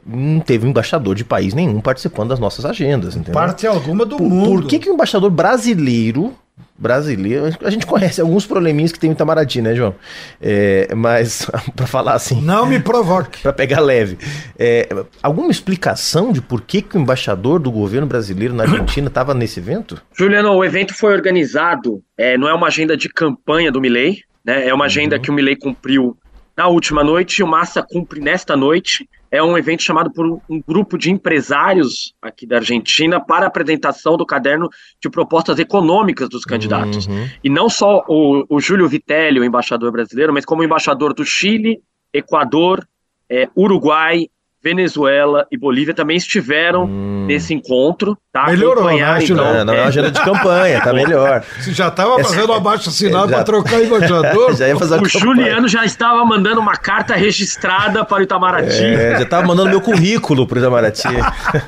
não 0.03 0.39
teve 0.39 0.65
um 0.65 0.71
embaixador 0.71 1.13
de 1.13 1.23
país 1.23 1.53
nenhum 1.53 1.79
participando 1.79 2.29
das 2.29 2.39
nossas 2.39 2.65
agendas. 2.65 3.15
Entendeu? 3.15 3.35
Parte 3.35 3.67
alguma 3.67 4.07
do 4.07 4.17
por, 4.17 4.27
mundo. 4.27 4.61
Por 4.63 4.69
que, 4.69 4.79
que 4.79 4.89
o 4.89 4.93
embaixador 4.93 5.29
brasileiro 5.29 6.33
brasileiro. 6.77 7.45
A 7.63 7.69
gente 7.69 7.85
conhece 7.85 8.19
alguns 8.19 8.45
probleminhas 8.45 8.91
que 8.91 8.99
tem 8.99 9.09
em 9.09 9.13
Itamaraty, 9.13 9.61
né, 9.61 9.75
João? 9.75 9.95
É, 10.41 10.93
mas, 10.95 11.49
para 11.75 11.87
falar 11.87 12.13
assim. 12.13 12.41
Não 12.41 12.65
me 12.65 12.79
provoque. 12.79 13.41
para 13.43 13.53
pegar 13.53 13.79
leve. 13.79 14.17
É, 14.57 14.87
alguma 15.21 15.51
explicação 15.51 16.31
de 16.31 16.41
por 16.41 16.61
que, 16.61 16.81
que 16.81 16.97
o 16.97 16.99
embaixador 16.99 17.59
do 17.59 17.71
governo 17.71 18.07
brasileiro 18.07 18.53
na 18.53 18.63
Argentina 18.63 19.07
estava 19.07 19.33
nesse 19.33 19.59
evento? 19.59 20.01
Juliano, 20.17 20.51
o 20.51 20.63
evento 20.63 20.93
foi 20.93 21.13
organizado, 21.13 22.01
é, 22.17 22.37
não 22.37 22.47
é 22.47 22.53
uma 22.53 22.67
agenda 22.67 22.97
de 22.97 23.09
campanha 23.09 23.71
do 23.71 23.81
Milley, 23.81 24.23
né? 24.43 24.67
É 24.67 24.73
uma 24.73 24.85
agenda 24.85 25.15
uhum. 25.15 25.21
que 25.21 25.31
o 25.31 25.33
Milley 25.33 25.55
cumpriu 25.55 26.17
na 26.55 26.67
última 26.67 27.03
noite, 27.03 27.43
o 27.43 27.47
Massa 27.47 27.83
cumpre 27.83 28.21
nesta 28.21 28.55
noite. 28.55 29.07
É 29.35 29.43
um 29.43 29.57
evento 29.57 29.83
chamado 29.83 30.11
por 30.11 30.25
um 30.49 30.61
grupo 30.65 30.97
de 30.97 31.11
empresários 31.11 32.13
aqui 32.21 32.47
da 32.47 32.57
Argentina 32.57 33.19
para 33.19 33.47
apresentação 33.47 34.15
do 34.15 34.25
caderno 34.25 34.69
de 35.01 35.09
propostas 35.09 35.59
econômicas 35.59 36.29
dos 36.29 36.45
candidatos. 36.45 37.05
Uhum. 37.07 37.27
E 37.43 37.49
não 37.49 37.69
só 37.69 38.05
o, 38.07 38.45
o 38.49 38.59
Júlio 38.61 38.87
Vitelli, 38.87 39.39
o 39.39 39.43
embaixador 39.43 39.91
brasileiro, 39.91 40.31
mas 40.31 40.45
como 40.45 40.63
embaixador 40.63 41.13
do 41.13 41.25
Chile, 41.25 41.81
Equador, 42.13 42.87
é, 43.29 43.49
Uruguai, 43.57 44.27
Venezuela 44.65 45.45
e 45.51 45.57
Bolívia 45.57 45.93
também 45.93 46.17
estiveram 46.17 46.85
hum. 46.85 47.25
nesse 47.27 47.53
encontro. 47.53 48.17
Tá? 48.33 48.47
Melhorou, 48.47 48.85
né? 48.85 49.03
Acho 49.03 49.33
então, 49.33 49.53
não, 49.53 49.65
não 49.65 49.73
é 49.75 49.81
uma 49.81 49.87
agenda 49.87 50.09
de 50.09 50.19
campanha, 50.23 50.81
tá 50.81 50.91
melhor. 50.91 51.43
Você 51.59 51.71
já 51.71 51.89
estava 51.89 52.17
fazendo 52.23 52.51
abaixo 52.51 52.89
assinado 52.89 53.27
para 53.27 53.43
trocar 53.43 53.83
embaixador. 53.83 54.55
já 54.57 54.67
ia 54.67 54.75
fazer 54.75 54.99
o 54.99 55.07
Juliano 55.07 55.67
já 55.67 55.85
estava 55.85 56.25
mandando 56.25 56.59
uma 56.59 56.75
carta 56.75 57.13
registrada 57.13 58.03
para 58.03 58.21
o 58.21 58.23
Itamaraty. 58.23 58.83
É, 58.83 59.11
já 59.17 59.21
estava 59.21 59.45
mandando 59.45 59.69
meu 59.69 59.81
currículo 59.81 60.47
para 60.47 60.55
o 60.55 60.59
Itamaraty. 60.59 61.03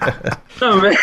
Também. 0.58 0.98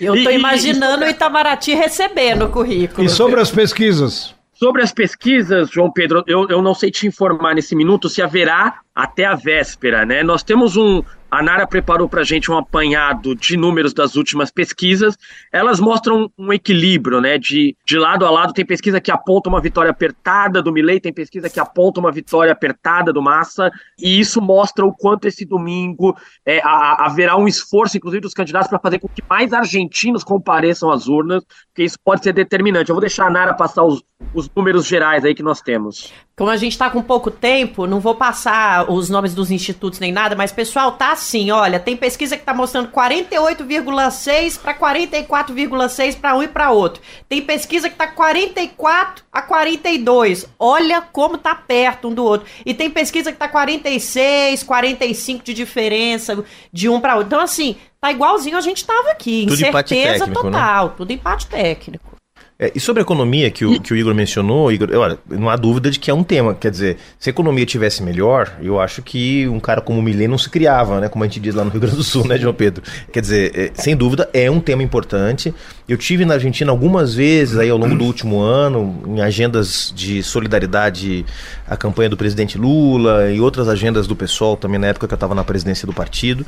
Eu 0.00 0.16
estou 0.16 0.32
imaginando 0.32 1.04
o 1.04 1.08
Itamaraty 1.08 1.72
recebendo 1.74 2.46
o 2.46 2.48
currículo. 2.48 3.06
E 3.06 3.08
sobre 3.08 3.40
as 3.40 3.50
pesquisas? 3.52 4.34
Sobre 4.58 4.82
as 4.82 4.92
pesquisas, 4.92 5.70
João 5.70 5.88
Pedro, 5.88 6.24
eu, 6.26 6.48
eu 6.48 6.60
não 6.60 6.74
sei 6.74 6.90
te 6.90 7.06
informar 7.06 7.54
nesse 7.54 7.76
minuto 7.76 8.08
se 8.08 8.20
haverá 8.20 8.80
até 8.92 9.24
a 9.24 9.36
véspera, 9.36 10.04
né? 10.04 10.24
Nós 10.24 10.42
temos 10.42 10.76
um, 10.76 11.00
a 11.30 11.42
Nara 11.42 11.66
preparou 11.66 12.08
para 12.08 12.22
a 12.22 12.24
gente 12.24 12.50
um 12.50 12.56
apanhado 12.56 13.34
de 13.34 13.56
números 13.56 13.92
das 13.92 14.16
últimas 14.16 14.50
pesquisas. 14.50 15.16
Elas 15.52 15.78
mostram 15.78 16.30
um 16.38 16.52
equilíbrio, 16.52 17.20
né? 17.20 17.38
De, 17.38 17.76
de 17.84 17.98
lado 17.98 18.24
a 18.24 18.30
lado, 18.30 18.52
tem 18.52 18.64
pesquisa 18.64 19.00
que 19.00 19.10
aponta 19.10 19.48
uma 19.48 19.60
vitória 19.60 19.90
apertada 19.90 20.62
do 20.62 20.72
Milley, 20.72 21.00
tem 21.00 21.12
pesquisa 21.12 21.50
que 21.50 21.60
aponta 21.60 22.00
uma 22.00 22.10
vitória 22.10 22.52
apertada 22.52 23.12
do 23.12 23.20
Massa, 23.20 23.70
e 23.98 24.18
isso 24.18 24.40
mostra 24.40 24.86
o 24.86 24.94
quanto 24.94 25.28
esse 25.28 25.44
domingo 25.44 26.16
é, 26.46 26.60
a, 26.64 27.06
haverá 27.06 27.36
um 27.36 27.46
esforço, 27.46 27.96
inclusive, 27.96 28.22
dos 28.22 28.34
candidatos 28.34 28.68
para 28.68 28.78
fazer 28.78 28.98
com 28.98 29.08
que 29.08 29.22
mais 29.28 29.52
argentinos 29.52 30.24
compareçam 30.24 30.90
às 30.90 31.08
urnas, 31.08 31.44
porque 31.66 31.84
isso 31.84 31.98
pode 32.02 32.22
ser 32.22 32.32
determinante. 32.32 32.90
Eu 32.90 32.94
vou 32.94 33.00
deixar 33.00 33.26
a 33.26 33.30
Nara 33.30 33.52
passar 33.52 33.84
os, 33.84 34.02
os 34.32 34.48
números 34.54 34.86
gerais 34.86 35.24
aí 35.24 35.34
que 35.34 35.42
nós 35.42 35.60
temos. 35.60 36.12
Como 36.36 36.50
a 36.50 36.56
gente 36.56 36.72
está 36.72 36.88
com 36.88 37.02
pouco 37.02 37.30
tempo, 37.30 37.86
não 37.86 38.00
vou 38.00 38.14
passar 38.14 38.90
os 38.90 39.10
nomes 39.10 39.34
dos 39.34 39.50
institutos 39.50 39.98
nem 39.98 40.12
nada, 40.12 40.36
mas 40.36 40.52
pessoal, 40.52 40.92
tá 40.92 41.17
assim, 41.18 41.50
olha, 41.50 41.78
tem 41.78 41.96
pesquisa 41.96 42.36
que 42.36 42.42
está 42.42 42.54
mostrando 42.54 42.90
48,6 42.90 44.58
para 44.58 44.74
44,6 44.74 46.16
para 46.18 46.36
um 46.36 46.42
e 46.42 46.48
para 46.48 46.70
outro. 46.70 47.02
Tem 47.28 47.42
pesquisa 47.42 47.90
que 47.90 47.96
tá 47.96 48.06
44 48.06 49.24
a 49.32 49.42
42. 49.42 50.46
Olha 50.58 51.00
como 51.00 51.36
tá 51.36 51.54
perto 51.54 52.08
um 52.08 52.14
do 52.14 52.24
outro. 52.24 52.46
E 52.64 52.72
tem 52.72 52.88
pesquisa 52.88 53.32
que 53.32 53.38
tá 53.38 53.48
46, 53.48 54.62
45 54.62 55.44
de 55.44 55.54
diferença 55.54 56.44
de 56.72 56.88
um 56.88 57.00
para 57.00 57.16
outro. 57.16 57.28
Então 57.28 57.40
assim, 57.40 57.76
tá 58.00 58.10
igualzinho 58.10 58.56
a 58.56 58.60
gente 58.60 58.84
tava 58.86 59.10
aqui, 59.10 59.42
tudo 59.42 59.54
incerteza 59.54 60.24
técnico, 60.24 60.44
né? 60.44 60.50
total, 60.52 60.86
né? 60.88 60.94
tudo 60.96 61.12
empate 61.12 61.46
técnico. 61.46 62.17
É, 62.60 62.72
e 62.74 62.80
sobre 62.80 63.00
a 63.00 63.04
economia 63.04 63.52
que 63.52 63.64
o, 63.64 63.80
que 63.80 63.92
o 63.92 63.96
Igor 63.96 64.12
mencionou, 64.12 64.72
Igor, 64.72 64.88
olha, 64.92 65.16
não 65.28 65.48
há 65.48 65.54
dúvida 65.54 65.92
de 65.92 65.98
que 66.00 66.10
é 66.10 66.14
um 66.14 66.24
tema. 66.24 66.56
Quer 66.56 66.72
dizer, 66.72 66.96
se 67.16 67.28
a 67.28 67.32
economia 67.32 67.64
tivesse 67.64 68.02
melhor, 68.02 68.52
eu 68.60 68.80
acho 68.80 69.00
que 69.00 69.46
um 69.46 69.60
cara 69.60 69.80
como 69.80 70.00
o 70.00 70.02
Milê 70.02 70.26
não 70.26 70.36
se 70.36 70.50
criava, 70.50 70.98
né? 71.00 71.08
Como 71.08 71.22
a 71.22 71.28
gente 71.28 71.38
diz 71.38 71.54
lá 71.54 71.62
no 71.62 71.70
Rio 71.70 71.80
Grande 71.80 71.96
do 71.96 72.02
Sul, 72.02 72.26
né, 72.26 72.36
João 72.36 72.52
Pedro? 72.52 72.82
Quer 73.12 73.20
dizer, 73.20 73.52
é, 73.56 73.70
sem 73.74 73.96
dúvida 73.96 74.28
é 74.32 74.50
um 74.50 74.58
tema 74.58 74.82
importante. 74.82 75.54
Eu 75.88 75.96
tive 75.96 76.26
na 76.26 76.34
Argentina 76.34 76.70
algumas 76.70 77.14
vezes 77.14 77.56
aí 77.56 77.70
ao 77.70 77.78
longo 77.78 77.96
do 77.96 78.04
último 78.06 78.40
ano, 78.40 79.02
em 79.06 79.22
agendas 79.22 79.90
de 79.96 80.22
solidariedade 80.22 81.24
à 81.66 81.78
campanha 81.78 82.10
do 82.10 82.16
presidente 82.16 82.58
Lula 82.58 83.30
e 83.32 83.40
outras 83.40 83.68
agendas 83.68 84.06
do 84.06 84.14
pessoal 84.14 84.54
também 84.54 84.78
na 84.78 84.88
época 84.88 85.08
que 85.08 85.14
eu 85.14 85.16
estava 85.16 85.34
na 85.34 85.42
presidência 85.42 85.86
do 85.86 85.94
partido. 85.94 86.44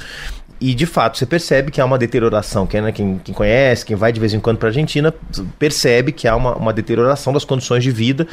E 0.60 0.74
de 0.74 0.84
fato 0.84 1.16
você 1.16 1.24
percebe 1.24 1.70
que 1.70 1.80
há 1.80 1.84
uma 1.86 1.96
deterioração. 1.96 2.66
Quem, 2.66 2.82
né, 2.82 2.92
quem, 2.92 3.18
quem 3.24 3.34
conhece, 3.34 3.86
quem 3.86 3.96
vai 3.96 4.12
de 4.12 4.20
vez 4.20 4.34
em 4.34 4.40
quando 4.40 4.58
para 4.58 4.68
a 4.68 4.70
Argentina, 4.70 5.14
percebe 5.58 6.12
que 6.12 6.28
há 6.28 6.36
uma, 6.36 6.54
uma 6.54 6.72
deterioração 6.72 7.32
das 7.32 7.46
condições 7.46 7.82
de 7.82 7.90
vida. 7.90 8.28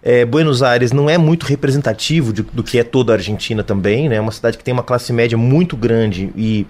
É, 0.00 0.24
Buenos 0.24 0.62
Aires 0.62 0.92
não 0.92 1.10
é 1.10 1.18
muito 1.18 1.44
representativo 1.44 2.32
de, 2.32 2.42
do 2.42 2.62
que 2.62 2.78
é 2.78 2.84
toda 2.84 3.12
a 3.12 3.16
Argentina 3.16 3.64
também, 3.64 4.08
né? 4.08 4.14
É 4.14 4.20
uma 4.20 4.30
cidade 4.30 4.56
que 4.56 4.62
tem 4.62 4.72
uma 4.72 4.84
classe 4.84 5.12
média 5.12 5.36
muito 5.36 5.76
grande 5.76 6.30
e, 6.36 6.64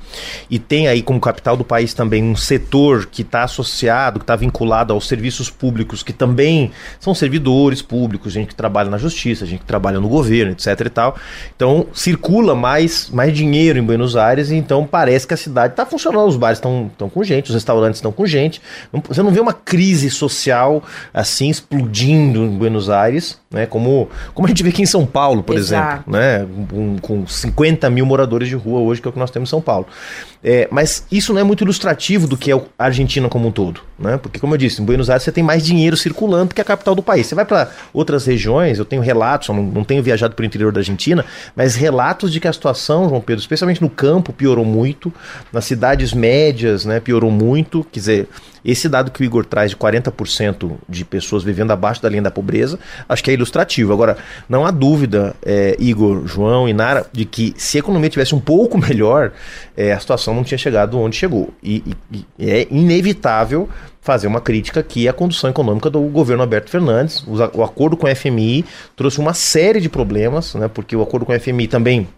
e 0.49 0.59
tem 0.59 0.89
aí 0.89 1.03
como 1.03 1.21
capital 1.21 1.59
do 1.59 1.65
país 1.65 1.93
também 1.93 2.25
um 2.25 2.35
setor 2.35 3.05
que 3.05 3.21
está 3.21 3.43
associado, 3.43 3.82
que 4.19 4.25
está 4.25 4.37
vinculado 4.37 4.93
aos 4.93 5.09
serviços 5.09 5.51
públicos, 5.51 6.03
que 6.03 6.13
também 6.13 6.71
são 7.01 7.15
servidores 7.15 7.83
públicos, 7.83 8.33
gente 8.33 8.49
que 8.49 8.55
trabalha 8.55 8.89
na 8.89 8.99
justiça, 8.99 9.45
gente 9.45 9.61
que 9.61 9.67
trabalha 9.67 10.01
no 10.01 10.09
governo, 10.09 10.53
etc 10.53 10.81
e 10.87 10.91
tal. 10.91 11.17
Então 11.55 11.87
circula 11.93 12.55
mais, 12.55 13.11
mais 13.11 13.33
dinheiro 13.33 13.79
em 13.79 13.83
Buenos 13.83 14.17
Aires 14.17 14.51
e 14.51 14.55
então 14.55 14.87
parece 14.87 15.27
que 15.27 15.35
a 15.35 15.37
cidade 15.37 15.73
está 15.73 15.85
funcionando, 15.85 16.29
os 16.29 16.37
bares 16.37 16.59
estão 16.59 16.91
com 17.11 17.25
gente, 17.25 17.49
os 17.49 17.55
restaurantes 17.55 17.99
estão 17.99 18.13
com 18.13 18.25
gente. 18.27 18.61
Você 19.09 19.23
não 19.23 19.31
vê 19.31 19.41
uma 19.41 19.53
crise 19.53 20.11
social 20.11 20.83
assim 21.13 21.49
explodindo 21.49 22.41
em 22.45 22.57
Buenos 22.57 22.89
Aires, 22.89 23.42
né? 23.53 23.67
Como, 23.67 24.09
como 24.35 24.47
a 24.47 24.49
gente 24.49 24.63
vê 24.63 24.71
aqui 24.71 24.83
em 24.83 24.87
São 24.87 25.05
Paulo, 25.05 25.43
por 25.43 25.57
Exato. 25.57 26.11
exemplo, 26.11 26.13
né? 26.13 26.47
Com, 26.69 26.99
com 26.99 27.27
50 27.27 27.89
mil 27.91 28.07
moradores 28.07 28.49
de 28.49 28.55
rua 28.55 28.81
hoje, 28.81 29.01
que 29.01 29.07
é 29.07 29.11
o 29.11 29.13
que 29.13 29.19
nós 29.19 29.31
temos 29.31 29.49
em 29.49 29.51
São 29.51 29.61
Paulo. 29.61 29.87
É, 30.45 30.67
mas 30.73 31.07
isso 31.13 31.33
não 31.33 31.41
é 31.41 31.45
muito 31.45 31.63
ilustrativo 31.63 32.27
do 32.27 32.37
que 32.37 32.51
é 32.51 32.55
a 32.55 32.85
Argentina 32.85 33.29
como 33.29 33.47
um 33.47 33.53
todo, 33.53 33.81
né? 33.97 34.17
Porque, 34.17 34.41
como 34.41 34.55
eu 34.55 34.59
disse, 34.59 34.83
em 34.83 34.85
Buenos 34.85 35.09
Aires 35.09 35.23
você 35.23 35.31
tem 35.31 35.45
mais 35.45 35.65
dinheiro 35.65 35.97
circulando 35.97 36.55
que 36.55 36.61
a 36.61 36.65
capital 36.65 36.95
do 36.95 37.03
país. 37.03 37.27
Você 37.27 37.35
vai 37.35 37.45
para 37.45 37.71
outras 37.93 38.27
regiões, 38.27 38.79
eu 38.79 38.85
tenho 38.85 39.03
relatos, 39.03 39.49
eu 39.49 39.55
não, 39.55 39.63
não 39.63 39.85
tenho 39.85 40.03
viajado 40.03 40.35
para 40.35 40.43
o 40.43 40.47
interior 40.47 40.73
da 40.73 40.81
Argentina, 40.81 41.25
mas 41.55 41.77
relatos 41.77 42.33
de 42.33 42.41
que 42.41 42.49
a 42.49 42.53
situação, 42.53 43.09
João 43.09 43.21
Pedro, 43.21 43.41
especialmente 43.41 43.81
no 43.81 43.89
campo, 43.89 44.33
piorou 44.33 44.65
muito, 44.65 45.13
nas 45.53 45.65
cidades 45.65 46.13
médias, 46.13 46.85
né, 46.85 46.99
piorou 46.99 47.31
muito. 47.31 47.85
Quer 47.93 48.01
dizer, 48.01 48.29
esse 48.65 48.89
dado 48.89 49.11
que 49.11 49.23
o 49.23 49.25
Igor 49.25 49.45
traz 49.45 49.71
de 49.71 49.77
40% 49.77 50.73
de 50.89 51.05
pessoas 51.05 51.43
vivendo 51.43 51.71
abaixo 51.71 52.03
da 52.03 52.09
linha 52.09 52.23
da 52.23 52.31
pobreza, 52.31 52.79
acho 53.09 53.23
que 53.23 53.31
é 53.31 53.35
ilustrativo. 53.35 53.93
Agora, 53.93 54.17
não 54.49 54.67
há 54.67 54.71
dúvida, 54.71 55.35
é, 55.45 55.77
Igor, 55.79 56.27
João 56.27 56.69
e 56.69 56.73
Nara, 56.73 57.07
de 57.13 57.25
que 57.25 57.55
se 57.57 57.79
a 57.79 57.81
economia 57.81 58.11
tivesse 58.11 58.35
um 58.35 58.41
pouco 58.41 58.79
melhor, 58.79 59.33
é, 59.77 59.93
a 59.93 60.01
situação 60.01 60.35
não 60.35 60.45
tinha 60.45 60.59
chegado 60.59 60.99
onde 60.99 61.17
chegou. 61.17 61.53
E, 61.63 61.83
e, 62.13 62.27
e 62.39 62.51
é 62.51 62.67
inevitável 62.71 63.69
fazer 64.01 64.27
uma 64.27 64.41
crítica 64.41 64.81
aqui 64.81 65.09
à 65.09 65.13
condução 65.13 65.49
econômica 65.49 65.89
do 65.89 66.01
governo 66.03 66.43
Alberto 66.43 66.71
Fernandes. 66.71 67.23
O, 67.27 67.37
o 67.59 67.63
acordo 67.63 67.97
com 67.97 68.07
a 68.07 68.15
FMI 68.15 68.65
trouxe 68.97 69.21
uma 69.21 69.33
série 69.33 69.81
de 69.81 69.89
problemas, 69.89 70.55
né, 70.55 70.69
porque 70.69 70.97
o 70.97 71.03
acordo 71.03 71.25
com 71.25 71.33
a 71.33 71.39
FMI 71.39 71.69
também 71.69 72.09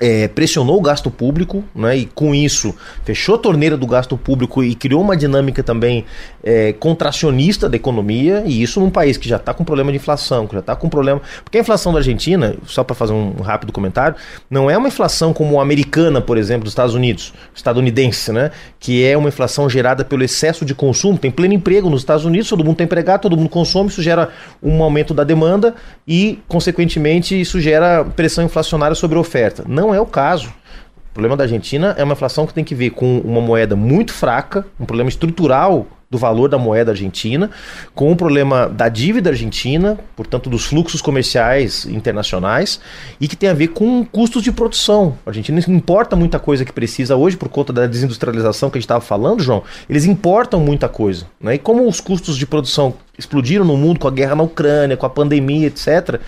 é, 0.00 0.28
pressionou 0.28 0.78
o 0.78 0.80
gasto 0.80 1.10
público, 1.10 1.64
né, 1.74 1.96
e 1.96 2.06
com 2.06 2.34
isso 2.34 2.74
fechou 3.04 3.36
a 3.36 3.38
torneira 3.38 3.76
do 3.76 3.86
gasto 3.86 4.16
público 4.16 4.62
e 4.62 4.74
criou 4.74 5.00
uma 5.00 5.16
dinâmica 5.16 5.62
também 5.62 6.04
é, 6.42 6.72
contracionista 6.72 7.68
da 7.68 7.76
economia, 7.76 8.42
e 8.46 8.62
isso 8.62 8.80
num 8.80 8.90
país 8.90 9.16
que 9.16 9.28
já 9.28 9.36
está 9.36 9.54
com 9.54 9.64
problema 9.64 9.90
de 9.90 9.96
inflação, 9.96 10.46
que 10.46 10.54
já 10.54 10.60
está 10.60 10.76
com 10.76 10.88
problema. 10.88 11.20
Porque 11.42 11.58
a 11.58 11.60
inflação 11.60 11.92
da 11.92 11.98
Argentina, 11.98 12.56
só 12.66 12.82
para 12.82 12.94
fazer 12.94 13.12
um 13.12 13.34
rápido 13.42 13.72
comentário, 13.72 14.16
não 14.50 14.70
é 14.70 14.76
uma 14.76 14.88
inflação 14.88 15.32
como 15.32 15.58
a 15.58 15.62
americana, 15.62 16.20
por 16.20 16.36
exemplo, 16.36 16.64
dos 16.64 16.72
Estados 16.72 16.94
Unidos, 16.94 17.32
estadunidense, 17.54 18.32
né, 18.32 18.50
que 18.78 19.04
é 19.04 19.16
uma 19.16 19.28
inflação 19.28 19.68
gerada 19.68 20.04
pelo 20.04 20.22
excesso 20.22 20.64
de 20.64 20.74
consumo. 20.74 21.18
Tem 21.18 21.30
pleno 21.30 21.54
emprego 21.54 21.88
nos 21.88 22.02
Estados 22.02 22.24
Unidos, 22.24 22.48
todo 22.48 22.64
mundo 22.64 22.74
está 22.74 22.84
empregado, 22.84 23.22
todo 23.22 23.36
mundo 23.36 23.48
consome, 23.48 23.88
isso 23.88 24.02
gera 24.02 24.30
um 24.62 24.82
aumento 24.82 25.14
da 25.14 25.24
demanda 25.24 25.74
e, 26.06 26.38
consequentemente, 26.48 27.40
isso 27.40 27.60
gera 27.60 28.04
pressão 28.04 28.44
inflacionária 28.44 28.94
sobre 28.94 29.16
a 29.16 29.20
oferta. 29.20 29.64
Não 29.66 29.83
não 29.84 29.94
é 29.94 30.00
o 30.00 30.06
caso. 30.06 30.48
O 31.10 31.14
problema 31.14 31.36
da 31.36 31.44
Argentina 31.44 31.94
é 31.98 32.02
uma 32.02 32.14
inflação 32.14 32.46
que 32.46 32.54
tem 32.54 32.64
que 32.64 32.74
ver 32.74 32.90
com 32.90 33.18
uma 33.18 33.40
moeda 33.40 33.76
muito 33.76 34.12
fraca, 34.12 34.66
um 34.80 34.86
problema 34.86 35.08
estrutural 35.08 35.86
do 36.14 36.18
valor 36.18 36.48
da 36.48 36.56
moeda 36.56 36.92
argentina, 36.92 37.50
com 37.92 38.12
o 38.12 38.16
problema 38.16 38.68
da 38.68 38.88
dívida 38.88 39.30
argentina, 39.30 39.98
portanto 40.14 40.48
dos 40.48 40.64
fluxos 40.64 41.02
comerciais 41.02 41.86
internacionais, 41.86 42.80
e 43.20 43.26
que 43.26 43.34
tem 43.34 43.48
a 43.48 43.54
ver 43.54 43.68
com 43.68 44.04
custos 44.04 44.44
de 44.44 44.52
produção. 44.52 45.18
A 45.26 45.30
Argentina 45.30 45.60
importa 45.66 46.14
muita 46.14 46.38
coisa 46.38 46.64
que 46.64 46.72
precisa 46.72 47.16
hoje 47.16 47.36
por 47.36 47.48
conta 47.48 47.72
da 47.72 47.86
desindustrialização 47.88 48.70
que 48.70 48.78
a 48.78 48.80
gente 48.80 48.86
estava 48.86 49.00
falando, 49.00 49.42
João. 49.42 49.64
Eles 49.90 50.04
importam 50.04 50.60
muita 50.60 50.88
coisa, 50.88 51.26
né? 51.40 51.56
E 51.56 51.58
como 51.58 51.88
os 51.88 52.00
custos 52.00 52.36
de 52.36 52.46
produção 52.46 52.94
explodiram 53.18 53.64
no 53.64 53.76
mundo 53.76 54.00
com 54.00 54.08
a 54.08 54.10
guerra 54.10 54.34
na 54.34 54.42
Ucrânia, 54.42 54.96
com 54.96 55.06
a 55.06 55.10
pandemia, 55.10 55.68
etc. 55.68 56.20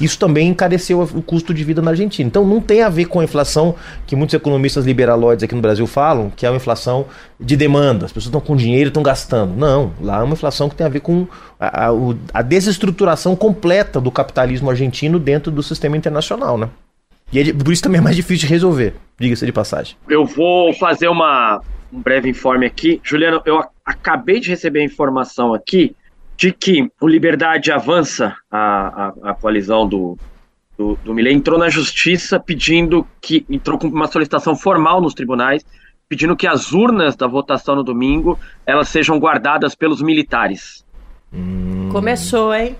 Isso 0.00 0.18
também 0.18 0.48
encareceu 0.48 1.00
o 1.00 1.22
custo 1.22 1.54
de 1.54 1.64
vida 1.64 1.80
na 1.80 1.90
Argentina. 1.90 2.26
Então 2.26 2.46
não 2.46 2.60
tem 2.60 2.82
a 2.82 2.88
ver 2.88 3.06
com 3.06 3.20
a 3.20 3.24
inflação 3.24 3.74
que 4.06 4.14
muitos 4.14 4.34
economistas 4.34 4.84
liberaloides 4.84 5.42
aqui 5.42 5.54
no 5.54 5.62
Brasil 5.62 5.86
falam, 5.86 6.30
que 6.34 6.44
é 6.44 6.50
uma 6.50 6.56
inflação 6.56 7.06
de 7.38 7.56
demanda. 7.56 8.06
As 8.06 8.12
pessoas 8.12 8.26
estão 8.26 8.40
com 8.40 8.56
dinheiro 8.56 8.88
estão 8.88 9.02
gastando. 9.02 9.54
Não, 9.56 9.92
lá 10.00 10.20
é 10.20 10.22
uma 10.22 10.34
inflação 10.34 10.68
que 10.68 10.76
tem 10.76 10.86
a 10.86 10.90
ver 10.90 11.00
com 11.00 11.26
a, 11.58 11.88
a, 11.88 11.90
a 12.34 12.42
desestruturação 12.42 13.34
completa 13.34 14.00
do 14.00 14.10
capitalismo 14.10 14.70
argentino 14.70 15.18
dentro 15.18 15.50
do 15.50 15.62
sistema 15.62 15.96
internacional, 15.96 16.56
né? 16.56 16.68
E 17.32 17.40
é, 17.40 17.52
por 17.52 17.72
isso 17.72 17.82
também 17.82 17.98
é 17.98 18.02
mais 18.02 18.16
difícil 18.16 18.46
de 18.46 18.52
resolver, 18.52 18.94
diga-se 19.18 19.44
de 19.44 19.52
passagem. 19.52 19.96
Eu 20.08 20.24
vou 20.24 20.72
fazer 20.74 21.08
uma, 21.08 21.60
um 21.92 22.00
breve 22.00 22.28
informe 22.28 22.66
aqui. 22.66 23.00
Juliano, 23.02 23.42
eu 23.44 23.62
acabei 23.84 24.40
de 24.40 24.50
receber 24.50 24.80
a 24.80 24.84
informação 24.84 25.52
aqui 25.52 25.94
de 26.36 26.52
que 26.52 26.90
o 27.00 27.06
Liberdade 27.06 27.70
Avança, 27.70 28.34
a, 28.50 29.12
a, 29.22 29.30
a 29.30 29.34
coalizão 29.34 29.86
do, 29.86 30.18
do, 30.76 30.98
do 31.04 31.14
Milley, 31.14 31.34
entrou 31.34 31.58
na 31.58 31.68
justiça 31.68 32.40
pedindo 32.40 33.06
que. 33.20 33.44
entrou 33.48 33.78
com 33.78 33.88
uma 33.88 34.08
solicitação 34.08 34.56
formal 34.56 35.00
nos 35.00 35.14
tribunais, 35.14 35.64
pedindo 36.08 36.36
que 36.36 36.46
as 36.46 36.72
urnas 36.72 37.16
da 37.16 37.26
votação 37.26 37.76
no 37.76 37.82
domingo 37.82 38.38
elas 38.66 38.88
sejam 38.88 39.18
guardadas 39.18 39.74
pelos 39.74 40.02
militares. 40.02 40.84
Hum. 41.32 41.88
Começou, 41.90 42.54
hein? 42.54 42.76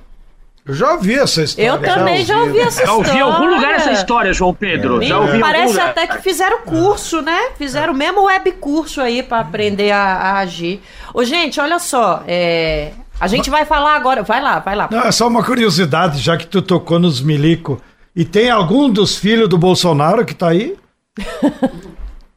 Eu 0.66 0.72
já 0.72 0.92
ouvi 0.92 1.14
essa 1.14 1.42
história. 1.42 1.68
Eu 1.68 1.78
também 1.78 2.24
já 2.24 2.38
ouvi, 2.38 2.52
já 2.54 2.58
ouvi 2.58 2.58
essa 2.60 2.82
história. 2.82 2.86
Já 2.86 2.92
ouvi 2.94 3.18
em 3.18 3.20
algum 3.20 3.54
lugar 3.54 3.74
essa 3.74 3.92
história, 3.92 4.32
João 4.32 4.54
Pedro. 4.54 5.02
É. 5.02 5.06
Já 5.06 5.18
ouvi 5.18 5.38
Parece 5.38 5.78
até 5.78 6.06
que 6.06 6.22
fizeram 6.22 6.62
curso, 6.62 7.20
né? 7.20 7.50
Fizeram 7.58 7.92
o 7.92 7.96
mesmo 7.96 8.22
web 8.24 8.50
curso 8.52 9.00
aí 9.02 9.22
para 9.22 9.40
aprender 9.40 9.90
a, 9.90 10.02
a, 10.02 10.38
agir. 10.38 10.80
Ô, 11.12 11.22
gente, 11.22 11.60
olha 11.60 11.78
só. 11.78 12.22
É... 12.26 12.92
A 13.20 13.26
gente 13.26 13.50
vai 13.50 13.66
falar 13.66 13.94
agora. 13.94 14.22
Vai 14.22 14.40
lá, 14.40 14.58
vai 14.58 14.74
lá. 14.74 14.88
Não, 14.90 15.02
é 15.02 15.12
só 15.12 15.28
uma 15.28 15.44
curiosidade, 15.44 16.18
já 16.18 16.36
que 16.36 16.46
tu 16.46 16.62
tocou 16.62 16.98
nos 16.98 17.20
milico. 17.20 17.80
E 18.16 18.24
tem 18.24 18.48
algum 18.48 18.88
dos 18.88 19.16
filhos 19.16 19.48
do 19.48 19.58
Bolsonaro 19.58 20.24
que 20.24 20.34
tá 20.34 20.48
aí? 20.48 20.76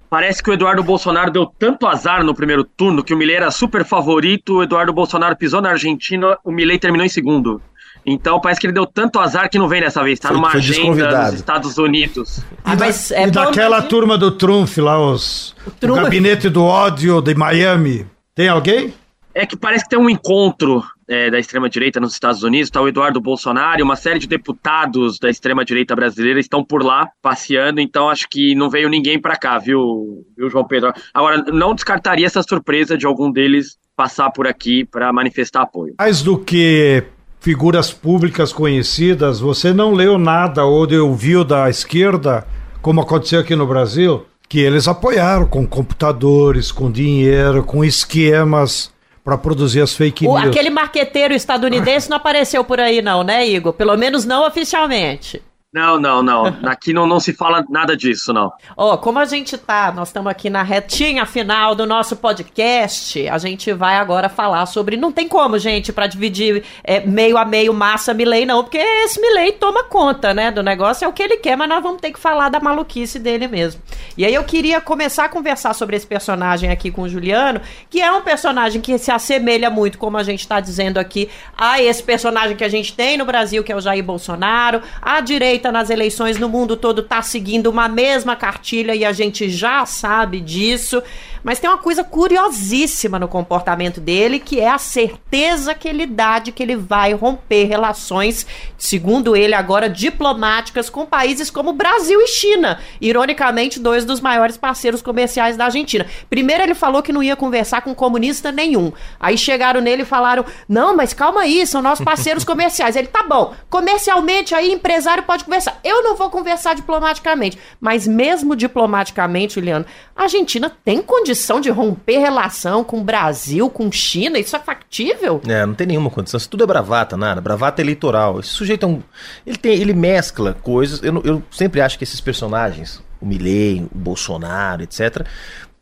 Parece 0.09 0.41
que 0.41 0.49
o 0.49 0.53
Eduardo 0.53 0.83
Bolsonaro 0.83 1.31
deu 1.31 1.45
tanto 1.45 1.85
azar 1.85 2.23
no 2.23 2.33
primeiro 2.33 2.63
turno 2.63 3.03
que 3.03 3.13
o 3.13 3.17
Milei 3.17 3.35
era 3.35 3.51
super 3.51 3.83
favorito, 3.83 4.55
o 4.55 4.63
Eduardo 4.63 4.93
Bolsonaro 4.93 5.35
pisou 5.35 5.61
na 5.61 5.69
Argentina, 5.69 6.37
o 6.43 6.51
Milei 6.51 6.79
terminou 6.79 7.05
em 7.05 7.09
segundo. 7.09 7.61
Então 8.05 8.39
parece 8.39 8.61
que 8.61 8.67
ele 8.67 8.73
deu 8.73 8.85
tanto 8.85 9.19
azar 9.19 9.49
que 9.49 9.57
não 9.57 9.67
vem 9.67 9.81
dessa 9.81 10.01
vez. 10.01 10.17
Tá 10.17 10.29
foi, 10.29 10.37
numa 10.37 10.51
foi 10.51 10.61
agenda 10.61 11.25
dos 11.25 11.33
Estados 11.33 11.77
Unidos. 11.77 12.41
Ah, 12.63 12.75
mas 12.79 13.11
é 13.11 13.27
e 13.27 13.31
daquela 13.31 13.81
turma 13.81 14.17
do 14.17 14.31
Trump 14.31 14.77
lá, 14.77 14.97
os, 14.97 15.53
o, 15.65 15.91
o 15.91 15.95
gabinete 15.95 16.49
do 16.49 16.63
ódio 16.63 17.21
de 17.21 17.35
Miami. 17.35 18.07
Tem 18.33 18.47
alguém? 18.47 18.93
É 19.37 19.45
que 19.45 19.55
parece 19.55 19.83
que 19.83 19.91
tem 19.91 19.99
um 19.99 20.09
encontro 20.09 20.83
é, 21.07 21.29
da 21.29 21.37
extrema-direita 21.37 21.99
nos 21.99 22.13
Estados 22.13 22.41
Unidos, 22.41 22.69
está 22.69 22.81
o 22.81 22.87
Eduardo 22.87 23.21
Bolsonaro 23.21 23.79
e 23.79 23.83
uma 23.83 23.95
série 23.95 24.17
de 24.17 24.25
deputados 24.25 25.19
da 25.19 25.29
extrema-direita 25.29 25.95
brasileira 25.95 26.39
estão 26.39 26.63
por 26.63 26.83
lá 26.83 27.07
passeando, 27.21 27.79
então 27.79 28.09
acho 28.09 28.27
que 28.27 28.55
não 28.55 28.67
veio 28.67 28.89
ninguém 28.89 29.21
para 29.21 29.35
cá, 29.35 29.59
viu, 29.59 30.25
viu, 30.35 30.49
João 30.49 30.65
Pedro? 30.65 30.91
Agora, 31.13 31.43
não 31.53 31.75
descartaria 31.75 32.25
essa 32.25 32.41
surpresa 32.41 32.97
de 32.97 33.05
algum 33.05 33.31
deles 33.31 33.77
passar 33.95 34.31
por 34.31 34.47
aqui 34.47 34.83
para 34.83 35.13
manifestar 35.13 35.61
apoio. 35.61 35.93
Mais 35.99 36.23
do 36.23 36.39
que 36.39 37.03
figuras 37.39 37.93
públicas 37.93 38.51
conhecidas, 38.51 39.39
você 39.39 39.71
não 39.71 39.93
leu 39.93 40.17
nada 40.17 40.65
ou 40.65 40.91
ouviu 41.03 41.43
da 41.43 41.69
esquerda, 41.69 42.43
como 42.81 43.01
aconteceu 43.01 43.41
aqui 43.41 43.55
no 43.55 43.67
Brasil, 43.67 44.25
que 44.49 44.59
eles 44.59 44.87
apoiaram 44.87 45.45
com 45.45 45.67
computadores, 45.67 46.71
com 46.71 46.91
dinheiro, 46.91 47.63
com 47.63 47.85
esquemas 47.85 48.96
para 49.27 49.37
produzir 49.37 49.81
as 49.81 49.93
fake 49.93 50.25
news. 50.25 50.41
O, 50.41 50.47
aquele 50.47 50.69
marqueteiro 50.69 51.33
estadunidense 51.33 52.09
não 52.09 52.15
apareceu 52.15 52.63
por 52.63 52.79
aí 52.79 53.01
não, 53.01 53.23
né, 53.23 53.45
Igor? 53.45 53.73
Pelo 53.73 53.97
menos 53.97 54.23
não 54.23 54.47
oficialmente. 54.47 55.43
Não, 55.73 55.99
não, 55.99 56.23
não. 56.23 56.45
Aqui 56.63 56.93
não, 56.93 57.05
não 57.05 57.19
se 57.19 57.33
fala 57.33 57.65
nada 57.69 57.95
disso, 57.95 58.31
não. 58.31 58.53
Ó, 58.77 58.93
oh, 58.93 58.97
como 58.97 59.19
a 59.19 59.25
gente 59.25 59.57
tá, 59.57 59.91
nós 59.91 60.07
estamos 60.07 60.31
aqui 60.31 60.49
na 60.49 60.63
retinha 60.63 61.25
final 61.25 61.75
do 61.75 61.85
nosso 61.85 62.15
podcast, 62.15 63.27
a 63.27 63.37
gente 63.37 63.73
vai 63.73 63.97
agora 63.97 64.29
falar 64.29 64.65
sobre. 64.65 64.95
Não 64.95 65.11
tem 65.11 65.27
como, 65.27 65.59
gente, 65.59 65.91
para 65.91 66.07
dividir 66.07 66.63
é, 66.85 67.01
meio 67.01 67.37
a 67.37 67.43
meio 67.43 67.73
massa 67.73 68.13
Milley, 68.13 68.45
não, 68.45 68.63
porque 68.63 68.77
esse 68.77 69.19
Milley 69.19 69.51
toma 69.51 69.83
conta, 69.83 70.33
né, 70.33 70.51
do 70.51 70.63
negócio, 70.63 71.03
é 71.03 71.07
o 71.07 71.11
que 71.11 71.21
ele 71.21 71.35
quer, 71.35 71.57
mas 71.57 71.67
nós 71.67 71.83
vamos 71.83 71.99
ter 71.99 72.13
que 72.13 72.19
falar 72.19 72.47
da 72.47 72.61
maluquice 72.61 73.19
dele 73.19 73.49
mesmo. 73.49 73.81
E 74.17 74.23
aí 74.23 74.33
eu 74.33 74.45
queria 74.45 74.79
começar 74.79 75.25
a 75.25 75.29
conversar 75.29 75.73
sobre 75.73 75.97
esse 75.97 76.07
personagem 76.07 76.71
aqui 76.71 76.89
com 76.89 77.01
o 77.01 77.09
Juliano, 77.09 77.59
que 77.89 78.01
é 78.01 78.09
um 78.09 78.21
personagem 78.21 78.79
que 78.79 78.97
se 78.97 79.11
assemelha 79.11 79.69
muito, 79.69 79.97
como 79.97 80.15
a 80.15 80.23
gente 80.23 80.39
está 80.39 80.61
dizendo 80.61 80.97
aqui, 80.97 81.29
a 81.57 81.81
esse 81.81 82.01
personagem 82.01 82.55
que 82.55 82.63
a 82.63 82.69
gente 82.69 82.95
tem 82.95 83.17
no 83.17 83.25
Brasil, 83.25 83.65
que 83.65 83.71
é 83.71 83.75
o 83.75 83.81
Jair 83.81 84.03
Bolsonaro, 84.03 84.81
a 85.01 85.19
direita 85.19 85.56
nas 85.71 85.89
eleições 85.89 86.37
no 86.37 86.47
mundo 86.47 86.77
todo 86.77 87.01
está 87.01 87.21
seguindo 87.21 87.67
uma 87.67 87.87
mesma 87.87 88.35
cartilha 88.35 88.95
e 88.95 89.03
a 89.03 89.11
gente 89.11 89.49
já 89.49 89.85
sabe 89.85 90.39
disso. 90.39 91.01
Mas 91.47 91.59
tem 91.59 91.69
uma 91.69 91.77
coisa 91.77 92.03
curiosíssima 92.03 93.17
no 93.17 93.25
comportamento 93.25 94.01
dele, 94.01 94.37
que 94.37 94.59
é 94.59 94.67
a 94.67 94.77
certeza 94.77 95.73
que 95.73 95.87
ele 95.87 96.05
dá 96.05 96.39
de 96.39 96.51
que 96.51 96.61
ele 96.61 96.75
vai 96.75 97.13
romper 97.13 97.63
relações, 97.63 98.45
segundo 98.77 99.33
ele 99.33 99.53
agora, 99.53 99.89
diplomáticas 99.89 100.89
com 100.89 101.05
países 101.05 101.49
como 101.49 101.71
Brasil 101.71 102.19
e 102.21 102.27
China. 102.27 102.81
Ironicamente, 102.99 103.79
dois 103.79 104.03
dos 104.03 104.19
maiores 104.19 104.57
parceiros 104.57 105.01
comerciais 105.01 105.55
da 105.55 105.63
Argentina. 105.63 106.05
Primeiro 106.29 106.63
ele 106.63 106.75
falou 106.75 107.01
que 107.01 107.13
não 107.13 107.23
ia 107.23 107.37
conversar 107.37 107.79
com 107.79 107.95
comunista 107.95 108.51
nenhum. 108.51 108.91
Aí 109.17 109.37
chegaram 109.37 109.79
nele 109.79 110.01
e 110.01 110.05
falaram: 110.05 110.43
"Não, 110.67 110.97
mas 110.97 111.13
calma 111.13 111.43
aí, 111.43 111.65
são 111.65 111.81
nossos 111.81 112.03
parceiros 112.03 112.43
comerciais". 112.45 112.97
Ele: 112.97 113.07
"Tá 113.07 113.23
bom. 113.23 113.53
Comercialmente 113.69 114.53
aí 114.53 114.69
empresário 114.69 115.23
pode 115.23 115.45
conversar. 115.45 115.79
Eu 115.81 116.03
não 116.03 116.13
vou 116.17 116.29
conversar 116.29 116.75
diplomaticamente". 116.75 117.57
Mas 117.79 118.05
mesmo 118.05 118.53
diplomaticamente, 118.53 119.53
Juliano, 119.53 119.85
a 120.13 120.23
Argentina 120.23 120.69
tem 120.83 121.01
condição 121.37 121.61
de 121.61 121.69
romper 121.69 122.17
relação 122.17 122.83
com 122.83 122.99
o 122.99 123.03
Brasil, 123.03 123.69
com 123.69 123.91
China? 123.91 124.39
Isso 124.39 124.55
é 124.55 124.59
factível? 124.59 125.39
É, 125.47 125.65
não 125.65 125.75
tem 125.75 125.85
nenhuma 125.85 126.09
condição. 126.09 126.37
Isso 126.37 126.49
tudo 126.49 126.63
é 126.63 126.67
bravata, 126.67 127.15
nada. 127.15 127.39
Bravata 127.39 127.81
eleitoral. 127.81 128.39
Esse 128.39 128.49
sujeito 128.49 128.85
é 128.85 128.89
um. 128.89 129.01
Ele, 129.45 129.57
tem, 129.57 129.73
ele 129.73 129.93
mescla 129.93 130.53
coisas. 130.61 131.01
Eu, 131.03 131.21
eu 131.23 131.43
sempre 131.51 131.79
acho 131.79 131.97
que 131.97 132.03
esses 132.03 132.19
personagens, 132.19 133.01
o 133.21 133.25
Milley, 133.25 133.87
o 133.93 133.97
Bolsonaro, 133.97 134.81
etc., 134.81 135.25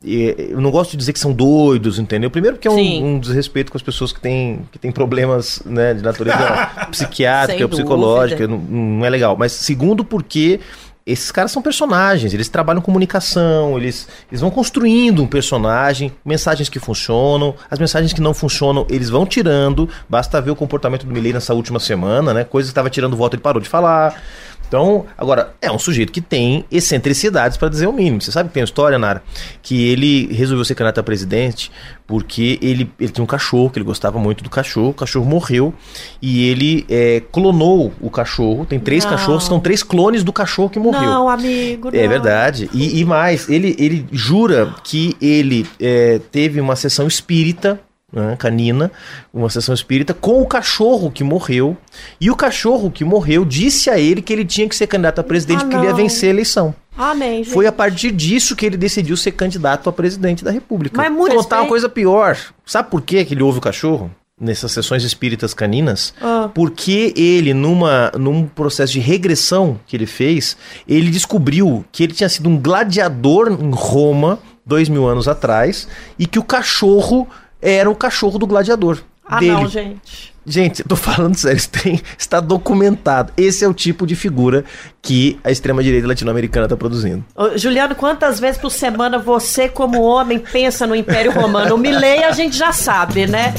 eu 0.04 0.62
não 0.62 0.70
gosto 0.70 0.92
de 0.92 0.98
dizer 0.98 1.14
que 1.14 1.20
são 1.20 1.34
doidos, 1.34 1.98
entendeu? 1.98 2.30
Primeiro 2.30 2.58
porque 2.58 2.68
é 2.68 2.72
um, 2.72 3.16
um, 3.16 3.20
desrespeito 3.20 3.72
com 3.72 3.78
as 3.78 3.82
pessoas 3.82 4.14
que 4.14 4.20
têm, 4.20 4.62
que 4.72 4.78
têm 4.78 4.92
problemas 4.92 5.64
né, 5.66 5.96
de 5.96 6.04
natureza 6.04 6.38
psiquiátrica, 6.92 7.68
psicológica, 7.68 8.48
não, 8.48 8.58
não, 8.58 9.06
é 9.06 9.10
legal. 9.10 9.36
Mas 9.36 9.54
segundo 9.54 10.06
porque 10.06 10.60
esses 11.06 11.32
caras 11.32 11.52
são 11.52 11.62
personagens, 11.62 12.34
eles 12.34 12.50
trabalham 12.50 12.82
comunicação, 12.82 13.78
eles, 13.78 14.08
eles 14.28 14.42
vão 14.42 14.50
construindo 14.50 15.22
um 15.22 15.28
personagem, 15.28 16.12
mensagens 16.26 16.68
que 16.68 16.80
funcionam, 16.80 17.54
as 17.70 17.78
mensagens 17.78 18.12
que 18.12 18.22
não 18.22 18.34
funcionam, 18.34 18.88
eles 18.90 19.10
vão 19.10 19.24
tirando. 19.24 19.88
Basta 20.10 20.42
ver 20.42 20.50
o 20.50 20.56
comportamento 20.56 21.06
do 21.06 21.14
Milley 21.14 21.32
nessa 21.32 21.54
última 21.54 21.80
semana, 21.80 22.34
né? 22.34 22.44
Coisa 22.44 22.68
que 22.68 22.72
estava 22.72 22.90
tirando 22.90 23.16
voto, 23.16 23.36
ele 23.36 23.44
parou 23.44 23.62
de 23.62 23.70
falar. 23.70 24.20
Então, 24.68 25.06
agora, 25.18 25.54
é 25.62 25.72
um 25.72 25.80
sujeito 25.80 26.12
que 26.12 26.22
tem 26.22 26.66
excentricidades, 26.72 27.58
para 27.58 27.70
dizer 27.70 27.88
o 27.88 27.94
mínimo. 27.94 28.22
Você 28.22 28.32
sabe 28.32 28.50
que 28.50 28.54
tem 28.54 28.62
uma 28.62 28.66
história, 28.66 28.98
Nara, 28.98 29.24
que 29.62 29.88
ele 29.90 30.34
resolveu 30.34 30.66
ser 30.66 30.76
candidato 30.76 31.00
a 31.00 31.04
presidente 31.04 31.72
porque 32.08 32.60
ele, 32.62 32.92
ele 33.00 33.12
tinha 33.12 33.24
um 33.24 33.28
cachorro, 33.28 33.70
que 33.70 33.80
ele 33.80 33.86
gostava 33.86 34.20
muito 34.20 34.44
do 34.44 34.50
cachorro, 34.50 34.90
o 34.90 34.94
cachorro 34.94 35.26
morreu 35.26 35.74
e 36.22 36.48
ele 36.48 36.86
é, 36.88 37.22
clonou 37.32 37.92
o 38.00 38.10
cachorro. 38.12 38.66
Tem 38.66 38.80
três 38.80 39.04
não. 39.04 39.12
cachorros, 39.12 39.46
são 39.46 39.60
três 39.60 39.82
clones 39.82 40.24
do 40.24 40.32
cachorro 40.32 40.70
que 40.70 40.78
morreu. 40.78 41.02
Não, 41.02 41.28
amigo. 41.28 41.90
É 41.90 41.92
não. 41.92 42.00
É 42.00 42.08
verdade. 42.08 42.70
E, 42.74 43.00
e, 43.00 43.06
mais, 43.06 43.50
ele, 43.50 43.76
ele 43.80 44.06
jura 44.12 44.74
que 44.84 45.16
ele 45.20 45.66
é, 45.80 46.20
teve 46.32 46.62
uma 46.62 46.76
sessão 46.76 47.08
espírita 47.08 47.80
né, 48.16 48.36
canina, 48.38 48.92
uma 49.34 49.50
sessão 49.50 49.76
espírita, 49.76 50.14
com 50.14 50.42
o 50.42 50.46
cachorro 50.48 51.12
que 51.12 51.24
morreu. 51.24 51.78
E 52.20 52.32
o 52.32 52.36
cachorro 52.36 52.90
que 52.90 53.04
morreu 53.04 53.44
disse 53.44 53.90
a 53.90 54.00
ele 54.00 54.22
que 54.22 54.32
ele 54.32 54.46
tinha 54.46 54.68
que 54.68 54.76
ser 54.76 54.88
candidato 54.88 55.20
a 55.20 55.24
presidente 55.24 55.60
ah, 55.60 55.62
porque 55.64 55.76
ele 55.76 55.88
ia 55.88 55.94
vencer 55.94 56.30
a 56.30 56.34
eleição. 56.34 56.74
Amém, 56.98 57.44
gente. 57.44 57.54
Foi 57.54 57.68
a 57.68 57.72
partir 57.72 58.12
disso 58.12 58.56
que 58.56 58.66
ele 58.66 58.78
decidiu 58.78 59.18
ser 59.18 59.34
candidato 59.34 59.90
a 59.90 59.94
presidente 59.94 60.44
da 60.46 60.52
República. 60.52 60.98
Mas 60.98 61.14
Vou 61.14 61.28
contar 61.28 61.62
uma 61.62 61.68
coisa 61.68 61.90
pior. 61.90 62.38
Sabe 62.66 62.90
por 62.90 63.02
que 63.02 63.18
ele 63.18 63.44
ouve 63.44 63.58
o 63.58 63.62
cachorro? 63.62 64.10
Nessas 64.40 64.74
sessões 64.74 65.04
espíritas 65.04 65.54
caninas, 65.54 66.14
ah. 66.22 66.50
porque 66.54 67.14
ele, 67.16 67.54
numa, 67.54 68.12
num 68.20 68.46
processo 68.46 68.92
de 68.92 69.00
regressão 69.00 69.80
que 69.88 69.96
ele 69.96 70.06
fez, 70.06 70.58
ele 70.86 71.10
descobriu 71.10 71.86
que 71.90 72.04
ele 72.04 72.12
tinha 72.12 72.28
sido 72.28 72.50
um 72.50 72.58
gladiador 72.58 73.50
em 73.50 73.72
Roma 73.72 74.40
dois 74.66 74.90
mil 74.90 75.08
anos 75.08 75.28
atrás 75.28 75.88
e 76.18 76.26
que 76.26 76.40
o 76.40 76.44
cachorro 76.44 77.28
era 77.66 77.90
o 77.90 77.96
cachorro 77.96 78.38
do 78.38 78.46
gladiador. 78.46 79.00
Ah, 79.26 79.40
dele. 79.40 79.52
não, 79.52 79.68
gente. 79.68 80.36
Gente, 80.46 80.82
eu 80.82 80.88
tô 80.88 80.96
falando 80.96 81.34
sério, 81.38 81.62
tem, 81.70 82.00
está 82.18 82.40
documentado. 82.40 83.34
Esse 83.36 83.66
é 83.66 83.68
o 83.68 83.74
tipo 83.74 84.06
de 84.06 84.16
figura 84.16 84.64
que 85.02 85.40
a 85.44 85.50
extrema-direita 85.50 86.08
latino-americana 86.08 86.68
está 86.68 86.78
produzindo. 86.78 87.26
Ô, 87.36 87.58
Juliano, 87.58 87.96
quantas 87.96 88.40
vezes 88.40 88.60
por 88.62 88.70
semana 88.70 89.18
você, 89.18 89.68
como 89.68 90.04
homem, 90.04 90.38
pensa 90.38 90.86
no 90.86 90.96
Império 90.96 91.32
Romano? 91.32 91.74
O 91.74 91.78
Milley 91.78 92.24
a 92.24 92.32
gente 92.32 92.56
já 92.56 92.72
sabe, 92.72 93.26
né? 93.26 93.56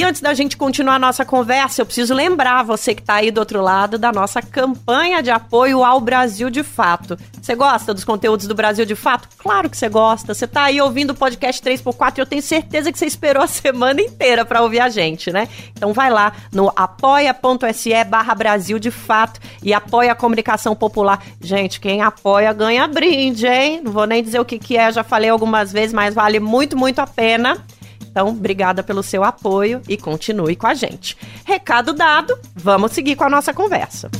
E 0.00 0.02
antes 0.02 0.22
da 0.22 0.32
gente 0.32 0.56
continuar 0.56 0.94
a 0.94 0.98
nossa 0.98 1.26
conversa, 1.26 1.82
eu 1.82 1.84
preciso 1.84 2.14
lembrar 2.14 2.62
você 2.62 2.94
que 2.94 3.02
está 3.02 3.16
aí 3.16 3.30
do 3.30 3.36
outro 3.36 3.60
lado 3.60 3.98
da 3.98 4.10
nossa 4.10 4.40
campanha 4.40 5.22
de 5.22 5.30
apoio 5.30 5.84
ao 5.84 6.00
Brasil 6.00 6.48
de 6.48 6.62
Fato. 6.62 7.18
Você 7.38 7.54
gosta 7.54 7.92
dos 7.92 8.02
conteúdos 8.02 8.46
do 8.46 8.54
Brasil 8.54 8.86
de 8.86 8.94
Fato? 8.94 9.28
Claro 9.36 9.68
que 9.68 9.76
você 9.76 9.90
gosta. 9.90 10.32
Você 10.32 10.46
está 10.46 10.62
aí 10.62 10.80
ouvindo 10.80 11.10
o 11.10 11.14
podcast 11.14 11.62
3x4 11.62 12.16
e 12.16 12.20
eu 12.22 12.24
tenho 12.24 12.40
certeza 12.40 12.90
que 12.90 12.98
você 12.98 13.04
esperou 13.04 13.42
a 13.42 13.44
semana 13.46 14.00
inteira 14.00 14.42
para 14.42 14.62
ouvir 14.62 14.80
a 14.80 14.88
gente, 14.88 15.30
né? 15.30 15.46
Então 15.76 15.92
vai 15.92 16.08
lá 16.08 16.32
no 16.50 16.72
apoia.se 16.74 18.02
barra 18.04 18.34
Brasil 18.34 18.78
de 18.78 18.90
Fato 18.90 19.38
e 19.62 19.74
apoia 19.74 20.12
a 20.12 20.14
comunicação 20.14 20.74
popular. 20.74 21.22
Gente, 21.42 21.78
quem 21.78 22.00
apoia 22.00 22.54
ganha 22.54 22.88
brinde, 22.88 23.46
hein? 23.46 23.82
Não 23.84 23.92
vou 23.92 24.06
nem 24.06 24.22
dizer 24.22 24.40
o 24.40 24.46
que, 24.46 24.58
que 24.58 24.78
é, 24.78 24.90
já 24.90 25.04
falei 25.04 25.28
algumas 25.28 25.70
vezes, 25.70 25.92
mas 25.92 26.14
vale 26.14 26.40
muito, 26.40 26.74
muito 26.74 27.00
a 27.00 27.06
pena. 27.06 27.62
Então, 28.10 28.28
obrigada 28.28 28.82
pelo 28.82 29.02
seu 29.02 29.22
apoio 29.22 29.80
e 29.88 29.96
continue 29.96 30.56
com 30.56 30.66
a 30.66 30.74
gente. 30.74 31.16
Recado 31.44 31.92
dado, 31.92 32.36
vamos 32.54 32.92
seguir 32.92 33.14
com 33.14 33.24
a 33.24 33.30
nossa 33.30 33.54
conversa. 33.54 34.10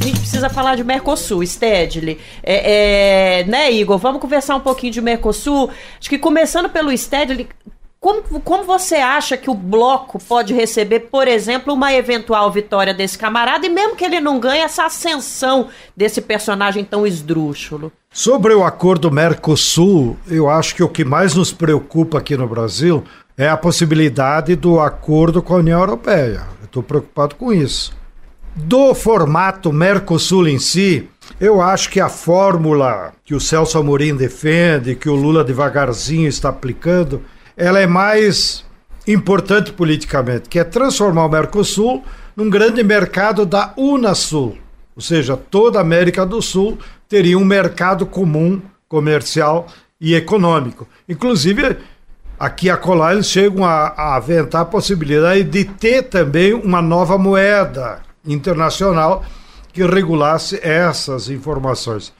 A 0.00 0.04
gente 0.04 0.20
precisa 0.20 0.48
falar 0.48 0.76
de 0.76 0.84
Mercosul, 0.84 1.44
Stedley. 1.44 2.18
É, 2.42 3.40
é, 3.40 3.44
né, 3.44 3.72
Igor? 3.72 3.98
Vamos 3.98 4.20
conversar 4.20 4.56
um 4.56 4.60
pouquinho 4.60 4.92
de 4.92 5.00
Mercosul. 5.00 5.70
Acho 5.98 6.08
que 6.08 6.18
começando 6.18 6.68
pelo 6.68 6.96
Stedley, 6.96 7.48
como, 8.00 8.22
como 8.40 8.62
você 8.62 8.96
acha 8.96 9.36
que 9.36 9.50
o 9.50 9.54
bloco 9.54 10.18
pode 10.20 10.54
receber, 10.54 11.00
por 11.00 11.26
exemplo, 11.26 11.74
uma 11.74 11.92
eventual 11.92 12.50
vitória 12.50 12.94
desse 12.94 13.18
camarada 13.18 13.66
e 13.66 13.68
mesmo 13.68 13.96
que 13.96 14.04
ele 14.04 14.20
não 14.20 14.38
ganhe 14.38 14.62
essa 14.62 14.84
ascensão 14.84 15.68
desse 15.96 16.20
personagem 16.20 16.84
tão 16.84 17.06
esdrúxulo? 17.06 17.90
Sobre 18.12 18.54
o 18.54 18.64
acordo 18.64 19.10
Mercosul, 19.10 20.16
eu 20.26 20.48
acho 20.48 20.74
que 20.74 20.82
o 20.82 20.88
que 20.88 21.04
mais 21.04 21.34
nos 21.34 21.52
preocupa 21.52 22.18
aqui 22.18 22.36
no 22.36 22.48
Brasil 22.48 23.04
é 23.36 23.48
a 23.48 23.56
possibilidade 23.56 24.56
do 24.56 24.80
acordo 24.80 25.42
com 25.42 25.54
a 25.54 25.58
União 25.58 25.78
Europeia. 25.78 26.46
Eu 26.60 26.64
estou 26.64 26.82
preocupado 26.82 27.36
com 27.36 27.52
isso. 27.52 27.96
Do 28.56 28.92
formato 28.94 29.72
Mercosul 29.72 30.48
em 30.48 30.58
si, 30.58 31.08
eu 31.38 31.60
acho 31.60 31.90
que 31.90 32.00
a 32.00 32.08
fórmula 32.08 33.12
que 33.24 33.34
o 33.34 33.40
Celso 33.40 33.78
Amorim 33.78 34.16
defende, 34.16 34.96
que 34.96 35.08
o 35.08 35.14
Lula 35.14 35.44
devagarzinho 35.44 36.28
está 36.28 36.48
aplicando, 36.48 37.22
ela 37.56 37.78
é 37.78 37.86
mais 37.86 38.64
importante 39.06 39.70
politicamente, 39.70 40.48
que 40.48 40.58
é 40.58 40.64
transformar 40.64 41.26
o 41.26 41.28
Mercosul 41.28 42.02
num 42.34 42.50
grande 42.50 42.82
mercado 42.82 43.46
da 43.46 43.72
Unasul, 43.76 44.58
ou 44.96 45.02
seja, 45.02 45.36
toda 45.36 45.78
a 45.78 45.82
América 45.82 46.26
do 46.26 46.42
Sul 46.42 46.78
teria 47.08 47.38
um 47.38 47.44
mercado 47.44 48.04
comum 48.06 48.60
comercial 48.88 49.66
e 50.00 50.14
econômico. 50.14 50.86
Inclusive, 51.08 51.76
aqui 52.38 52.70
a 52.70 52.76
colar 52.76 53.14
eles 53.14 53.26
chegam 53.26 53.64
a, 53.64 53.88
a 53.96 54.16
aventar 54.16 54.62
a 54.62 54.66
possibilidade 54.66 55.44
de 55.44 55.64
ter 55.64 56.04
também 56.04 56.54
uma 56.54 56.80
nova 56.80 57.18
moeda 57.18 58.00
internacional 58.24 59.24
que 59.72 59.84
regulasse 59.84 60.58
essas 60.62 61.28
informações. 61.28 62.12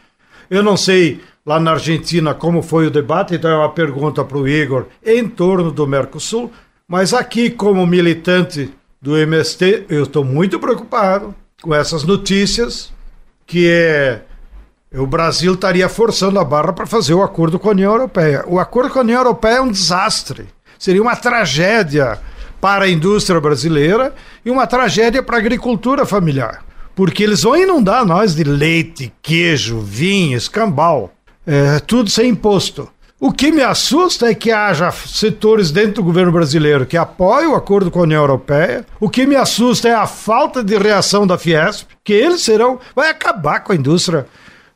Eu 0.50 0.62
não 0.62 0.76
sei 0.76 1.20
lá 1.44 1.58
na 1.58 1.72
Argentina 1.72 2.34
como 2.34 2.62
foi 2.62 2.86
o 2.86 2.90
debate, 2.90 3.34
então 3.34 3.50
é 3.50 3.56
uma 3.56 3.72
pergunta 3.72 4.24
para 4.24 4.38
o 4.38 4.48
Igor 4.48 4.86
em 5.04 5.26
torno 5.28 5.70
do 5.70 5.86
Mercosul, 5.86 6.52
mas 6.86 7.12
aqui, 7.12 7.50
como 7.50 7.86
militante 7.86 8.72
do 9.00 9.16
MST, 9.16 9.86
eu 9.88 10.04
estou 10.04 10.24
muito 10.24 10.58
preocupado 10.58 11.34
com 11.60 11.74
essas 11.74 12.04
notícias 12.04 12.92
que 13.46 13.68
é 13.68 14.22
o 14.94 15.06
Brasil 15.06 15.52
estaria 15.52 15.88
forçando 15.88 16.38
a 16.38 16.44
barra 16.44 16.72
para 16.72 16.86
fazer 16.86 17.12
o 17.12 17.22
acordo 17.22 17.58
com 17.58 17.68
a 17.68 17.72
União 17.72 17.92
Europeia. 17.92 18.44
O 18.46 18.58
acordo 18.58 18.90
com 18.90 18.98
a 18.98 19.02
União 19.02 19.18
Europeia 19.18 19.56
é 19.56 19.60
um 19.60 19.70
desastre. 19.70 20.46
Seria 20.78 21.02
uma 21.02 21.14
tragédia 21.14 22.18
para 22.60 22.86
a 22.86 22.88
indústria 22.88 23.40
brasileira 23.40 24.14
e 24.44 24.50
uma 24.50 24.66
tragédia 24.66 25.22
para 25.22 25.36
a 25.36 25.40
agricultura 25.40 26.06
familiar. 26.06 26.64
Porque 26.94 27.22
eles 27.22 27.42
vão 27.42 27.56
inundar 27.56 28.04
nós 28.04 28.34
de 28.34 28.44
leite, 28.44 29.12
queijo, 29.22 29.80
vinho, 29.80 30.36
escambau. 30.36 31.12
É, 31.46 31.78
tudo 31.80 32.10
sem 32.10 32.30
imposto. 32.30 32.88
O 33.20 33.32
que 33.32 33.50
me 33.50 33.62
assusta 33.62 34.30
é 34.30 34.34
que 34.34 34.50
haja 34.50 34.90
setores 34.92 35.70
dentro 35.70 35.94
do 35.94 36.04
governo 36.04 36.32
brasileiro 36.32 36.86
que 36.86 36.96
apoiam 36.96 37.52
o 37.52 37.56
acordo 37.56 37.90
com 37.90 38.00
a 38.00 38.04
União 38.04 38.22
Europeia. 38.22 38.86
O 38.98 39.10
que 39.10 39.26
me 39.26 39.36
assusta 39.36 39.88
é 39.88 39.94
a 39.94 40.06
falta 40.06 40.62
de 40.62 40.78
reação 40.78 41.26
da 41.26 41.36
Fiesp, 41.36 41.88
que 42.02 42.12
eles 42.12 42.42
serão. 42.42 42.78
vai 42.94 43.10
acabar 43.10 43.60
com 43.60 43.72
a 43.72 43.76
indústria 43.76 44.26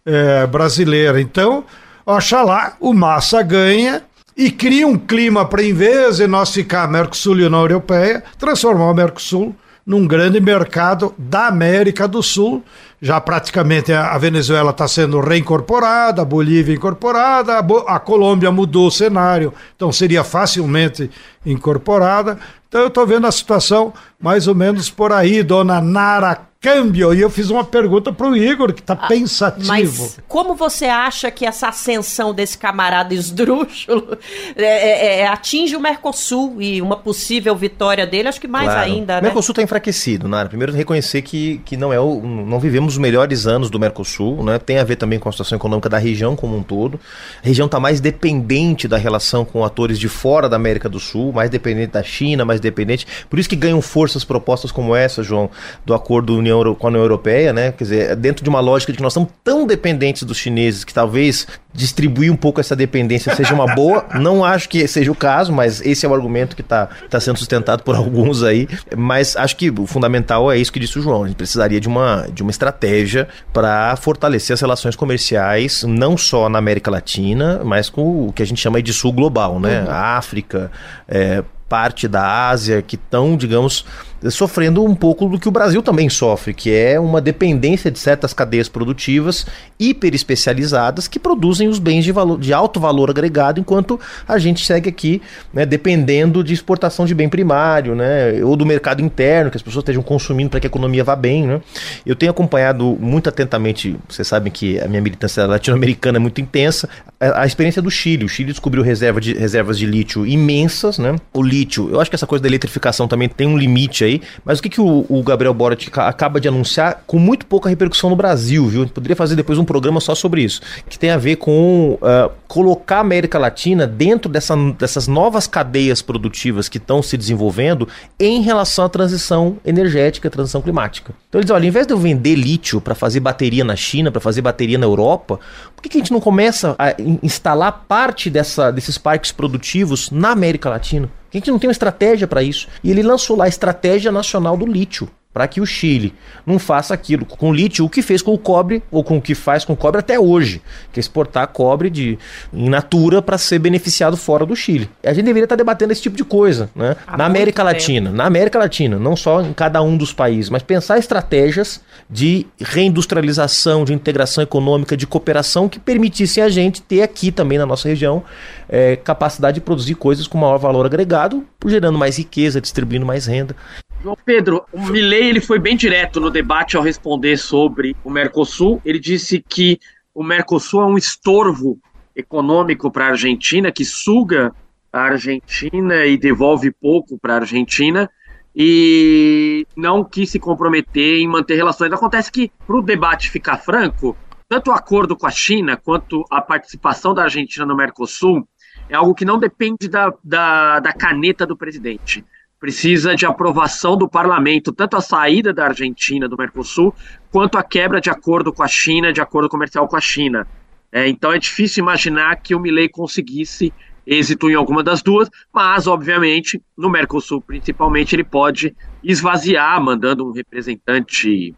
é, 0.04 0.46
brasileira. 0.46 1.20
Então, 1.20 1.64
oxalá 2.04 2.74
o 2.80 2.92
Massa 2.92 3.42
ganha 3.42 4.02
e 4.36 4.50
cria 4.50 4.86
um 4.86 4.98
clima 4.98 5.44
para, 5.44 5.62
em 5.62 5.72
vez 5.72 6.16
de 6.16 6.26
nós 6.26 6.52
ficar 6.52 6.88
Mercosul 6.88 7.38
e 7.38 7.44
União 7.44 7.60
Europeia, 7.60 8.22
transformar 8.38 8.90
o 8.90 8.94
Mercosul 8.94 9.54
num 9.84 10.06
grande 10.06 10.40
mercado 10.40 11.14
da 11.18 11.48
América 11.48 12.06
do 12.06 12.22
Sul. 12.22 12.62
Já 13.00 13.20
praticamente 13.20 13.92
a 13.92 14.16
Venezuela 14.16 14.70
está 14.70 14.86
sendo 14.86 15.20
reincorporada, 15.20 16.22
a 16.22 16.24
Bolívia 16.24 16.74
incorporada, 16.74 17.58
a, 17.58 17.62
Bo 17.62 17.84
a 17.88 17.98
Colômbia 17.98 18.52
mudou 18.52 18.86
o 18.86 18.92
cenário, 18.92 19.52
então 19.74 19.90
seria 19.90 20.22
facilmente 20.22 21.10
incorporada. 21.44 22.38
Então 22.68 22.82
eu 22.82 22.86
estou 22.86 23.04
vendo 23.04 23.26
a 23.26 23.32
situação 23.32 23.92
mais 24.20 24.46
ou 24.46 24.54
menos 24.54 24.88
por 24.88 25.12
aí, 25.12 25.42
dona 25.42 25.80
Nara 25.80 26.51
câmbio. 26.62 27.12
E 27.12 27.20
eu 27.20 27.28
fiz 27.28 27.50
uma 27.50 27.64
pergunta 27.64 28.12
para 28.12 28.28
o 28.28 28.36
Igor, 28.36 28.72
que 28.72 28.80
está 28.80 28.94
ah, 28.94 29.08
pensativo. 29.08 29.66
Mas 29.66 30.20
como 30.28 30.54
você 30.54 30.86
acha 30.86 31.28
que 31.28 31.44
essa 31.44 31.68
ascensão 31.68 32.32
desse 32.32 32.56
camarada 32.56 33.12
esdrúxulo 33.12 34.16
é, 34.54 34.64
é, 34.64 35.20
é, 35.20 35.26
atinge 35.26 35.74
o 35.74 35.80
Mercosul 35.80 36.62
e 36.62 36.80
uma 36.80 36.96
possível 36.96 37.56
vitória 37.56 38.06
dele? 38.06 38.28
Acho 38.28 38.40
que 38.40 38.46
mais 38.46 38.66
claro. 38.66 38.80
ainda, 38.80 39.14
né? 39.14 39.20
O 39.20 39.24
Mercosul 39.24 39.52
está 39.52 39.62
enfraquecido, 39.62 40.28
Nara. 40.28 40.48
Primeiro, 40.48 40.72
reconhecer 40.72 41.22
que, 41.22 41.60
que 41.64 41.76
não, 41.76 41.92
é 41.92 41.98
o, 41.98 42.20
não 42.22 42.60
vivemos 42.60 42.94
os 42.94 42.98
melhores 42.98 43.46
anos 43.46 43.68
do 43.68 43.80
Mercosul, 43.80 44.44
né? 44.44 44.58
tem 44.60 44.78
a 44.78 44.84
ver 44.84 44.96
também 44.96 45.18
com 45.18 45.28
a 45.28 45.32
situação 45.32 45.56
econômica 45.56 45.88
da 45.88 45.98
região 45.98 46.36
como 46.36 46.56
um 46.56 46.62
todo. 46.62 47.00
A 47.42 47.46
região 47.46 47.66
está 47.66 47.80
mais 47.80 48.00
dependente 48.00 48.86
da 48.86 48.96
relação 48.96 49.44
com 49.44 49.64
atores 49.64 49.98
de 49.98 50.08
fora 50.08 50.48
da 50.48 50.54
América 50.54 50.88
do 50.88 51.00
Sul, 51.00 51.32
mais 51.32 51.50
dependente 51.50 51.92
da 51.92 52.04
China, 52.04 52.44
mais 52.44 52.60
dependente. 52.60 53.04
Por 53.28 53.40
isso 53.40 53.48
que 53.48 53.56
ganham 53.56 53.82
forças 53.82 54.22
propostas 54.22 54.70
como 54.70 54.94
essa, 54.94 55.24
João, 55.24 55.50
do 55.84 55.92
acordo 55.92 56.36
União 56.36 56.51
União, 56.60 56.74
com 56.74 56.86
a 56.86 56.90
União 56.90 57.02
Europeia, 57.02 57.52
né? 57.52 57.72
Quer 57.72 57.84
dizer, 57.84 58.16
dentro 58.16 58.42
de 58.42 58.48
uma 58.48 58.60
lógica 58.60 58.92
de 58.92 58.96
que 58.96 59.02
nós 59.02 59.12
estamos 59.12 59.30
tão 59.42 59.66
dependentes 59.66 60.22
dos 60.22 60.36
chineses 60.36 60.84
que 60.84 60.92
talvez 60.92 61.46
distribuir 61.72 62.30
um 62.32 62.36
pouco 62.36 62.60
essa 62.60 62.76
dependência 62.76 63.34
seja 63.34 63.54
uma 63.54 63.74
boa. 63.74 64.04
Não 64.20 64.44
acho 64.44 64.68
que 64.68 64.86
seja 64.86 65.10
o 65.10 65.14
caso, 65.14 65.52
mas 65.52 65.80
esse 65.80 66.04
é 66.04 66.08
o 66.08 66.14
argumento 66.14 66.54
que 66.54 66.62
está 66.62 66.88
tá 67.08 67.18
sendo 67.20 67.38
sustentado 67.38 67.82
por 67.82 67.94
alguns 67.96 68.42
aí. 68.42 68.68
Mas 68.96 69.36
acho 69.36 69.56
que 69.56 69.70
o 69.70 69.86
fundamental 69.86 70.50
é 70.50 70.58
isso 70.58 70.72
que 70.72 70.80
disse 70.80 70.98
o 70.98 71.02
João. 71.02 71.24
A 71.24 71.26
gente 71.26 71.36
precisaria 71.36 71.80
de 71.80 71.88
uma, 71.88 72.28
de 72.32 72.42
uma 72.42 72.50
estratégia 72.50 73.28
para 73.52 73.96
fortalecer 73.96 74.54
as 74.54 74.60
relações 74.60 74.96
comerciais, 74.96 75.82
não 75.84 76.16
só 76.16 76.48
na 76.48 76.58
América 76.58 76.90
Latina, 76.90 77.60
mas 77.64 77.88
com 77.88 78.28
o 78.28 78.32
que 78.32 78.42
a 78.42 78.46
gente 78.46 78.60
chama 78.60 78.82
de 78.82 78.92
sul 78.92 79.12
global, 79.12 79.58
né? 79.58 79.82
Uhum. 79.82 79.90
África, 79.90 80.70
é, 81.08 81.42
parte 81.68 82.06
da 82.06 82.48
Ásia 82.50 82.82
que 82.82 82.96
estão, 82.96 83.34
digamos, 83.34 83.86
sofrendo 84.30 84.84
um 84.84 84.94
pouco 84.94 85.28
do 85.28 85.38
que 85.38 85.48
o 85.48 85.50
Brasil 85.50 85.82
também 85.82 86.08
sofre, 86.08 86.54
que 86.54 86.72
é 86.72 86.98
uma 86.98 87.20
dependência 87.20 87.90
de 87.90 87.98
certas 87.98 88.32
cadeias 88.32 88.68
produtivas 88.68 89.46
hiper 89.78 90.14
especializadas 90.14 91.08
que 91.08 91.18
produzem 91.18 91.68
os 91.68 91.78
bens 91.78 92.04
de, 92.04 92.12
valor, 92.12 92.38
de 92.38 92.52
alto 92.52 92.78
valor 92.78 93.10
agregado, 93.10 93.60
enquanto 93.60 93.98
a 94.26 94.38
gente 94.38 94.64
segue 94.64 94.88
aqui 94.88 95.20
né, 95.52 95.66
dependendo 95.66 96.44
de 96.44 96.54
exportação 96.54 97.04
de 97.04 97.14
bem 97.14 97.28
primário, 97.28 97.94
né, 97.94 98.42
ou 98.44 98.56
do 98.56 98.64
mercado 98.64 99.02
interno, 99.02 99.50
que 99.50 99.56
as 99.56 99.62
pessoas 99.62 99.82
estejam 99.82 100.02
consumindo 100.02 100.50
para 100.50 100.60
que 100.60 100.66
a 100.66 100.70
economia 100.70 101.02
vá 101.02 101.16
bem. 101.16 101.46
Né. 101.46 101.60
Eu 102.06 102.14
tenho 102.14 102.30
acompanhado 102.30 102.96
muito 103.00 103.28
atentamente, 103.28 103.96
vocês 104.08 104.26
sabem 104.26 104.52
que 104.52 104.78
a 104.80 104.86
minha 104.86 105.00
militância 105.00 105.46
latino-americana 105.46 106.18
é 106.18 106.20
muito 106.20 106.40
intensa, 106.40 106.88
a, 107.22 107.42
a, 107.42 107.46
experiência 107.46 107.80
do 107.80 107.90
Chile. 107.90 108.24
O 108.24 108.28
Chile 108.28 108.50
descobriu 108.50 108.82
reserva 108.82 109.20
de, 109.20 109.34
reservas 109.34 109.78
de 109.78 109.86
lítio 109.86 110.26
imensas, 110.26 110.98
né? 110.98 111.16
O 111.32 111.42
lítio, 111.42 111.88
eu 111.90 112.00
acho 112.00 112.10
que 112.10 112.16
essa 112.16 112.26
coisa 112.26 112.42
da 112.42 112.48
eletrificação 112.48 113.06
também 113.06 113.28
tem 113.28 113.46
um 113.46 113.56
limite 113.56 114.04
aí, 114.04 114.11
mas 114.44 114.58
o 114.58 114.62
que, 114.62 114.68
que 114.68 114.80
o, 114.80 115.06
o 115.08 115.22
Gabriel 115.22 115.54
Boric 115.54 115.90
acaba 115.96 116.40
de 116.40 116.48
anunciar 116.48 117.04
com 117.06 117.18
muito 117.18 117.46
pouca 117.46 117.68
repercussão 117.68 118.10
no 118.10 118.16
Brasil, 118.16 118.66
viu? 118.66 118.86
Poderia 118.88 119.16
fazer 119.16 119.36
depois 119.36 119.58
um 119.58 119.64
programa 119.64 120.00
só 120.00 120.14
sobre 120.14 120.42
isso, 120.42 120.60
que 120.88 120.98
tem 120.98 121.10
a 121.10 121.16
ver 121.16 121.36
com 121.36 121.98
uh, 122.00 122.30
colocar 122.48 122.98
a 122.98 123.00
América 123.00 123.38
Latina 123.38 123.86
dentro 123.86 124.30
dessa, 124.30 124.54
dessas 124.78 125.06
novas 125.06 125.46
cadeias 125.46 126.02
produtivas 126.02 126.68
que 126.68 126.78
estão 126.78 127.02
se 127.02 127.16
desenvolvendo 127.16 127.88
em 128.18 128.42
relação 128.42 128.84
à 128.84 128.88
transição 128.88 129.56
energética, 129.64 130.28
transição 130.28 130.60
climática. 130.60 131.14
Então 131.28 131.40
eles 131.40 131.50
olha, 131.50 131.62
ao 131.62 131.68
invés 131.68 131.86
de 131.86 131.92
eu 131.92 131.98
vender 131.98 132.34
lítio 132.34 132.80
para 132.80 132.94
fazer 132.94 133.20
bateria 133.20 133.64
na 133.64 133.76
China, 133.76 134.10
para 134.10 134.20
fazer 134.20 134.42
bateria 134.42 134.76
na 134.76 134.86
Europa, 134.86 135.38
por 135.74 135.82
que, 135.82 135.88
que 135.88 135.96
a 135.96 136.00
gente 136.00 136.12
não 136.12 136.20
começa 136.20 136.74
a 136.78 136.94
instalar 137.22 137.84
parte 137.88 138.28
dessa, 138.28 138.70
desses 138.70 138.98
parques 138.98 139.32
produtivos 139.32 140.10
na 140.10 140.30
América 140.30 140.68
Latina? 140.68 141.08
A 141.32 141.36
gente 141.36 141.50
não 141.50 141.58
tem 141.58 141.68
uma 141.68 141.72
estratégia 141.72 142.26
para 142.26 142.42
isso. 142.42 142.68
E 142.84 142.90
ele 142.90 143.02
lançou 143.02 143.36
lá 143.36 143.46
a 143.46 143.48
Estratégia 143.48 144.12
Nacional 144.12 144.56
do 144.56 144.66
Lítio. 144.66 145.08
Para 145.32 145.48
que 145.48 145.60
o 145.60 145.66
Chile 145.66 146.14
não 146.46 146.58
faça 146.58 146.92
aquilo 146.92 147.24
com 147.24 147.52
lítio, 147.52 147.84
o 147.84 147.88
que 147.88 148.02
fez 148.02 148.20
com 148.20 148.34
o 148.34 148.38
cobre, 148.38 148.82
ou 148.90 149.02
com 149.02 149.16
o 149.16 149.22
que 149.22 149.34
faz 149.34 149.64
com 149.64 149.72
o 149.72 149.76
cobre 149.76 150.00
até 150.00 150.18
hoje, 150.18 150.60
que 150.92 150.98
é 150.98 151.02
exportar 151.02 151.46
cobre 151.48 151.88
de, 151.88 152.18
in 152.52 152.68
natura 152.68 153.22
para 153.22 153.38
ser 153.38 153.58
beneficiado 153.58 154.16
fora 154.16 154.44
do 154.44 154.54
Chile. 154.54 154.90
A 155.02 155.12
gente 155.12 155.24
deveria 155.24 155.44
estar 155.44 155.56
tá 155.56 155.62
debatendo 155.62 155.92
esse 155.92 156.02
tipo 156.02 156.16
de 156.16 156.24
coisa, 156.24 156.70
né? 156.74 156.96
na 157.16 157.24
América 157.24 157.62
Latina, 157.62 158.10
na 158.10 158.24
América 158.24 158.58
Latina, 158.58 158.98
não 158.98 159.16
só 159.16 159.40
em 159.40 159.52
cada 159.52 159.80
um 159.82 159.96
dos 159.96 160.12
países, 160.12 160.50
mas 160.50 160.62
pensar 160.62 160.98
estratégias 160.98 161.80
de 162.10 162.46
reindustrialização, 162.60 163.84
de 163.84 163.92
integração 163.92 164.42
econômica, 164.42 164.96
de 164.96 165.06
cooperação 165.06 165.68
que 165.68 165.78
permitissem 165.78 166.42
a 166.42 166.48
gente 166.48 166.82
ter 166.82 167.02
aqui 167.02 167.32
também 167.32 167.58
na 167.58 167.66
nossa 167.66 167.88
região 167.88 168.22
é, 168.68 168.96
capacidade 168.96 169.56
de 169.56 169.60
produzir 169.60 169.94
coisas 169.94 170.26
com 170.26 170.38
maior 170.38 170.58
valor 170.58 170.86
agregado, 170.86 171.46
gerando 171.66 171.98
mais 171.98 172.16
riqueza, 172.16 172.60
distribuindo 172.60 173.04
mais 173.04 173.26
renda. 173.26 173.54
João 174.02 174.16
Pedro, 174.24 174.64
o 174.72 174.80
Milley 174.80 175.28
ele 175.28 175.40
foi 175.40 175.60
bem 175.60 175.76
direto 175.76 176.20
no 176.20 176.28
debate 176.28 176.76
ao 176.76 176.82
responder 176.82 177.36
sobre 177.36 177.94
o 178.02 178.10
Mercosul. 178.10 178.82
Ele 178.84 178.98
disse 178.98 179.40
que 179.40 179.78
o 180.12 180.24
Mercosul 180.24 180.82
é 180.82 180.86
um 180.86 180.98
estorvo 180.98 181.78
econômico 182.16 182.90
para 182.90 183.06
a 183.06 183.10
Argentina, 183.10 183.70
que 183.70 183.84
suga 183.84 184.52
a 184.92 185.02
Argentina 185.02 186.04
e 186.04 186.18
devolve 186.18 186.72
pouco 186.72 187.16
para 187.16 187.34
a 187.34 187.36
Argentina, 187.36 188.10
e 188.54 189.64
não 189.76 190.02
quis 190.02 190.30
se 190.30 190.40
comprometer 190.40 191.20
em 191.20 191.28
manter 191.28 191.54
relações. 191.54 191.92
Acontece 191.92 192.32
que, 192.32 192.50
para 192.66 192.76
o 192.76 192.82
debate 192.82 193.30
ficar 193.30 193.58
franco, 193.58 194.16
tanto 194.48 194.72
o 194.72 194.74
acordo 194.74 195.16
com 195.16 195.28
a 195.28 195.30
China 195.30 195.76
quanto 195.76 196.24
a 196.28 196.40
participação 196.40 197.14
da 197.14 197.22
Argentina 197.22 197.64
no 197.64 197.76
Mercosul 197.76 198.46
é 198.88 198.96
algo 198.96 199.14
que 199.14 199.24
não 199.24 199.38
depende 199.38 199.88
da, 199.88 200.12
da, 200.24 200.80
da 200.80 200.92
caneta 200.92 201.46
do 201.46 201.56
presidente 201.56 202.24
precisa 202.62 203.16
de 203.16 203.26
aprovação 203.26 203.96
do 203.96 204.08
parlamento, 204.08 204.70
tanto 204.70 204.96
a 204.96 205.00
saída 205.00 205.52
da 205.52 205.64
Argentina 205.64 206.28
do 206.28 206.36
Mercosul, 206.36 206.94
quanto 207.28 207.58
a 207.58 207.62
quebra 207.64 208.00
de 208.00 208.08
acordo 208.08 208.52
com 208.52 208.62
a 208.62 208.68
China, 208.68 209.12
de 209.12 209.20
acordo 209.20 209.48
comercial 209.48 209.88
com 209.88 209.96
a 209.96 210.00
China. 210.00 210.46
É, 210.92 211.08
então 211.08 211.32
é 211.32 211.40
difícil 211.40 211.82
imaginar 211.82 212.36
que 212.36 212.54
o 212.54 212.60
Milley 212.60 212.88
conseguisse 212.88 213.74
êxito 214.06 214.48
em 214.48 214.54
alguma 214.54 214.80
das 214.80 215.02
duas, 215.02 215.28
mas, 215.52 215.88
obviamente, 215.88 216.62
no 216.78 216.88
Mercosul, 216.88 217.40
principalmente, 217.40 218.14
ele 218.14 218.22
pode 218.22 218.76
esvaziar, 219.02 219.82
mandando 219.82 220.24
um 220.24 220.30
representante 220.30 221.56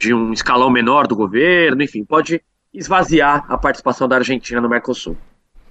de 0.00 0.12
um 0.12 0.32
escalão 0.32 0.68
menor 0.68 1.06
do 1.06 1.14
governo, 1.14 1.80
enfim, 1.80 2.04
pode 2.04 2.42
esvaziar 2.74 3.44
a 3.48 3.56
participação 3.56 4.08
da 4.08 4.16
Argentina 4.16 4.60
no 4.60 4.68
Mercosul. 4.68 5.16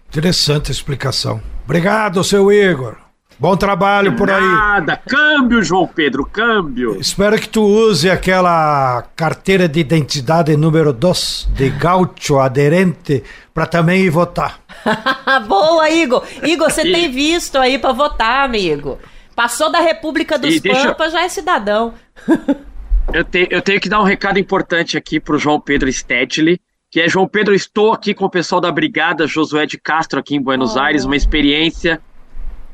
Interessante 0.08 0.72
explicação. 0.72 1.42
Obrigado, 1.66 2.24
seu 2.24 2.50
Igor. 2.50 3.09
Bom 3.40 3.56
trabalho 3.56 4.18
por 4.18 4.30
aí. 4.30 4.42
Nada, 4.42 4.98
câmbio, 4.98 5.64
João 5.64 5.88
Pedro, 5.88 6.26
câmbio. 6.26 7.00
Espero 7.00 7.40
que 7.40 7.48
tu 7.48 7.64
use 7.64 8.10
aquela 8.10 9.02
carteira 9.16 9.66
de 9.66 9.80
identidade 9.80 10.58
número 10.58 10.92
2 10.92 11.48
de 11.54 11.70
gaucho 11.70 12.38
aderente 12.38 13.24
para 13.54 13.66
também 13.66 14.02
ir 14.02 14.10
votar. 14.10 14.60
Boa, 15.48 15.90
Igor. 15.90 16.22
Igor, 16.44 16.70
você 16.70 16.82
e... 16.82 16.92
tem 16.92 17.10
visto 17.10 17.58
aí 17.58 17.80
para 17.80 17.94
votar, 17.94 18.44
amigo. 18.44 19.00
Passou 19.34 19.72
da 19.72 19.80
República 19.80 20.38
dos 20.38 20.60
Pampas, 20.60 21.14
já 21.14 21.24
é 21.24 21.30
cidadão. 21.30 21.94
eu, 23.14 23.24
te, 23.24 23.48
eu 23.50 23.62
tenho 23.62 23.80
que 23.80 23.88
dar 23.88 24.02
um 24.02 24.06
recado 24.06 24.38
importante 24.38 24.98
aqui 24.98 25.18
pro 25.18 25.40
João 25.40 25.62
Pedro 25.62 25.90
Stedley 25.90 26.60
que 26.92 27.00
é 27.00 27.08
João 27.08 27.28
Pedro, 27.28 27.54
estou 27.54 27.94
aqui 27.94 28.16
com 28.16 28.26
o 28.26 28.30
pessoal 28.30 28.60
da 28.60 28.72
Brigada 28.72 29.28
Josué 29.28 29.68
de 29.68 29.78
Castro 29.78 30.20
aqui 30.20 30.36
em 30.36 30.42
Buenos 30.42 30.76
oh. 30.76 30.80
Aires, 30.80 31.06
uma 31.06 31.16
experiência 31.16 32.02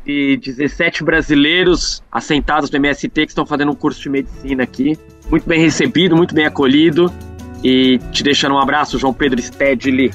de 0.06 0.38
17 0.38 1.03
brasileiros 1.03 2.03
assentados 2.12 2.70
no 2.70 2.78
MST 2.78 3.10
que 3.10 3.32
estão 3.32 3.45
fazendo 3.45 3.72
um 3.72 3.76
curso 3.76 4.01
de 4.01 4.10
medicina 4.10 4.64
aqui. 4.64 4.97
Muito 5.30 5.47
bem 5.47 5.60
recebido, 5.60 6.16
muito 6.16 6.36
bem 6.36 6.45
acolhido. 6.45 7.12
E 7.64 7.99
te 8.12 8.24
deixando 8.24 8.53
um 8.53 8.60
abraço, 8.60 8.99
João 8.99 9.14
Pedro 9.14 9.41
Stedley. 9.41 10.12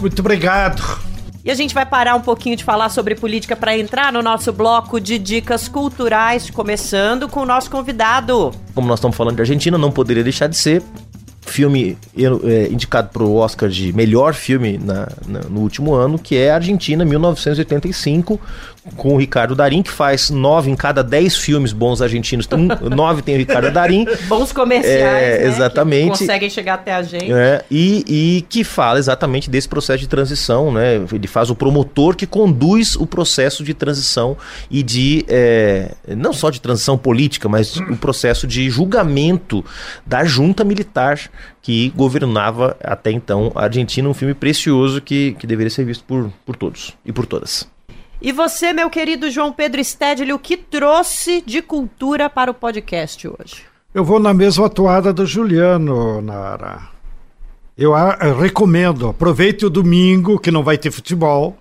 Muito 0.00 0.20
obrigado. 0.20 1.06
E 1.44 1.50
a 1.50 1.54
gente 1.54 1.74
vai 1.74 1.86
parar 1.86 2.16
um 2.16 2.20
pouquinho 2.20 2.56
de 2.56 2.64
falar 2.64 2.88
sobre 2.88 3.14
política 3.14 3.54
para 3.54 3.76
entrar 3.78 4.12
no 4.12 4.20
nosso 4.20 4.52
bloco 4.52 5.00
de 5.00 5.16
dicas 5.16 5.68
culturais, 5.68 6.50
começando 6.50 7.28
com 7.28 7.40
o 7.40 7.46
nosso 7.46 7.70
convidado. 7.70 8.52
Como 8.74 8.88
nós 8.88 8.98
estamos 8.98 9.16
falando 9.16 9.36
de 9.36 9.42
Argentina, 9.42 9.78
não 9.78 9.92
poderia 9.92 10.24
deixar 10.24 10.48
de 10.48 10.56
ser 10.56 10.82
filme 11.46 11.96
é, 12.44 12.68
indicado 12.68 13.08
para 13.10 13.22
o 13.22 13.36
Oscar 13.36 13.68
de 13.68 13.92
melhor 13.92 14.34
filme 14.34 14.78
na, 14.78 15.08
na, 15.26 15.40
no 15.48 15.60
último 15.60 15.94
ano, 15.94 16.18
que 16.18 16.36
é 16.36 16.50
Argentina, 16.50 17.04
1985, 17.04 18.40
com 18.94 19.14
o 19.14 19.16
Ricardo 19.16 19.54
Darim, 19.54 19.82
que 19.82 19.90
faz 19.90 20.30
nove 20.30 20.70
em 20.70 20.76
cada 20.76 21.02
dez 21.02 21.36
filmes 21.36 21.72
bons 21.72 22.00
argentinos. 22.00 22.48
Nove 22.94 23.22
tem 23.22 23.34
o 23.34 23.38
Ricardo 23.38 23.70
Darim. 23.70 24.06
Bons 24.28 24.52
comerciais, 24.52 25.02
é, 25.02 25.38
né, 25.40 25.46
exatamente. 25.46 26.12
Que 26.12 26.18
conseguem 26.18 26.50
chegar 26.50 26.74
até 26.74 26.94
a 26.94 27.02
gente. 27.02 27.32
É, 27.32 27.64
e, 27.70 28.04
e 28.06 28.42
que 28.48 28.62
fala 28.62 28.98
exatamente 28.98 29.50
desse 29.50 29.68
processo 29.68 30.00
de 30.00 30.08
transição, 30.08 30.72
né? 30.72 30.96
Ele 31.12 31.26
faz 31.26 31.50
o 31.50 31.54
promotor 31.54 32.14
que 32.14 32.26
conduz 32.26 32.96
o 32.96 33.06
processo 33.06 33.64
de 33.64 33.74
transição 33.74 34.36
e 34.70 34.82
de, 34.82 35.24
é, 35.28 35.92
não 36.08 36.32
só 36.32 36.50
de 36.50 36.60
transição 36.60 36.96
política, 36.96 37.48
mas 37.48 37.76
o 37.76 37.96
processo 37.96 38.46
de 38.46 38.68
julgamento 38.70 39.64
da 40.04 40.24
junta 40.24 40.64
militar 40.64 41.20
que 41.60 41.90
governava 41.96 42.76
até 42.80 43.10
então 43.10 43.50
a 43.54 43.64
Argentina, 43.64 44.08
um 44.08 44.14
filme 44.14 44.34
precioso 44.34 45.00
que, 45.00 45.34
que 45.38 45.46
deveria 45.46 45.70
ser 45.70 45.84
visto 45.84 46.04
por, 46.04 46.30
por 46.44 46.54
todos 46.54 46.92
e 47.04 47.12
por 47.12 47.26
todas. 47.26 47.68
E 48.20 48.32
você, 48.32 48.72
meu 48.72 48.88
querido 48.88 49.30
João 49.30 49.52
Pedro 49.52 49.82
Stedley, 49.84 50.32
o 50.32 50.38
que 50.38 50.56
trouxe 50.56 51.42
de 51.44 51.60
cultura 51.60 52.30
para 52.30 52.50
o 52.50 52.54
podcast 52.54 53.28
hoje? 53.28 53.64
Eu 53.92 54.04
vou 54.04 54.18
na 54.18 54.32
mesma 54.32 54.70
toada 54.70 55.12
do 55.12 55.26
Juliano, 55.26 56.22
Nara. 56.22 56.88
Eu, 57.76 57.92
recomendo, 58.40 59.08
aproveite 59.08 59.66
o 59.66 59.70
domingo, 59.70 60.38
que 60.38 60.50
não 60.50 60.62
vai 60.62 60.78
ter 60.78 60.90
futebol. 60.90 61.58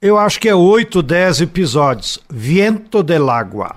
Eu 0.00 0.18
acho 0.18 0.40
que 0.40 0.48
é 0.48 0.54
8, 0.54 1.02
10 1.02 1.42
episódios. 1.42 2.18
Viento 2.30 3.02
del 3.02 3.28
Agua, 3.28 3.74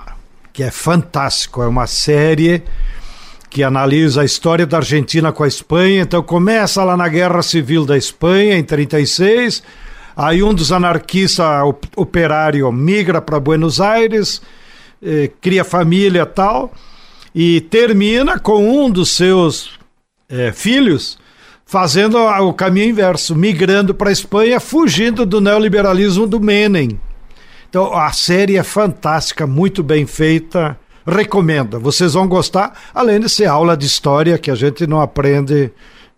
que 0.54 0.64
é 0.64 0.72
fantástico. 0.72 1.62
É 1.62 1.68
uma 1.68 1.88
série 1.88 2.64
que 3.50 3.64
analisa 3.64 4.22
a 4.22 4.26
história 4.26 4.66
da 4.66 4.78
Argentina 4.78 5.34
com 5.34 5.44
a 5.44 5.48
Espanha. 5.48 6.02
Então 6.02 6.24
começa 6.24 6.86
lá 6.86 6.96
na 6.96 7.10
Guerra 7.10 7.42
Civil 7.42 7.86
da 7.86 7.98
Espanha, 7.98 8.58
em 8.58 8.64
36 8.64 9.62
Aí 10.16 10.42
um 10.42 10.54
dos 10.54 10.72
anarquistas 10.72 11.46
operário 11.96 12.72
migra 12.72 13.22
para 13.22 13.40
Buenos 13.40 13.82
Aires, 13.82 14.42
eh, 15.04 15.30
cria 15.42 15.64
família 15.64 16.26
tal, 16.26 16.74
e 17.34 17.60
termina 17.62 18.40
com 18.40 18.86
um 18.86 18.90
dos 18.90 19.12
seus 19.12 19.78
eh, 20.30 20.52
filhos 20.54 21.18
fazendo 21.66 22.18
o 22.18 22.54
caminho 22.54 22.90
inverso, 22.90 23.36
migrando 23.36 23.94
para 23.94 24.10
a 24.10 24.14
Espanha, 24.14 24.60
fugindo 24.60 25.26
do 25.26 25.42
neoliberalismo 25.42 26.28
do 26.28 26.40
Menem. 26.40 27.00
Então 27.70 27.94
a 27.94 28.12
série 28.14 28.56
é 28.56 28.64
fantástica, 28.64 29.46
muito 29.46 29.84
bem 29.84 30.06
feita, 30.06 30.80
recomendo. 31.06 31.80
Vocês 31.80 32.14
vão 32.14 32.28
gostar, 32.28 32.80
além 32.94 33.20
de 33.20 33.28
ser 33.28 33.48
aula 33.48 33.76
de 33.76 33.86
história 33.86 34.38
que 34.38 34.50
a 34.50 34.56
gente 34.56 34.88
não 34.88 35.02
aprende 35.02 35.72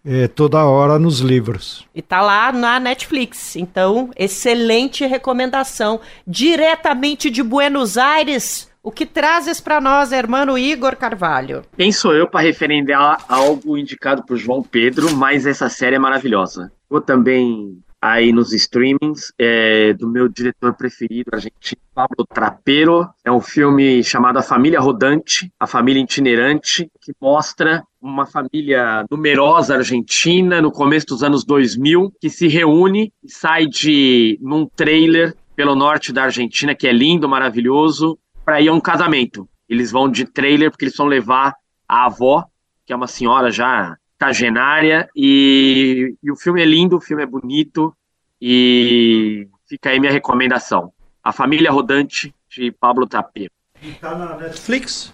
é, 0.07 0.25
toda 0.27 0.65
hora 0.65 0.97
nos 0.97 1.19
livros. 1.19 1.85
E 1.93 2.01
tá 2.01 2.21
lá 2.21 2.49
na 2.53 2.79
Netflix. 2.79 3.57
Então, 3.57 4.09
excelente 4.15 5.05
recomendação. 5.05 5.99
Diretamente 6.25 7.29
de 7.29 7.43
Buenos 7.43 7.97
Aires, 7.97 8.71
o 8.81 8.89
que 8.89 9.05
trazes 9.05 9.59
para 9.59 9.81
nós, 9.81 10.13
irmão 10.13 10.57
Igor 10.57 10.95
Carvalho? 10.95 11.63
Quem 11.75 11.91
sou 11.91 12.15
eu 12.15 12.25
para 12.25 12.39
referendar 12.39 13.25
algo 13.27 13.77
indicado 13.77 14.23
por 14.23 14.37
João 14.37 14.63
Pedro, 14.63 15.13
mas 15.13 15.45
essa 15.45 15.67
série 15.67 15.97
é 15.97 15.99
maravilhosa. 15.99 16.71
Vou 16.89 17.01
também 17.01 17.77
aí 18.01 18.31
nos 18.31 18.53
streamings 18.53 19.33
é, 19.37 19.91
do 19.93 20.07
meu 20.07 20.29
diretor 20.29 20.73
preferido, 20.73 21.31
argentino, 21.33 21.81
Pablo 21.93 22.25
Trapero. 22.33 23.09
É 23.25 23.31
um 23.31 23.41
filme 23.41 24.01
chamado 24.03 24.37
A 24.37 24.41
Família 24.41 24.79
Rodante, 24.79 25.51
A 25.59 25.67
Família 25.67 26.01
Itinerante, 26.01 26.89
que 27.01 27.11
mostra 27.19 27.83
uma 28.01 28.25
família 28.25 29.05
numerosa 29.09 29.75
argentina 29.75 30.61
no 30.61 30.71
começo 30.71 31.07
dos 31.07 31.23
anos 31.23 31.43
2000 31.43 32.13
que 32.21 32.29
se 32.29 32.47
reúne 32.47 33.11
e 33.23 33.31
sai 33.31 33.65
de 33.65 34.37
num 34.41 34.65
trailer 34.65 35.35
pelo 35.55 35.75
norte 35.75 36.13
da 36.13 36.23
Argentina 36.23 36.75
que 36.75 36.87
é 36.87 36.91
lindo, 36.91 37.27
maravilhoso, 37.27 38.17
para 38.45 38.61
ir 38.61 38.67
a 38.67 38.73
um 38.73 38.79
casamento. 38.79 39.49
Eles 39.67 39.91
vão 39.91 40.09
de 40.09 40.25
trailer 40.25 40.69
porque 40.69 40.85
eles 40.85 40.95
vão 40.95 41.07
levar 41.07 41.55
a 41.87 42.05
avó, 42.05 42.45
que 42.85 42.93
é 42.93 42.95
uma 42.95 43.07
senhora 43.07 43.49
já 43.49 43.97
cagenária 44.17 45.09
e, 45.15 46.15
e 46.23 46.31
o 46.31 46.35
filme 46.35 46.61
é 46.61 46.65
lindo, 46.65 46.97
o 46.97 47.01
filme 47.01 47.23
é 47.23 47.25
bonito 47.25 47.95
e 48.41 49.47
fica 49.67 49.89
aí 49.89 49.99
minha 49.99 50.11
recomendação. 50.11 50.91
A 51.23 51.31
Família 51.31 51.71
Rodante 51.71 52.33
de 52.49 52.71
Pablo 52.71 53.07
Tapia. 53.07 53.49
Está 53.81 54.15
na 54.15 54.37
Netflix? 54.37 55.13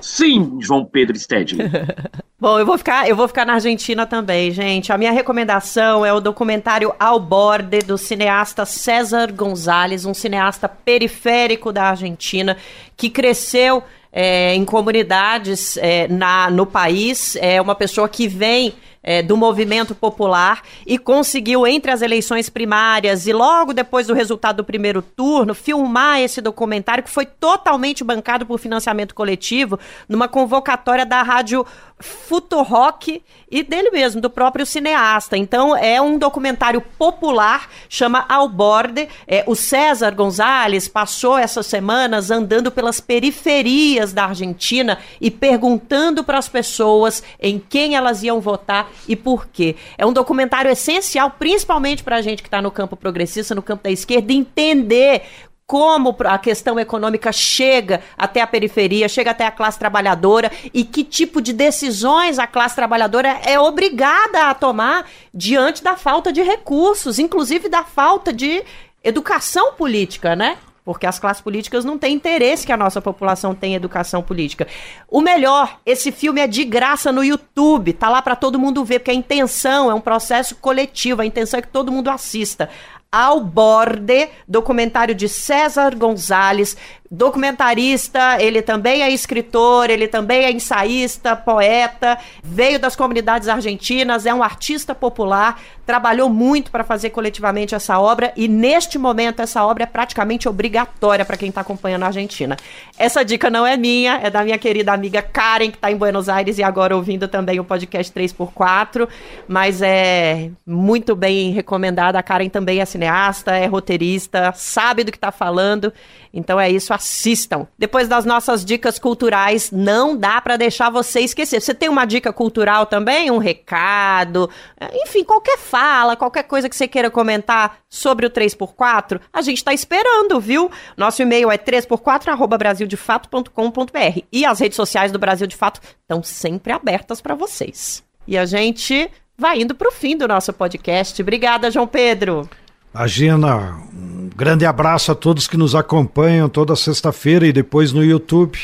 Sim, 0.00 0.58
João 0.60 0.84
Pedro 0.84 1.18
Stedley. 1.18 1.68
Bom, 2.40 2.58
eu 2.58 2.64
vou 2.64 2.78
ficar, 2.78 3.06
eu 3.06 3.14
vou 3.14 3.28
ficar 3.28 3.44
na 3.44 3.54
Argentina 3.54 4.06
também, 4.06 4.50
gente. 4.50 4.90
A 4.90 4.96
minha 4.96 5.12
recomendação 5.12 6.06
é 6.06 6.12
o 6.12 6.20
documentário 6.20 6.94
Ao 6.98 7.20
Borde 7.20 7.80
do 7.80 7.98
cineasta 7.98 8.64
César 8.64 9.30
Gonzalez, 9.30 10.06
um 10.06 10.14
cineasta 10.14 10.66
periférico 10.66 11.70
da 11.70 11.90
Argentina 11.90 12.56
que 12.96 13.10
cresceu 13.10 13.82
é, 14.10 14.54
em 14.54 14.64
comunidades 14.64 15.76
é, 15.76 16.08
na, 16.08 16.50
no 16.50 16.64
país. 16.64 17.36
É 17.36 17.60
uma 17.60 17.74
pessoa 17.74 18.08
que 18.08 18.26
vem 18.26 18.72
é, 19.02 19.22
do 19.22 19.36
movimento 19.36 19.94
popular 19.94 20.62
e 20.86 20.98
conseguiu, 20.98 21.66
entre 21.66 21.90
as 21.90 22.02
eleições 22.02 22.48
primárias 22.48 23.26
e 23.26 23.32
logo 23.32 23.72
depois 23.72 24.06
do 24.06 24.14
resultado 24.14 24.56
do 24.56 24.64
primeiro 24.64 25.00
turno, 25.00 25.54
filmar 25.54 26.20
esse 26.20 26.40
documentário 26.40 27.02
que 27.04 27.10
foi 27.10 27.24
totalmente 27.24 28.04
bancado 28.04 28.44
por 28.44 28.58
financiamento 28.58 29.14
coletivo 29.14 29.78
numa 30.08 30.28
convocatória 30.28 31.06
da 31.06 31.22
rádio 31.22 31.66
Futurock 32.00 33.22
e 33.50 33.62
dele 33.62 33.90
mesmo, 33.90 34.20
do 34.20 34.30
próprio 34.30 34.64
cineasta. 34.64 35.36
Então 35.36 35.76
é 35.76 36.00
um 36.00 36.18
documentário 36.18 36.80
popular, 36.80 37.68
chama 37.88 38.24
Ao 38.28 38.48
Borde. 38.48 39.08
É, 39.26 39.44
o 39.46 39.54
César 39.54 40.12
Gonzalez 40.12 40.88
passou 40.88 41.36
essas 41.36 41.66
semanas 41.66 42.30
andando 42.30 42.70
pelas 42.70 43.00
periferias 43.00 44.12
da 44.12 44.26
Argentina 44.26 44.98
e 45.20 45.30
perguntando 45.30 46.24
para 46.24 46.38
as 46.38 46.48
pessoas 46.48 47.22
em 47.40 47.58
quem 47.58 47.96
elas 47.96 48.22
iam 48.22 48.40
votar 48.40 48.90
e 49.06 49.16
por 49.16 49.46
quê. 49.48 49.76
É 49.98 50.06
um 50.06 50.12
documentário 50.12 50.70
essencial, 50.70 51.30
principalmente 51.38 52.02
para 52.02 52.16
a 52.16 52.22
gente 52.22 52.42
que 52.42 52.48
está 52.48 52.62
no 52.62 52.70
campo 52.70 52.96
progressista, 52.96 53.54
no 53.54 53.62
campo 53.62 53.84
da 53.84 53.90
esquerda, 53.90 54.32
entender 54.32 55.22
como 55.70 56.16
a 56.24 56.36
questão 56.36 56.80
econômica 56.80 57.30
chega 57.30 58.00
até 58.18 58.40
a 58.40 58.46
periferia, 58.48 59.08
chega 59.08 59.30
até 59.30 59.46
a 59.46 59.52
classe 59.52 59.78
trabalhadora 59.78 60.50
e 60.74 60.82
que 60.82 61.04
tipo 61.04 61.40
de 61.40 61.52
decisões 61.52 62.40
a 62.40 62.46
classe 62.48 62.74
trabalhadora 62.74 63.38
é 63.44 63.56
obrigada 63.56 64.50
a 64.50 64.54
tomar 64.54 65.08
diante 65.32 65.80
da 65.80 65.96
falta 65.96 66.32
de 66.32 66.42
recursos, 66.42 67.20
inclusive 67.20 67.68
da 67.68 67.84
falta 67.84 68.32
de 68.32 68.64
educação 69.04 69.74
política, 69.74 70.34
né? 70.34 70.58
Porque 70.84 71.06
as 71.06 71.20
classes 71.20 71.40
políticas 71.40 71.84
não 71.84 71.96
têm 71.96 72.16
interesse 72.16 72.66
que 72.66 72.72
a 72.72 72.76
nossa 72.76 73.00
população 73.00 73.54
tenha 73.54 73.76
educação 73.76 74.22
política. 74.24 74.66
O 75.08 75.20
melhor, 75.20 75.78
esse 75.86 76.10
filme 76.10 76.40
é 76.40 76.48
de 76.48 76.64
graça 76.64 77.12
no 77.12 77.22
YouTube, 77.22 77.92
tá 77.92 78.08
lá 78.08 78.20
para 78.20 78.34
todo 78.34 78.58
mundo 78.58 78.84
ver, 78.84 78.98
porque 78.98 79.12
a 79.12 79.14
intenção 79.14 79.88
é 79.88 79.94
um 79.94 80.00
processo 80.00 80.56
coletivo, 80.56 81.22
a 81.22 81.26
intenção 81.26 81.58
é 81.58 81.62
que 81.62 81.68
todo 81.68 81.92
mundo 81.92 82.10
assista. 82.10 82.68
Ao 83.12 83.40
Borde, 83.40 84.28
documentário 84.46 85.14
de 85.16 85.28
César 85.28 85.96
Gonzalez, 85.96 86.76
documentarista, 87.10 88.40
ele 88.40 88.62
também 88.62 89.02
é 89.02 89.10
escritor, 89.10 89.90
ele 89.90 90.06
também 90.06 90.44
é 90.44 90.52
ensaísta, 90.52 91.34
poeta, 91.34 92.16
veio 92.40 92.78
das 92.78 92.94
comunidades 92.94 93.48
argentinas, 93.48 94.26
é 94.26 94.32
um 94.32 94.44
artista 94.44 94.94
popular, 94.94 95.60
trabalhou 95.84 96.30
muito 96.30 96.70
para 96.70 96.84
fazer 96.84 97.10
coletivamente 97.10 97.74
essa 97.74 97.98
obra 97.98 98.32
e 98.36 98.46
neste 98.46 98.96
momento 98.96 99.42
essa 99.42 99.64
obra 99.66 99.82
é 99.82 99.86
praticamente 99.86 100.48
obrigatória 100.48 101.24
para 101.24 101.36
quem 101.36 101.48
está 101.48 101.62
acompanhando 101.62 102.04
a 102.04 102.06
Argentina. 102.06 102.56
Essa 102.96 103.24
dica 103.24 103.50
não 103.50 103.66
é 103.66 103.76
minha, 103.76 104.20
é 104.22 104.30
da 104.30 104.44
minha 104.44 104.56
querida 104.56 104.92
amiga 104.92 105.20
Karen, 105.20 105.72
que 105.72 105.78
está 105.78 105.90
em 105.90 105.96
Buenos 105.96 106.28
Aires 106.28 106.58
e 106.58 106.62
agora 106.62 106.94
ouvindo 106.94 107.26
também 107.26 107.58
o 107.58 107.64
podcast 107.64 108.12
3x4, 108.12 109.08
mas 109.48 109.82
é 109.82 110.48
muito 110.64 111.16
bem 111.16 111.50
recomendada. 111.50 112.20
A 112.20 112.22
Karen 112.22 112.48
também 112.48 112.80
é 112.80 112.84
cineasta, 112.84 113.56
é 113.56 113.66
roteirista, 113.66 114.52
sabe 114.54 115.02
do 115.02 115.10
que 115.10 115.18
está 115.18 115.32
falando 115.32 115.92
então 116.32 116.60
é 116.60 116.70
isso, 116.70 116.94
assistam. 116.94 117.66
Depois 117.78 118.08
das 118.08 118.24
nossas 118.24 118.64
dicas 118.64 118.98
culturais, 118.98 119.70
não 119.70 120.16
dá 120.16 120.40
para 120.40 120.56
deixar 120.56 120.90
você 120.90 121.20
esquecer. 121.20 121.60
Você 121.60 121.72
tem 121.74 121.88
uma 121.88 122.04
dica 122.04 122.32
cultural 122.32 122.86
também, 122.86 123.30
um 123.30 123.38
recado, 123.38 124.50
enfim, 124.92 125.22
qualquer 125.24 125.58
fala, 125.58 126.16
qualquer 126.16 126.42
coisa 126.44 126.68
que 126.68 126.76
você 126.76 126.86
queira 126.88 127.10
comentar 127.10 127.78
sobre 127.88 128.26
o 128.26 128.30
3x4, 128.30 129.20
a 129.32 129.42
gente 129.42 129.58
está 129.58 129.72
esperando, 129.72 130.40
viu? 130.40 130.70
Nosso 130.96 131.22
e-mail 131.22 131.50
é 131.50 131.58
3x4@brasildefato.com.br 131.58 134.20
e 134.32 134.44
as 134.44 134.60
redes 134.60 134.76
sociais 134.76 135.10
do 135.12 135.18
Brasil 135.18 135.46
de 135.46 135.56
Fato 135.56 135.80
estão 136.02 136.22
sempre 136.22 136.72
abertas 136.72 137.20
para 137.20 137.34
vocês. 137.34 138.02
E 138.26 138.38
a 138.38 138.46
gente 138.46 139.10
vai 139.36 139.60
indo 139.60 139.74
para 139.74 139.88
o 139.88 139.92
fim 139.92 140.16
do 140.16 140.28
nosso 140.28 140.52
podcast. 140.52 141.20
Obrigada, 141.22 141.70
João 141.70 141.86
Pedro. 141.86 142.48
Imagina, 142.94 143.78
um 143.94 144.28
grande 144.36 144.66
abraço 144.66 145.12
a 145.12 145.14
todos 145.14 145.46
que 145.46 145.56
nos 145.56 145.74
acompanham 145.74 146.48
toda 146.48 146.74
sexta-feira 146.74 147.46
e 147.46 147.52
depois 147.52 147.92
no 147.92 148.04
YouTube. 148.04 148.58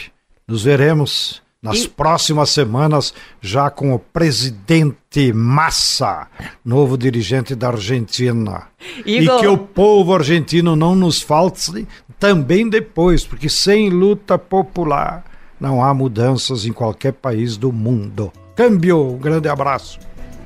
Nos 0.48 0.64
veremos 0.64 1.42
nas 1.62 1.84
e... 1.84 1.88
próximas 1.88 2.50
semanas, 2.50 3.14
já 3.40 3.70
com 3.70 3.94
o 3.94 3.98
presidente 3.98 5.32
Massa, 5.32 6.28
novo 6.64 6.96
dirigente 6.98 7.54
da 7.54 7.68
Argentina. 7.68 8.68
Igor... 9.04 9.38
E 9.38 9.40
que 9.40 9.46
o 9.46 9.58
povo 9.58 10.14
argentino 10.14 10.76
não 10.76 10.94
nos 10.94 11.22
falte 11.22 11.86
também 12.18 12.68
depois, 12.68 13.24
porque 13.24 13.48
sem 13.48 13.90
luta 13.90 14.38
popular 14.38 15.24
não 15.60 15.82
há 15.82 15.92
mudanças 15.94 16.64
em 16.66 16.72
qualquer 16.72 17.12
país 17.12 17.56
do 17.56 17.72
mundo. 17.72 18.32
Câmbio, 18.54 19.14
um 19.14 19.18
grande 19.18 19.48
abraço. 19.48 19.98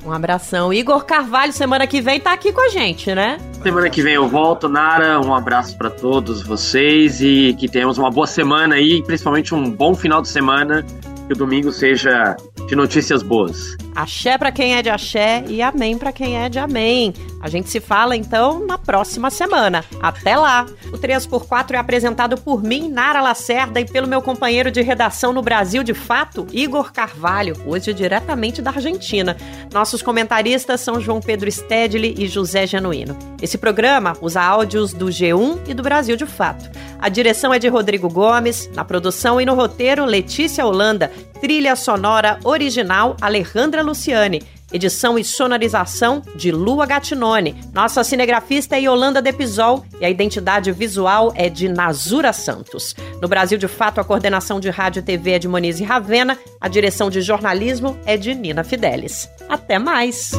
Um 0.05 0.13
abração. 0.13 0.73
Igor 0.73 1.05
Carvalho, 1.05 1.53
semana 1.53 1.87
que 1.87 2.01
vem, 2.01 2.19
tá 2.19 2.33
aqui 2.33 2.53
com 2.53 2.61
a 2.61 2.69
gente, 2.69 3.15
né? 3.15 3.39
Semana 3.63 3.91
que 3.91 4.03
vem 4.03 4.15
eu 4.15 4.27
volto, 4.27 4.69
Nara. 4.69 5.21
Um 5.21 5.35
abraço 5.35 5.77
para 5.77 5.91
todos 5.91 6.43
vocês 6.43 7.21
e 7.21 7.55
que 7.59 7.69
tenhamos 7.69 7.99
uma 7.99 8.11
boa 8.11 8.27
semana 8.27 8.77
aí, 8.77 9.03
principalmente 9.03 9.55
um 9.55 9.71
bom 9.71 9.95
final 9.95 10.23
de 10.23 10.29
semana. 10.29 10.85
Que 11.31 11.35
o 11.35 11.37
domingo 11.37 11.71
seja 11.71 12.37
de 12.67 12.75
notícias 12.75 13.23
boas. 13.23 13.77
Axé 13.95 14.37
para 14.37 14.51
quem 14.51 14.75
é 14.75 14.83
de 14.83 14.91
axé 14.91 15.45
e 15.47 15.63
amém 15.63 15.97
para 15.97 16.11
quem 16.11 16.37
é 16.37 16.49
de 16.49 16.59
amém. 16.59 17.15
A 17.41 17.49
gente 17.49 17.71
se 17.71 17.79
fala 17.79 18.17
então 18.17 18.67
na 18.67 18.77
próxima 18.77 19.31
semana. 19.31 19.85
Até 20.03 20.37
lá! 20.37 20.67
O 20.93 20.99
3x4 20.99 21.75
é 21.75 21.77
apresentado 21.79 22.37
por 22.37 22.63
mim, 22.63 22.89
Nara 22.89 23.23
Lacerda, 23.23 23.81
e 23.81 23.85
pelo 23.85 24.09
meu 24.09 24.21
companheiro 24.21 24.73
de 24.73 24.83
redação 24.83 25.33
no 25.33 25.41
Brasil 25.41 25.85
de 25.85 25.95
Fato, 25.95 26.47
Igor 26.53 26.93
Carvalho, 26.93 27.57
hoje 27.65 27.95
diretamente 27.95 28.61
da 28.61 28.71
Argentina. 28.71 29.37
Nossos 29.73 30.03
comentaristas 30.03 30.81
são 30.81 31.01
João 31.01 31.21
Pedro 31.21 31.51
Stedley 31.51 32.15
e 32.19 32.27
José 32.27 32.67
Genuíno. 32.67 33.17
Esse 33.41 33.57
programa 33.57 34.15
usa 34.21 34.43
áudios 34.43 34.93
do 34.93 35.07
G1 35.07 35.61
e 35.69 35.75
do 35.75 35.83
Brasil 35.83 36.17
de 36.17 36.27
Fato. 36.27 36.69
A 36.99 37.09
direção 37.09 37.55
é 37.55 37.59
de 37.59 37.69
Rodrigo 37.69 38.11
Gomes, 38.11 38.69
na 38.75 38.85
produção 38.85 39.41
e 39.41 39.47
no 39.47 39.55
roteiro, 39.55 40.05
Letícia 40.05 40.67
Holanda, 40.67 41.11
trilha 41.41 41.77
sonora 41.77 42.39
original 42.45 43.17
Alejandra 43.21 43.83
Luciane. 43.83 44.43
Edição 44.73 45.19
e 45.19 45.25
sonorização 45.25 46.23
de 46.37 46.53
Lua 46.53 46.87
Gatinone. 46.87 47.57
Nossa 47.73 48.05
cinegrafista 48.05 48.77
é 48.77 48.83
Yolanda 48.83 49.21
Depisol 49.21 49.85
e 50.01 50.05
a 50.05 50.11
identidade 50.11 50.71
visual 50.71 51.33
é 51.35 51.49
de 51.49 51.69
Nazura 51.69 52.33
Santos. 52.33 52.95
No 53.21 53.27
Brasil 53.27 53.59
de 53.59 53.67
Fato, 53.67 54.01
a 54.01 54.05
coordenação 54.05 54.61
de 54.61 54.71
rádio 54.71 55.01
e 55.01 55.03
TV 55.03 55.33
é 55.33 55.39
de 55.41 55.49
Monize 55.49 55.83
Ravena, 55.83 56.39
a 56.61 56.69
direção 56.69 57.11
de 57.11 57.21
jornalismo 57.21 57.99
é 58.07 58.17
de 58.17 58.33
Nina 58.33 58.63
Fidelis. 58.63 59.29
Até 59.49 59.79
mais! 59.79 60.31